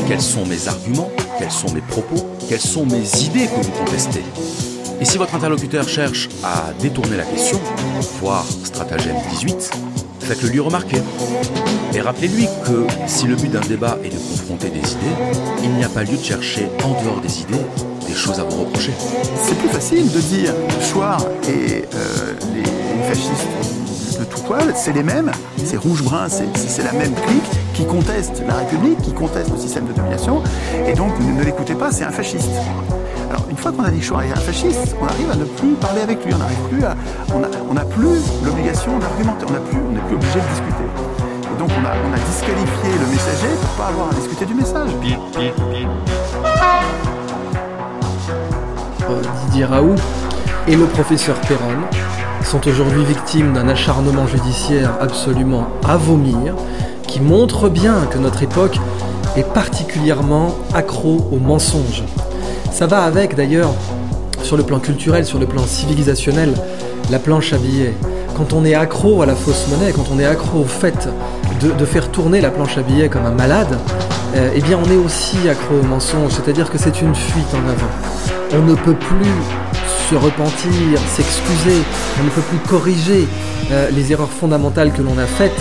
quels 0.09 0.23
sont 0.23 0.47
mes 0.47 0.69
arguments, 0.69 1.11
quels 1.39 1.51
sont 1.51 1.73
mes 1.75 1.83
propos, 1.83 2.27
quelles 2.49 2.61
sont 2.61 2.87
mes 2.87 3.23
idées 3.23 3.47
que 3.47 3.63
vous 3.63 3.73
contestez. 3.73 4.25
Et 5.01 5.05
si 5.05 5.19
votre 5.19 5.35
interlocuteur 5.35 5.87
cherche 5.87 6.31
à 6.43 6.73
détourner 6.81 7.19
la 7.19 7.25
question, 7.25 7.61
voire 8.21 8.47
stratagème 8.65 9.17
18, 9.31 9.71
faites-le 10.21 10.49
lui 10.49 10.61
remarquer. 10.61 11.03
Et 11.93 12.01
rappelez-lui 12.01 12.47
que 12.65 12.87
si 13.07 13.27
le 13.27 13.37
but 13.37 13.51
d'un 13.51 13.61
débat 13.61 13.99
est 14.03 14.09
de 14.09 14.19
confronter 14.19 14.71
des 14.71 14.79
idées, 14.79 15.17
il 15.63 15.73
n'y 15.73 15.85
a 15.85 15.89
pas 15.91 16.05
lieu 16.05 16.17
de 16.17 16.25
chercher 16.25 16.69
en 16.85 17.03
dehors 17.03 17.21
des 17.21 17.43
idées 17.43 17.65
choses 18.17 18.41
à 18.41 18.45
vous 18.45 18.65
reprocher. 18.65 18.93
C'est 19.37 19.57
plus 19.59 19.69
facile 19.69 20.11
de 20.11 20.19
dire 20.19 20.53
Chouard 20.81 21.25
et 21.49 21.85
euh, 21.95 22.33
les, 22.55 22.65
fascistes 23.09 23.47
de 24.19 24.25
tout 24.25 24.41
poil, 24.41 24.73
c'est 24.75 24.93
les 24.93 25.03
mêmes, 25.03 25.31
c'est 25.63 25.77
rouge-brun, 25.77 26.29
c'est 26.29 26.83
la 26.83 26.93
même 26.93 27.13
clique 27.15 27.45
qui 27.75 27.85
conteste 27.85 28.43
la 28.49 28.55
République, 28.55 29.01
qui 29.03 29.13
conteste 29.13 29.51
le 29.51 29.59
système 29.59 29.87
de 29.87 29.93
domination, 29.93 30.43
et 30.87 30.95
donc 30.95 31.13
ne, 31.21 31.39
ne 31.39 31.45
l'écoutez 31.45 31.75
pas, 31.75 31.93
c'est 31.93 32.05
un 32.05 32.11
fasciste. 32.11 32.51
Alors 33.29 33.45
une 33.51 33.57
fois 33.57 33.73
qu'on 33.73 33.85
a 33.85 33.91
dit 33.91 33.99
que 33.99 34.05
Chouard 34.05 34.23
est 34.23 34.33
un 34.33 34.37
fasciste, 34.37 34.97
on 35.01 35.07
arrive 35.07 35.31
à 35.31 35.37
ne 35.37 35.45
plus 35.45 35.75
parler 35.75 36.01
avec 36.01 36.25
lui, 36.25 36.33
on 36.35 36.39
n'arrive 36.39 36.69
plus 36.71 36.85
à, 36.85 36.97
on 37.69 37.75
n'a 37.75 37.85
plus 37.85 38.19
l'obligation 38.45 38.99
d'argumenter, 38.99 39.45
on 39.49 39.53
n'a 39.53 39.61
plus, 39.61 39.79
on 39.79 39.93
n'est 39.93 40.01
plus 40.01 40.17
obligé 40.17 40.41
de 40.41 40.49
discuter. 40.49 40.87
Et 41.55 41.59
donc 41.59 41.71
on 41.71 41.85
a, 41.85 41.91
on 41.91 42.13
a 42.15 42.19
disqualifié 42.19 42.91
le 42.99 43.07
messager 43.13 43.53
pour 43.61 43.71
pas 43.85 43.89
avoir 43.89 44.11
à 44.11 44.15
discuter 44.15 44.47
du 44.47 44.55
message. 44.55 44.91
Didier 49.47 49.65
Raoult 49.65 49.97
et 50.69 50.77
le 50.77 50.87
professeur 50.87 51.37
Perron 51.43 51.77
sont 52.45 52.67
aujourd'hui 52.67 53.05
victimes 53.05 53.53
d'un 53.53 53.69
acharnement 53.69 54.27
judiciaire 54.27 54.95
absolument 55.01 55.69
à 55.87 55.97
vomir, 55.97 56.55
qui 57.07 57.21
montre 57.21 57.69
bien 57.69 58.07
que 58.11 58.19
notre 58.19 58.43
époque 58.43 58.79
est 59.37 59.47
particulièrement 59.53 60.55
accro 60.75 61.29
au 61.33 61.39
mensonge. 61.39 62.05
Ça 62.73 62.87
va 62.87 63.03
avec 63.03 63.35
d'ailleurs, 63.35 63.73
sur 64.43 64.57
le 64.57 64.63
plan 64.63 64.79
culturel, 64.79 65.25
sur 65.25 65.39
le 65.39 65.47
plan 65.47 65.63
civilisationnel, 65.65 66.55
la 67.11 67.19
planche 67.19 67.53
à 67.53 67.59
billets. 67.59 67.95
Quand 68.37 68.53
on 68.53 68.65
est 68.65 68.75
accro 68.75 69.23
à 69.23 69.27
la 69.27 69.35
fausse 69.35 69.67
monnaie, 69.69 69.93
quand 69.93 70.07
on 70.15 70.19
est 70.19 70.27
accro 70.27 70.61
au 70.61 70.65
fait 70.65 71.09
de, 71.61 71.73
de 71.73 71.85
faire 71.85 72.11
tourner 72.11 72.41
la 72.41 72.51
planche 72.51 72.77
à 72.77 72.83
billets 72.83 73.09
comme 73.09 73.25
un 73.25 73.31
malade, 73.31 73.79
eh 74.35 74.61
bien 74.61 74.79
on 74.83 74.91
est 74.91 74.97
aussi 74.97 75.49
accro 75.49 75.77
au 75.77 75.83
mensonge, 75.83 76.33
c'est-à-dire 76.33 76.71
que 76.71 76.79
c'est 76.79 77.01
une 77.01 77.15
fuite 77.15 77.55
en 77.55 77.69
avant. 77.69 77.91
On 78.53 78.63
ne 78.63 78.75
peut 78.75 78.95
plus 78.95 79.33
se 80.11 80.15
repentir, 80.15 81.01
s'excuser, 81.09 81.83
on 82.21 82.25
ne 82.25 82.31
peut 82.31 82.43
plus 82.43 82.59
corriger 82.59 83.27
euh, 83.73 83.91
les 83.91 84.13
erreurs 84.13 84.31
fondamentales 84.31 84.93
que 84.93 85.03
l'on 85.03 85.19
a 85.19 85.27
faites. 85.27 85.61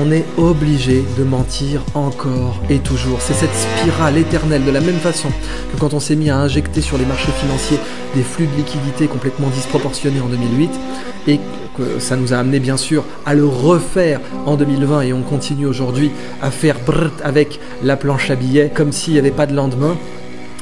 On 0.00 0.10
est 0.10 0.24
obligé 0.38 1.04
de 1.18 1.24
mentir 1.24 1.82
encore 1.94 2.62
et 2.70 2.78
toujours. 2.78 3.20
C'est 3.20 3.34
cette 3.34 3.54
spirale 3.54 4.16
éternelle, 4.16 4.64
de 4.64 4.70
la 4.70 4.80
même 4.80 4.98
façon 4.98 5.28
que 5.28 5.78
quand 5.78 5.92
on 5.92 6.00
s'est 6.00 6.16
mis 6.16 6.30
à 6.30 6.38
injecter 6.38 6.80
sur 6.80 6.96
les 6.96 7.04
marchés 7.04 7.32
financiers 7.32 7.78
des 8.14 8.22
flux 8.22 8.46
de 8.46 8.56
liquidités 8.56 9.06
complètement 9.06 9.48
disproportionnés 9.48 10.20
en 10.20 10.28
2008, 10.28 10.70
et 11.28 11.40
que 11.76 11.98
ça 11.98 12.16
nous 12.16 12.32
a 12.32 12.36
amené 12.36 12.60
bien 12.60 12.76
sûr 12.76 13.04
à 13.24 13.34
le 13.34 13.46
refaire 13.46 14.20
en 14.46 14.56
2020 14.56 15.02
et 15.02 15.12
on 15.12 15.22
continue 15.22 15.66
aujourd'hui 15.66 16.10
à 16.40 16.50
faire 16.50 16.78
brrrt 16.84 17.20
avec 17.24 17.60
la 17.82 17.96
planche 17.96 18.30
à 18.30 18.34
billets 18.34 18.70
comme 18.74 18.92
s'il 18.92 19.14
n'y 19.14 19.18
avait 19.18 19.30
pas 19.30 19.46
de 19.46 19.54
lendemain. 19.54 19.96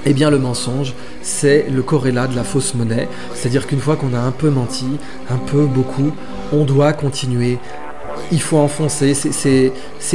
Eh 0.07 0.14
bien, 0.14 0.30
le 0.30 0.38
mensonge, 0.38 0.94
c'est 1.20 1.66
le 1.70 1.82
corrélat 1.82 2.26
de 2.26 2.34
la 2.34 2.42
fausse 2.42 2.74
monnaie. 2.74 3.07
C'est-à-dire 3.34 3.66
qu'une 3.66 3.80
fois 3.80 3.96
qu'on 3.96 4.14
a 4.14 4.18
un 4.18 4.30
peu 4.30 4.48
menti, 4.48 4.86
un 5.28 5.36
peu, 5.36 5.66
beaucoup, 5.66 6.12
on 6.53 6.64
doit 6.64 6.94
continuer. 6.94 7.59
Il 8.32 8.40
faut 8.40 8.58
enfoncer, 8.58 9.14
c'est- 9.14 9.72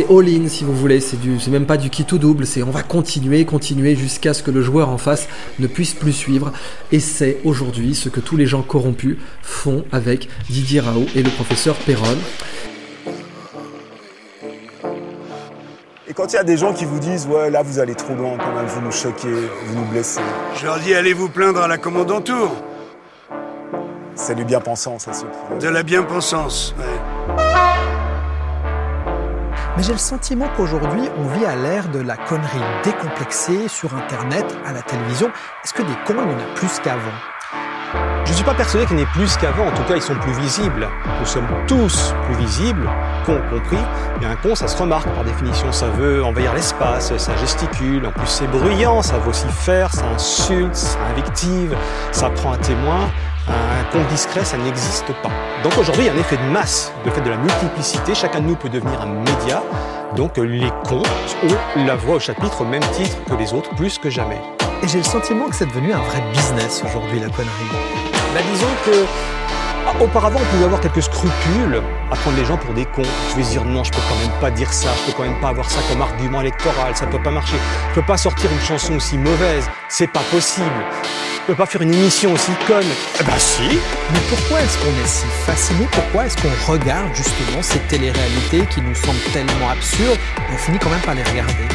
all-in 0.10 0.48
si 0.48 0.64
vous 0.64 0.74
voulez, 0.74 1.00
c'est 1.02 1.18
même 1.50 1.66
pas 1.66 1.78
du 1.78 1.90
qui 1.90 2.06
tout 2.06 2.18
double, 2.18 2.46
c'est 2.46 2.64
on 2.64 2.70
va 2.72 2.82
continuer, 2.82 3.44
continuer 3.46 3.96
jusqu'à 3.96 4.34
ce 4.34 4.42
que 4.42 4.52
le 4.52 4.62
joueur 4.62 4.90
en 4.90 4.98
face 4.98 5.28
ne 5.60 5.68
puisse 5.68 5.94
plus 5.94 6.14
suivre. 6.14 6.52
Et 6.92 7.00
c'est 7.00 7.38
aujourd'hui 7.44 7.94
ce 7.94 8.08
que 8.10 8.20
tous 8.22 8.38
les 8.38 8.46
gens 8.46 8.62
corrompus 8.62 9.18
font 9.42 9.84
avec 9.92 10.30
Didier 10.50 10.80
Raoult 10.80 11.08
et 11.16 11.24
le 11.24 11.30
professeur 11.30 11.76
Perron. 11.76 12.16
Et 16.08 16.14
quand 16.14 16.32
il 16.32 16.36
y 16.36 16.40
a 16.40 16.44
des 16.44 16.58
gens 16.58 16.74
qui 16.74 16.86
vous 16.86 17.00
disent 17.00 17.28
ouais 17.28 17.50
là 17.50 17.64
vous 17.64 17.80
allez 17.80 17.96
trop 17.96 18.14
loin 18.16 18.38
quand 18.38 18.54
même, 18.56 18.68
vous 18.68 18.82
nous 18.82 18.92
choquez, 18.92 19.28
vous 19.68 19.76
nous 19.76 19.86
blessez. 19.92 20.22
Je 20.60 20.66
leur 20.66 20.80
dis 20.80 20.94
allez 20.94 21.14
vous 21.14 21.30
plaindre 21.30 21.62
à 21.62 21.68
la 21.68 21.78
commandantour. 21.78 22.52
C'est 24.16 24.36
du 24.36 24.46
bien-pensant 24.46 24.98
ça 25.00 25.12
ceux 25.12 25.28
qui 25.60 25.66
De 25.66 25.70
la 25.70 25.84
bien-pensance. 25.84 26.74
ouais. 26.80 27.75
Mais 29.78 29.84
j'ai 29.84 29.92
le 29.92 29.98
sentiment 29.98 30.48
qu'aujourd'hui, 30.56 31.10
on 31.18 31.28
vit 31.28 31.46
à 31.46 31.56
l'ère 31.56 31.90
de 31.90 32.00
la 32.00 32.16
connerie 32.16 32.64
décomplexée 32.86 33.68
sur 33.68 33.94
Internet, 33.94 34.46
à 34.66 34.72
la 34.72 34.82
télévision. 34.82 35.28
Est-ce 35.66 35.74
que 35.74 35.82
des 35.82 35.96
cons, 36.06 36.16
il 36.26 36.32
y 36.32 36.36
en 36.36 36.38
a 36.38 36.56
plus 36.56 36.80
qu'avant? 36.80 37.02
Je 38.24 38.32
ne 38.32 38.36
suis 38.36 38.46
pas 38.46 38.54
persuadé 38.54 38.86
qu'il 38.86 38.96
n'y 38.96 39.04
ait 39.04 39.08
plus 39.08 39.36
qu'avant, 39.36 39.68
en 39.68 39.72
tout 39.72 39.84
cas 39.84 39.96
ils 39.96 40.02
sont 40.02 40.16
plus 40.16 40.32
visibles. 40.34 40.88
Nous 41.20 41.26
sommes 41.26 41.48
tous 41.68 42.14
plus 42.26 42.36
visibles, 42.36 42.90
cons 43.26 43.42
compris. 43.50 43.78
Et 44.22 44.26
un 44.26 44.36
con, 44.38 44.56
ça 44.56 44.68
se 44.68 44.78
remarque 44.78 45.10
par 45.10 45.26
définition, 45.26 45.72
ça 45.72 45.88
veut 45.88 46.24
envahir 46.24 46.54
l'espace, 46.54 47.16
ça 47.18 47.36
gesticule, 47.36 48.06
en 48.06 48.12
plus 48.12 48.28
c'est 48.28 48.48
bruyant, 48.48 49.02
ça 49.02 49.18
vocifère, 49.18 49.94
ça 49.94 50.06
insulte, 50.16 50.76
ça 50.76 50.98
invective, 51.12 51.76
ça 52.12 52.30
prend 52.30 52.54
un 52.54 52.58
témoin. 52.58 53.10
Un 53.48 53.84
con 53.92 54.04
discret, 54.10 54.44
ça 54.44 54.58
n'existe 54.58 55.12
pas. 55.22 55.30
Donc 55.64 55.78
aujourd'hui, 55.78 56.04
il 56.04 56.08
y 56.08 56.10
a 56.10 56.14
un 56.14 56.18
effet 56.18 56.38
de 56.38 56.52
masse, 56.52 56.92
de 57.06 57.12
fait 57.12 57.22
de 57.22 57.30
la 57.30 57.38
multiplicité. 57.38 58.16
Chacun 58.16 58.40
de 58.40 58.48
nous 58.48 58.56
peut 58.56 58.70
devenir 58.70 59.02
un 59.02 59.06
média. 59.06 59.62
Donc 60.16 60.38
les 60.38 60.72
cons 60.88 61.04
ont 61.44 61.86
la 61.86 61.96
voix 61.96 62.16
au 62.16 62.20
chapitre 62.20 62.62
au 62.62 62.66
même 62.66 62.84
titre 62.94 63.18
que 63.30 63.36
les 63.36 63.54
autres, 63.54 63.70
plus 63.76 63.98
que 63.98 64.10
jamais. 64.10 64.42
Et 64.82 64.88
j'ai 64.88 64.98
le 64.98 65.04
sentiment 65.04 65.48
que 65.48 65.56
c'est 65.56 65.68
devenu 65.68 65.94
un 65.94 66.00
vrai 66.00 66.24
business 66.34 66.84
aujourd'hui, 66.86 67.20
la 67.20 67.30
connerie. 67.30 67.52
Bah, 68.34 68.42
disons 68.52 68.66
que 68.86 69.06
auparavant, 70.02 70.40
on 70.42 70.46
pouvait 70.54 70.66
avoir 70.66 70.82
quelques 70.82 71.04
scrupules 71.04 71.82
à 72.12 72.16
prendre 72.16 72.38
les 72.38 72.46
gens 72.46 72.58
pour 72.58 72.74
des 72.74 72.86
cons. 72.86 73.04
Je 73.04 73.32
pouvais 73.32 73.44
se 73.44 73.52
dire 73.52 73.66
non, 73.66 73.84
je 73.84 73.92
peux 73.92 74.02
quand 74.10 74.20
même 74.20 74.40
pas 74.40 74.52
dire 74.52 74.72
ça, 74.74 74.90
je 75.00 75.06
peux 75.12 75.18
quand 75.18 75.24
même 75.24 75.40
pas 75.40 75.50
avoir 75.50 75.70
ça 75.70 75.80
comme 75.90 76.02
argument 76.02 76.42
électoral, 76.42 76.96
ça 76.96 77.06
peut 77.06 77.22
pas 77.22 77.32
marcher. 77.32 77.58
Je 77.90 77.96
peux 77.96 78.06
pas 78.06 78.18
sortir 78.18 78.52
une 78.52 78.62
chanson 78.62 78.96
aussi 78.96 79.18
mauvaise, 79.18 79.70
c'est 79.90 80.08
pas 80.08 80.24
possible. 80.32 80.66
On 81.44 81.48
peut 81.50 81.56
pas 81.56 81.68
faire 81.68 81.84
une 81.84 81.94
émission 81.94 82.34
aussi 82.34 82.52
conne. 82.68 82.88
Eh 83.20 83.24
ben 83.24 83.38
si. 83.38 83.80
Mais 84.12 84.20
pourquoi 84.30 84.62
est-ce 84.62 84.78
qu'on 84.80 84.90
est 85.04 85.08
si 85.08 85.26
fasciné? 85.46 85.88
Pourquoi 85.92 86.26
est-ce 86.26 86.38
qu'on 86.38 86.72
regarde 86.72 87.14
justement 87.14 87.62
ces 87.62 87.78
téléréalités 87.82 88.66
qui 88.66 88.82
nous 88.82 88.96
semblent 88.96 89.20
tellement 89.32 89.70
absurdes? 89.70 90.18
Et 90.50 90.54
on 90.54 90.58
finit 90.58 90.80
quand 90.80 90.90
même 90.90 91.02
par 91.02 91.14
les 91.14 91.24
regarder 91.24 91.68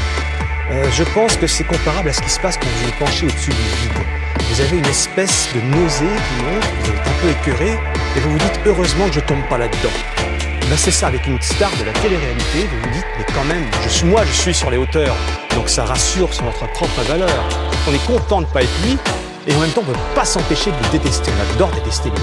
Euh, 0.72 0.84
je 0.92 1.04
pense 1.14 1.36
que 1.36 1.46
c'est 1.46 1.64
comparable 1.64 2.08
à 2.08 2.12
ce 2.12 2.20
qui 2.20 2.30
se 2.30 2.40
passe 2.40 2.56
quand 2.56 2.66
vous 2.66 2.86
vous 2.86 3.04
penchez 3.04 3.26
au-dessus 3.26 3.50
du 3.50 3.56
vide. 3.56 4.19
Vous 4.50 4.60
avez 4.60 4.78
une 4.78 4.86
espèce 4.86 5.48
de 5.54 5.60
nausée 5.60 6.06
qui 6.06 6.42
monte, 6.42 6.64
vous 6.80 6.90
êtes 6.90 7.06
un 7.06 7.12
peu 7.22 7.28
écœuré, 7.30 7.78
et 8.16 8.20
vous 8.20 8.32
vous 8.32 8.38
dites 8.38 8.60
heureusement 8.66 9.06
que 9.06 9.14
je 9.14 9.20
tombe 9.20 9.42
pas 9.48 9.58
là-dedans. 9.58 9.94
Ben 10.68 10.76
c'est 10.76 10.90
ça, 10.90 11.06
avec 11.06 11.24
une 11.28 11.40
star 11.40 11.70
de 11.78 11.84
la 11.84 11.92
télé-réalité, 11.92 12.66
vous 12.68 12.80
vous 12.82 12.90
dites, 12.92 13.06
mais 13.16 13.24
quand 13.32 13.44
même, 13.44 13.64
je 13.84 13.88
suis, 13.88 14.06
moi 14.06 14.24
je 14.26 14.32
suis 14.32 14.52
sur 14.52 14.68
les 14.70 14.76
hauteurs, 14.76 15.14
donc 15.54 15.68
ça 15.68 15.84
rassure 15.84 16.34
sur 16.34 16.42
notre 16.44 16.66
propre 16.72 17.00
valeur. 17.02 17.30
On 17.88 17.94
est 17.94 18.04
content 18.04 18.40
de 18.40 18.46
ne 18.46 18.50
pas 18.50 18.62
être 18.62 18.82
lui, 18.84 18.98
et 19.46 19.54
en 19.54 19.60
même 19.60 19.70
temps 19.70 19.82
on 19.86 19.90
ne 19.90 19.94
peut 19.94 20.00
pas 20.16 20.24
s'empêcher 20.24 20.72
de 20.72 20.76
le 20.82 20.88
détester. 20.90 21.30
On 21.30 21.54
adore 21.54 21.70
détester 21.70 22.10
les. 22.10 22.18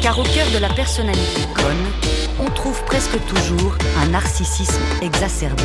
Car 0.00 0.18
au 0.18 0.22
cœur 0.22 0.48
de 0.54 0.58
la 0.58 0.70
personnalité 0.70 1.42
conne, 1.54 1.86
on 2.40 2.50
trouve 2.50 2.82
presque 2.84 3.22
toujours 3.26 3.76
un 4.02 4.06
narcissisme 4.06 4.80
exacerbé. 5.02 5.64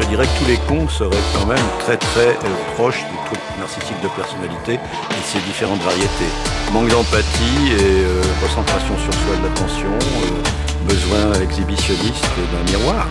Je 0.00 0.06
dirais 0.06 0.26
que 0.26 0.38
tous 0.38 0.48
les 0.48 0.56
cons 0.56 0.88
seraient 0.88 1.16
quand 1.34 1.46
même 1.46 1.58
très 1.80 1.96
très 1.96 2.28
euh, 2.28 2.74
proches 2.74 2.98
du 2.98 3.16
truc 3.26 3.40
narcissique 3.58 4.00
de 4.02 4.08
personnalité 4.08 4.74
et 4.74 5.22
ses 5.24 5.38
différentes 5.40 5.82
variétés. 5.82 6.30
Manque 6.72 6.88
d'empathie 6.88 7.68
et 7.68 8.04
euh, 8.04 8.22
concentration 8.40 8.96
sur 8.98 9.12
soi 9.12 9.36
de 9.36 9.48
l'attention, 9.48 9.92
euh, 9.92 10.88
besoin 10.88 11.40
exhibitionniste 11.42 12.24
d'un 12.24 12.72
miroir. 12.72 13.06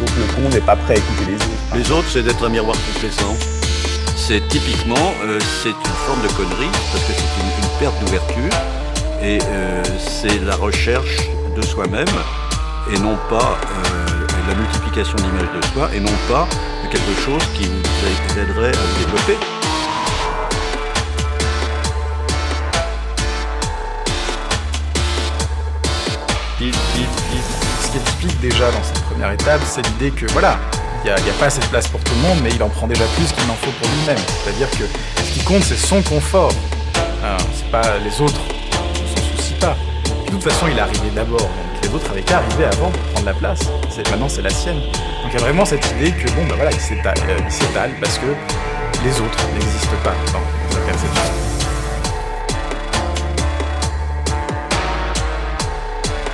Donc 0.00 0.10
le 0.18 0.24
con 0.34 0.48
n'est 0.50 0.60
pas 0.60 0.76
prêt 0.76 0.94
à 0.94 0.96
écouter 0.98 1.24
les 1.28 1.36
autres. 1.36 1.76
Les 1.76 1.90
autres, 1.92 2.08
c'est 2.10 2.22
d'être 2.22 2.44
un 2.44 2.48
miroir 2.48 2.76
complaisant. 2.92 3.36
C'est 4.16 4.46
typiquement, 4.48 5.14
euh, 5.24 5.38
c'est 5.62 5.70
une 5.70 5.96
forme 6.06 6.22
de 6.22 6.28
connerie 6.32 6.70
parce 6.92 7.04
que 7.04 7.12
c'est 7.12 7.40
une, 7.40 7.64
une 7.64 7.78
perte 7.78 7.98
d'ouverture 8.00 8.58
et 9.22 9.38
c'est 10.00 10.44
la 10.44 10.56
recherche 10.56 11.28
de 11.56 11.62
soi-même 11.62 12.08
et 12.92 12.98
non 12.98 13.16
pas 13.30 13.56
la 14.48 14.54
multiplication 14.54 15.16
d'images 15.16 15.52
de 15.54 15.64
soi 15.66 15.90
et 15.94 16.00
non 16.00 16.12
pas 16.28 16.48
de 16.84 16.88
quelque 16.88 17.14
chose 17.20 17.42
qui 17.54 17.64
vous 17.64 18.38
aiderait 18.38 18.68
à 18.68 18.80
vous 18.80 19.04
développer. 19.04 19.36
Ce 27.82 27.90
qui 27.90 27.98
explique 27.98 28.40
déjà 28.40 28.70
dans 28.70 28.82
cette 28.82 29.02
première 29.02 29.32
étape, 29.32 29.60
c'est 29.64 29.86
l'idée 29.86 30.10
que 30.10 30.26
voilà, 30.32 30.58
il 31.04 31.12
n'y 31.24 31.30
a, 31.30 31.34
pas 31.38 31.46
assez 31.46 31.60
de 31.60 31.66
place 31.66 31.88
pour 31.88 32.00
tout 32.04 32.14
le 32.14 32.28
monde, 32.28 32.38
mais 32.42 32.50
il 32.50 32.62
en 32.62 32.68
prend 32.68 32.86
déjà 32.86 33.04
plus 33.16 33.32
qu'il 33.32 33.46
n'en 33.46 33.54
faut 33.54 33.72
pour 33.72 33.88
lui-même. 33.88 34.18
C'est-à-dire 34.44 34.70
que 34.70 34.84
ce 35.24 35.32
qui 35.32 35.40
compte, 35.40 35.64
c'est 35.64 35.76
son 35.76 36.00
confort. 36.02 36.52
Hein, 37.24 37.36
c'est 37.54 37.70
pas 37.70 37.98
les 37.98 38.20
autres, 38.20 38.40
on 38.72 39.16
s'en 39.16 39.36
soucie 39.36 39.54
pas. 39.54 39.76
De 40.32 40.38
toute 40.38 40.50
façon, 40.50 40.66
il 40.66 40.78
est 40.78 40.80
arrivé 40.80 41.10
d'abord, 41.14 41.40
donc 41.40 41.82
les 41.82 41.88
autres 41.90 42.10
avaient 42.10 42.22
qu'à 42.22 42.38
arriver 42.38 42.64
avant 42.64 42.90
pour 42.90 43.02
prendre 43.12 43.26
la 43.26 43.34
place. 43.34 43.60
C'est, 43.90 44.08
maintenant, 44.10 44.30
c'est 44.30 44.40
la 44.40 44.48
sienne. 44.48 44.80
Donc 44.80 45.30
il 45.30 45.34
y 45.34 45.36
a 45.36 45.40
vraiment 45.40 45.66
cette 45.66 45.84
idée 45.92 46.10
que 46.10 46.26
bon, 46.30 46.46
ben 46.48 46.54
voilà, 46.56 46.72
il 46.72 46.80
s'étale, 46.80 47.14
euh, 47.28 47.36
il 47.44 47.52
s'étale 47.52 47.90
parce 48.00 48.16
que 48.16 48.24
les 49.04 49.20
autres 49.20 49.38
n'existent 49.52 49.96
pas 50.02 50.14
dans, 50.32 50.38
dans 50.40 50.74
sa 50.74 50.80
perception. 50.80 51.22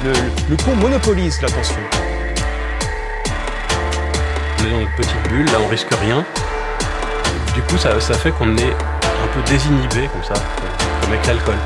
Le, 0.04 0.12
le, 0.12 0.30
le 0.50 0.56
con 0.56 0.76
monopolise 0.76 1.42
l'attention. 1.42 1.80
On 4.60 4.64
est 4.64 4.70
dans 4.70 4.78
notre 4.78 4.94
petite 4.94 5.28
bulle, 5.28 5.46
là 5.46 5.58
on 5.60 5.68
risque 5.68 5.92
rien. 6.00 6.24
Du 7.52 7.62
coup 7.62 7.76
ça, 7.76 8.00
ça 8.00 8.14
fait 8.14 8.30
qu'on 8.30 8.56
est 8.58 8.70
un 8.70 9.28
peu 9.34 9.42
désinhibé 9.50 10.08
comme 10.12 10.22
ça, 10.22 10.40
comme 11.02 11.10
avec 11.10 11.26
l'alcool. 11.26 11.56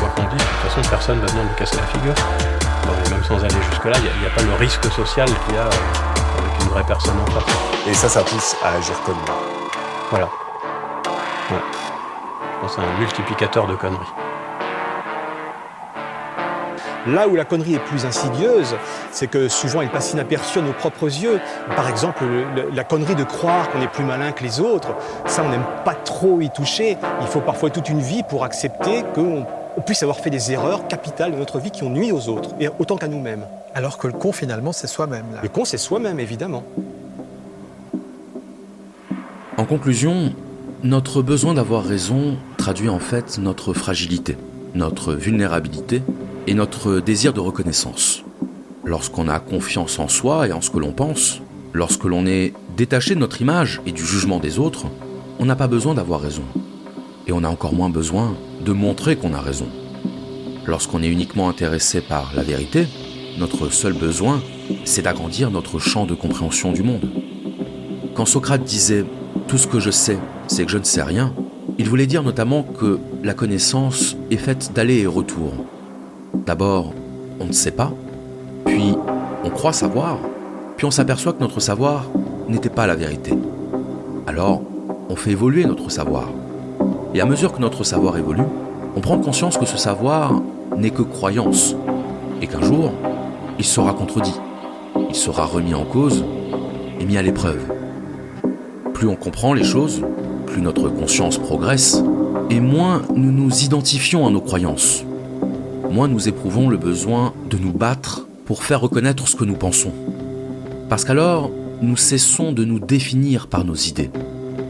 Quoi 0.00 0.08
qu'on 0.16 0.22
dise, 0.22 0.38
de 0.38 0.42
toute 0.42 0.70
façon 0.70 0.88
personne 0.90 1.20
va 1.20 1.26
venir 1.26 1.44
nous 1.44 1.54
casser 1.56 1.76
la 1.76 1.86
figure. 1.86 2.14
Même 3.10 3.24
sans 3.24 3.38
aller 3.44 3.62
jusque-là, 3.70 3.96
il 3.98 4.20
n'y 4.20 4.26
a, 4.26 4.30
pas 4.30 4.42
le 4.42 4.54
risque 4.54 4.84
social 4.92 5.26
qu'il 5.28 5.54
y 5.54 5.58
a 5.58 5.62
euh, 5.62 5.66
avec 5.66 6.62
une 6.62 6.68
vraie 6.70 6.84
personne 6.84 7.14
en 7.20 7.30
face. 7.30 7.44
Et 7.88 7.94
ça, 7.94 8.08
ça 8.08 8.22
pousse 8.22 8.56
à 8.64 8.76
agir 8.76 8.94
comme. 9.04 9.16
Voilà. 10.10 10.26
Ouais. 10.26 11.56
Je 11.58 12.60
pense 12.60 12.76
que 12.76 12.80
c'est 12.82 12.86
un 12.86 12.98
multiplicateur 12.98 13.66
de 13.66 13.74
conneries. 13.76 13.98
Là 17.06 17.26
où 17.28 17.34
la 17.34 17.44
connerie 17.46 17.74
est 17.74 17.84
plus 17.84 18.04
insidieuse, 18.04 18.76
c'est 19.10 19.26
que 19.26 19.48
souvent 19.48 19.80
elle 19.80 19.88
passe 19.88 20.12
inaperçue 20.12 20.58
à 20.58 20.62
nos 20.62 20.72
propres 20.74 21.04
yeux. 21.06 21.40
Par 21.74 21.88
exemple, 21.88 22.24
le- 22.24 22.70
la 22.74 22.84
connerie 22.84 23.14
de 23.14 23.24
croire 23.24 23.70
qu'on 23.70 23.80
est 23.80 23.88
plus 23.88 24.04
malin 24.04 24.32
que 24.32 24.42
les 24.44 24.60
autres, 24.60 24.88
ça 25.26 25.42
on 25.44 25.48
n'aime 25.48 25.64
pas 25.84 25.94
trop 25.94 26.40
y 26.42 26.50
toucher. 26.50 26.98
Il 27.22 27.26
faut 27.26 27.40
parfois 27.40 27.70
toute 27.70 27.88
une 27.88 28.00
vie 28.00 28.22
pour 28.22 28.44
accepter 28.44 29.02
qu'on 29.14 29.46
on 29.80 29.82
puisse 29.82 30.02
avoir 30.02 30.20
fait 30.20 30.28
des 30.28 30.52
erreurs 30.52 30.88
capitales 30.88 31.32
de 31.32 31.38
notre 31.38 31.58
vie 31.58 31.70
qui 31.70 31.84
ont 31.84 31.88
nui 31.88 32.12
aux 32.12 32.28
autres, 32.28 32.50
et 32.60 32.68
autant 32.78 32.98
qu'à 32.98 33.08
nous-mêmes. 33.08 33.46
Alors 33.74 33.96
que 33.96 34.08
le 34.08 34.12
con, 34.12 34.30
finalement, 34.30 34.72
c'est 34.72 34.86
soi-même. 34.86 35.24
là. 35.34 35.40
Le 35.42 35.48
con, 35.48 35.64
c'est 35.64 35.78
soi-même, 35.78 36.20
évidemment. 36.20 36.64
En 39.56 39.64
conclusion, 39.64 40.34
notre 40.82 41.22
besoin 41.22 41.54
d'avoir 41.54 41.82
raison 41.82 42.36
traduit 42.58 42.90
en 42.90 42.98
fait 42.98 43.38
notre 43.38 43.72
fragilité, 43.72 44.36
notre 44.74 45.14
vulnérabilité 45.14 46.02
et 46.46 46.52
notre 46.52 47.00
désir 47.00 47.32
de 47.32 47.40
reconnaissance. 47.40 48.22
Lorsqu'on 48.84 49.28
a 49.28 49.40
confiance 49.40 49.98
en 49.98 50.08
soi 50.08 50.46
et 50.46 50.52
en 50.52 50.60
ce 50.60 50.68
que 50.68 50.78
l'on 50.78 50.92
pense, 50.92 51.40
lorsque 51.72 52.04
l'on 52.04 52.26
est 52.26 52.52
détaché 52.76 53.14
de 53.14 53.20
notre 53.20 53.40
image 53.40 53.80
et 53.86 53.92
du 53.92 54.04
jugement 54.04 54.40
des 54.40 54.58
autres, 54.58 54.88
on 55.38 55.46
n'a 55.46 55.56
pas 55.56 55.68
besoin 55.68 55.94
d'avoir 55.94 56.20
raison. 56.20 56.44
Et 57.26 57.32
on 57.32 57.44
a 57.44 57.48
encore 57.48 57.72
moins 57.72 57.88
besoin 57.88 58.34
montrer 58.72 59.16
qu'on 59.16 59.34
a 59.34 59.40
raison. 59.40 59.68
Lorsqu'on 60.66 61.02
est 61.02 61.08
uniquement 61.08 61.48
intéressé 61.48 62.00
par 62.00 62.32
la 62.34 62.42
vérité, 62.42 62.86
notre 63.38 63.70
seul 63.70 63.92
besoin, 63.92 64.42
c'est 64.84 65.02
d'agrandir 65.02 65.50
notre 65.50 65.78
champ 65.78 66.06
de 66.06 66.14
compréhension 66.14 66.72
du 66.72 66.82
monde. 66.82 67.08
Quand 68.14 68.26
Socrate 68.26 68.64
disait⁇ 68.64 69.02
Tout 69.46 69.58
ce 69.58 69.66
que 69.66 69.80
je 69.80 69.90
sais, 69.90 70.18
c'est 70.46 70.64
que 70.64 70.70
je 70.70 70.78
ne 70.78 70.84
sais 70.84 71.02
rien⁇ 71.02 71.32
il 71.80 71.88
voulait 71.88 72.06
dire 72.06 72.22
notamment 72.22 72.62
que 72.62 72.98
la 73.24 73.32
connaissance 73.32 74.14
est 74.30 74.36
faite 74.36 74.72
d'allers 74.74 75.00
et 75.00 75.06
retours. 75.06 75.54
D'abord, 76.44 76.92
on 77.40 77.46
ne 77.46 77.52
sait 77.52 77.70
pas, 77.70 77.90
puis 78.66 78.94
on 79.44 79.48
croit 79.48 79.72
savoir, 79.72 80.18
puis 80.76 80.84
on 80.84 80.90
s'aperçoit 80.90 81.32
que 81.32 81.40
notre 81.40 81.58
savoir 81.58 82.04
n'était 82.50 82.68
pas 82.68 82.86
la 82.86 82.96
vérité. 82.96 83.32
Alors, 84.26 84.60
on 85.08 85.16
fait 85.16 85.30
évoluer 85.30 85.64
notre 85.64 85.90
savoir. 85.90 86.28
Et 87.14 87.22
à 87.22 87.24
mesure 87.24 87.54
que 87.54 87.62
notre 87.62 87.82
savoir 87.82 88.18
évolue, 88.18 88.44
on 88.96 89.00
prend 89.00 89.18
conscience 89.18 89.56
que 89.56 89.66
ce 89.66 89.76
savoir 89.76 90.40
n'est 90.76 90.90
que 90.90 91.02
croyance, 91.02 91.76
et 92.42 92.46
qu'un 92.46 92.62
jour, 92.62 92.92
il 93.58 93.64
sera 93.64 93.92
contredit, 93.92 94.34
il 95.08 95.14
sera 95.14 95.44
remis 95.44 95.74
en 95.74 95.84
cause 95.84 96.24
et 96.98 97.04
mis 97.04 97.16
à 97.16 97.22
l'épreuve. 97.22 97.60
Plus 98.94 99.08
on 99.08 99.16
comprend 99.16 99.54
les 99.54 99.64
choses, 99.64 100.02
plus 100.46 100.62
notre 100.62 100.88
conscience 100.88 101.38
progresse, 101.38 102.02
et 102.50 102.60
moins 102.60 103.02
nous 103.14 103.32
nous 103.32 103.64
identifions 103.64 104.26
à 104.26 104.30
nos 104.30 104.40
croyances. 104.40 105.04
Moins 105.90 106.08
nous 106.08 106.28
éprouvons 106.28 106.68
le 106.68 106.76
besoin 106.76 107.32
de 107.48 107.58
nous 107.58 107.72
battre 107.72 108.26
pour 108.44 108.62
faire 108.62 108.80
reconnaître 108.80 109.28
ce 109.28 109.36
que 109.36 109.44
nous 109.44 109.54
pensons. 109.54 109.92
Parce 110.88 111.04
qu'alors, 111.04 111.50
nous 111.82 111.96
cessons 111.96 112.52
de 112.52 112.64
nous 112.64 112.80
définir 112.80 113.46
par 113.46 113.64
nos 113.64 113.74
idées. 113.74 114.10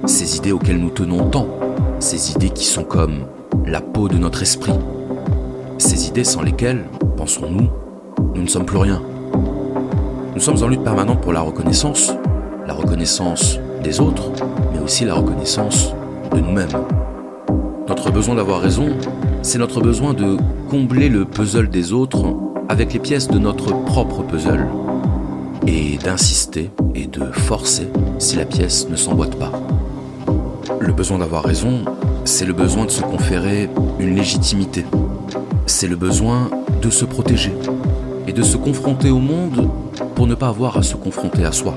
Ces 0.06 0.36
idées 0.36 0.52
auxquelles 0.52 0.78
nous 0.78 0.90
tenons 0.90 1.28
tant, 1.28 1.48
ces 1.98 2.32
idées 2.32 2.50
qui 2.50 2.64
sont 2.64 2.84
comme 2.84 3.24
la 3.70 3.80
peau 3.80 4.08
de 4.08 4.18
notre 4.18 4.42
esprit. 4.42 4.72
Ces 5.78 6.08
idées 6.08 6.24
sans 6.24 6.42
lesquelles, 6.42 6.84
pensons-nous, 7.16 7.68
nous 8.34 8.42
ne 8.42 8.48
sommes 8.48 8.66
plus 8.66 8.78
rien. 8.78 9.00
Nous 10.34 10.40
sommes 10.40 10.60
en 10.64 10.66
lutte 10.66 10.82
permanente 10.82 11.20
pour 11.20 11.32
la 11.32 11.40
reconnaissance, 11.40 12.12
la 12.66 12.74
reconnaissance 12.74 13.60
des 13.84 14.00
autres, 14.00 14.32
mais 14.72 14.80
aussi 14.80 15.04
la 15.04 15.14
reconnaissance 15.14 15.94
de 16.34 16.40
nous-mêmes. 16.40 16.68
Notre 17.88 18.10
besoin 18.10 18.34
d'avoir 18.34 18.60
raison, 18.60 18.88
c'est 19.42 19.58
notre 19.58 19.80
besoin 19.80 20.14
de 20.14 20.36
combler 20.68 21.08
le 21.08 21.24
puzzle 21.24 21.70
des 21.70 21.92
autres 21.92 22.24
avec 22.68 22.92
les 22.92 22.98
pièces 22.98 23.28
de 23.28 23.38
notre 23.38 23.84
propre 23.84 24.22
puzzle, 24.22 24.66
et 25.68 25.96
d'insister 25.98 26.70
et 26.96 27.06
de 27.06 27.24
forcer 27.26 27.88
si 28.18 28.36
la 28.36 28.46
pièce 28.46 28.88
ne 28.88 28.96
s'emboîte 28.96 29.36
pas. 29.36 29.52
Le 30.80 30.92
besoin 30.92 31.18
d'avoir 31.18 31.44
raison, 31.44 31.84
c'est 32.24 32.44
le 32.44 32.52
besoin 32.52 32.84
de 32.84 32.90
se 32.90 33.02
conférer 33.02 33.68
une 33.98 34.14
légitimité. 34.14 34.84
C'est 35.66 35.88
le 35.88 35.96
besoin 35.96 36.50
de 36.82 36.90
se 36.90 37.04
protéger 37.04 37.52
et 38.26 38.32
de 38.32 38.42
se 38.42 38.56
confronter 38.56 39.10
au 39.10 39.18
monde 39.18 39.68
pour 40.14 40.26
ne 40.26 40.34
pas 40.34 40.48
avoir 40.48 40.76
à 40.76 40.82
se 40.82 40.96
confronter 40.96 41.44
à 41.44 41.52
soi. 41.52 41.76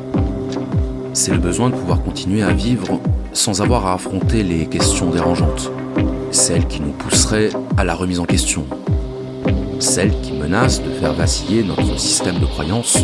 C'est 1.13 1.31
le 1.31 1.37
besoin 1.37 1.69
de 1.69 1.75
pouvoir 1.75 2.01
continuer 2.01 2.43
à 2.43 2.51
vivre 2.51 2.99
sans 3.33 3.61
avoir 3.61 3.87
à 3.87 3.93
affronter 3.93 4.43
les 4.43 4.65
questions 4.65 5.09
dérangeantes, 5.09 5.71
celles 6.31 6.67
qui 6.67 6.81
nous 6.81 6.91
pousseraient 6.91 7.49
à 7.77 7.83
la 7.83 7.95
remise 7.95 8.19
en 8.19 8.25
question, 8.25 8.65
celles 9.79 10.19
qui 10.21 10.33
menacent 10.33 10.83
de 10.83 10.89
faire 10.89 11.13
vaciller 11.13 11.63
notre 11.63 11.99
système 11.99 12.39
de 12.39 12.45
croyances, 12.45 12.97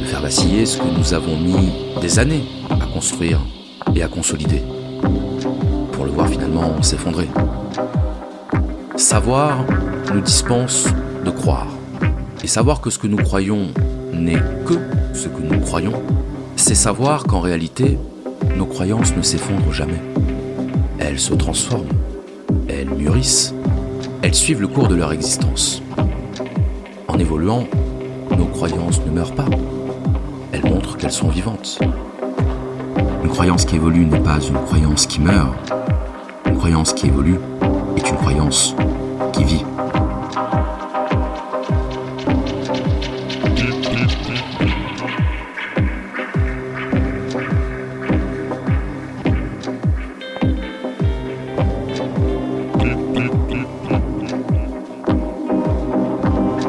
de 0.00 0.06
faire 0.06 0.20
vaciller 0.20 0.66
ce 0.66 0.78
que 0.78 0.98
nous 0.98 1.14
avons 1.14 1.36
mis 1.36 1.72
des 2.00 2.18
années 2.18 2.44
à 2.70 2.86
construire 2.86 3.40
et 3.94 4.02
à 4.02 4.08
consolider. 4.08 4.62
S'effondrer. 6.82 7.28
Savoir 8.96 9.64
nous 10.12 10.20
dispense 10.20 10.86
de 11.24 11.30
croire. 11.30 11.68
Et 12.42 12.46
savoir 12.46 12.80
que 12.80 12.90
ce 12.90 12.98
que 12.98 13.06
nous 13.06 13.16
croyons 13.16 13.68
n'est 14.12 14.42
que 14.66 14.74
ce 15.12 15.28
que 15.28 15.42
nous 15.42 15.60
croyons, 15.60 16.02
c'est 16.56 16.74
savoir 16.74 17.24
qu'en 17.24 17.40
réalité, 17.40 17.98
nos 18.56 18.66
croyances 18.66 19.14
ne 19.16 19.22
s'effondrent 19.22 19.72
jamais. 19.72 20.00
Elles 20.98 21.18
se 21.18 21.34
transforment, 21.34 21.88
elles 22.68 22.90
mûrissent, 22.90 23.54
elles 24.22 24.34
suivent 24.34 24.60
le 24.60 24.68
cours 24.68 24.88
de 24.88 24.94
leur 24.94 25.12
existence. 25.12 25.82
En 27.08 27.18
évoluant, 27.18 27.66
nos 28.36 28.46
croyances 28.46 29.00
ne 29.06 29.10
meurent 29.10 29.34
pas, 29.34 29.48
elles 30.52 30.64
montrent 30.64 30.96
qu'elles 30.96 31.12
sont 31.12 31.28
vivantes. 31.28 31.78
Une 33.22 33.30
croyance 33.30 33.64
qui 33.64 33.76
évolue 33.76 34.06
n'est 34.06 34.20
pas 34.20 34.40
une 34.40 34.58
croyance 34.66 35.06
qui 35.06 35.20
meurt. 35.20 35.54
Croyance 36.60 36.92
qui 36.92 37.06
évolue 37.06 37.38
est 37.96 38.10
une 38.10 38.16
croyance 38.16 38.76
qui 39.32 39.44
vit. 39.44 39.64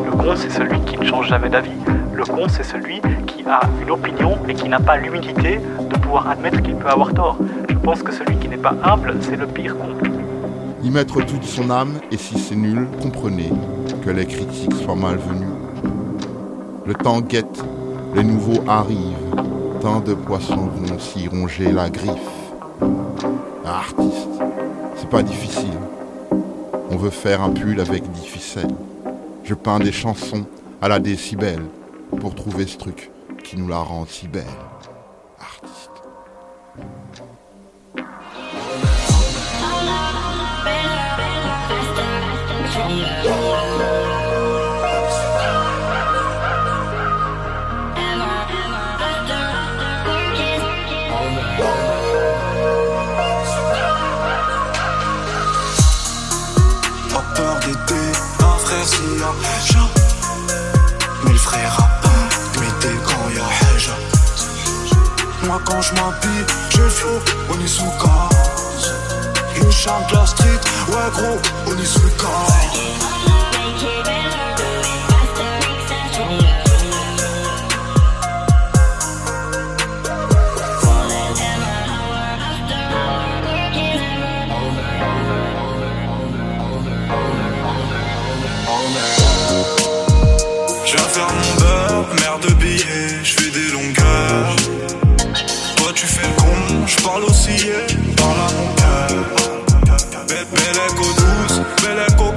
Le 0.05 0.11
con, 0.17 0.35
c'est 0.37 0.49
celui 0.49 0.79
qui 0.85 0.97
ne 0.97 1.03
change 1.03 1.27
jamais 1.27 1.49
d'avis. 1.49 1.69
Le 2.13 2.23
con, 2.23 2.47
c'est 2.47 2.63
celui 2.63 3.01
qui 3.27 3.43
a 3.45 3.59
une 3.81 3.91
opinion 3.91 4.37
et 4.47 4.53
qui 4.53 4.69
n'a 4.69 4.79
pas 4.79 4.95
l'humilité 4.95 5.59
de 5.89 5.97
pouvoir 5.97 6.29
admettre 6.29 6.61
qu'il 6.61 6.77
peut 6.77 6.87
avoir 6.87 7.13
tort. 7.13 7.37
Je 7.67 7.75
pense 7.75 8.01
que 8.01 8.13
celui 8.13 8.30
pas 8.61 8.75
humble, 8.83 9.15
c'est 9.21 9.35
le 9.35 9.47
pire 9.47 9.75
con. 9.77 9.95
Y 10.83 10.89
mettre 10.89 11.25
toute 11.25 11.43
son 11.43 11.69
âme, 11.69 11.99
et 12.11 12.17
si 12.17 12.37
c'est 12.39 12.55
nul, 12.55 12.87
comprenez 13.01 13.51
que 14.03 14.09
les 14.09 14.25
critiques 14.25 14.73
soient 14.75 14.95
malvenues. 14.95 15.45
Le 16.85 16.93
temps 16.93 17.21
guette, 17.21 17.63
les 18.15 18.23
nouveaux 18.23 18.63
arrivent, 18.67 19.35
tant 19.81 19.99
de 19.99 20.13
poissons 20.13 20.69
vont 20.75 20.99
s'y 20.99 21.27
ronger 21.27 21.71
la 21.71 21.89
griffe. 21.89 22.13
Artiste, 23.65 24.29
c'est 24.95 25.09
pas 25.09 25.23
difficile. 25.23 25.79
On 26.89 26.97
veut 26.97 27.09
faire 27.09 27.41
un 27.41 27.49
pull 27.49 27.79
avec 27.79 28.09
dix 28.11 28.25
ficelles. 28.25 28.75
Je 29.43 29.53
peins 29.53 29.79
des 29.79 29.91
chansons 29.91 30.45
à 30.81 30.87
la 30.87 30.99
décibelle 30.99 31.63
pour 32.19 32.35
trouver 32.35 32.67
ce 32.67 32.77
truc 32.77 33.11
qui 33.43 33.57
nous 33.57 33.67
la 33.67 33.77
rend 33.77 34.05
si 34.07 34.27
belle. 34.27 34.43
Quand 65.81 65.87
je 65.87 65.93
m'habille, 65.95 66.45
je 66.69 66.81
flow, 66.89 67.19
on 67.49 67.59
est 67.59 67.67
sous 67.67 67.83
gaz 67.83 68.93
Une 69.55 69.63
de 69.63 70.15
la 70.15 70.27
street, 70.27 70.59
ouais 70.89 71.11
gros, 71.11 71.39
on 71.65 71.75
est 71.75 71.85
sous 71.85 72.03
le 72.03 73.20
tu 96.01 96.07
fais 96.07 96.27
le 96.27 96.33
con, 96.33 96.87
je 96.87 96.95
parle 97.03 97.23
aussi, 97.25 97.69
parle 98.17 98.39
à 98.39 98.51
mon 98.57 98.73
cœur. 98.73 99.23
Belle 100.51 102.01
écho 102.09 102.33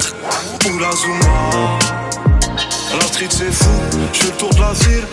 ou 0.69 0.79
la 0.79 0.93
Zuma. 0.93 1.79
La 3.01 3.07
street 3.07 3.29
c'est 3.31 3.53
fou, 3.53 3.71
je 4.13 4.27
tour 4.39 4.51
de 4.51 4.61
la 4.61 4.73
ville, 4.73 5.07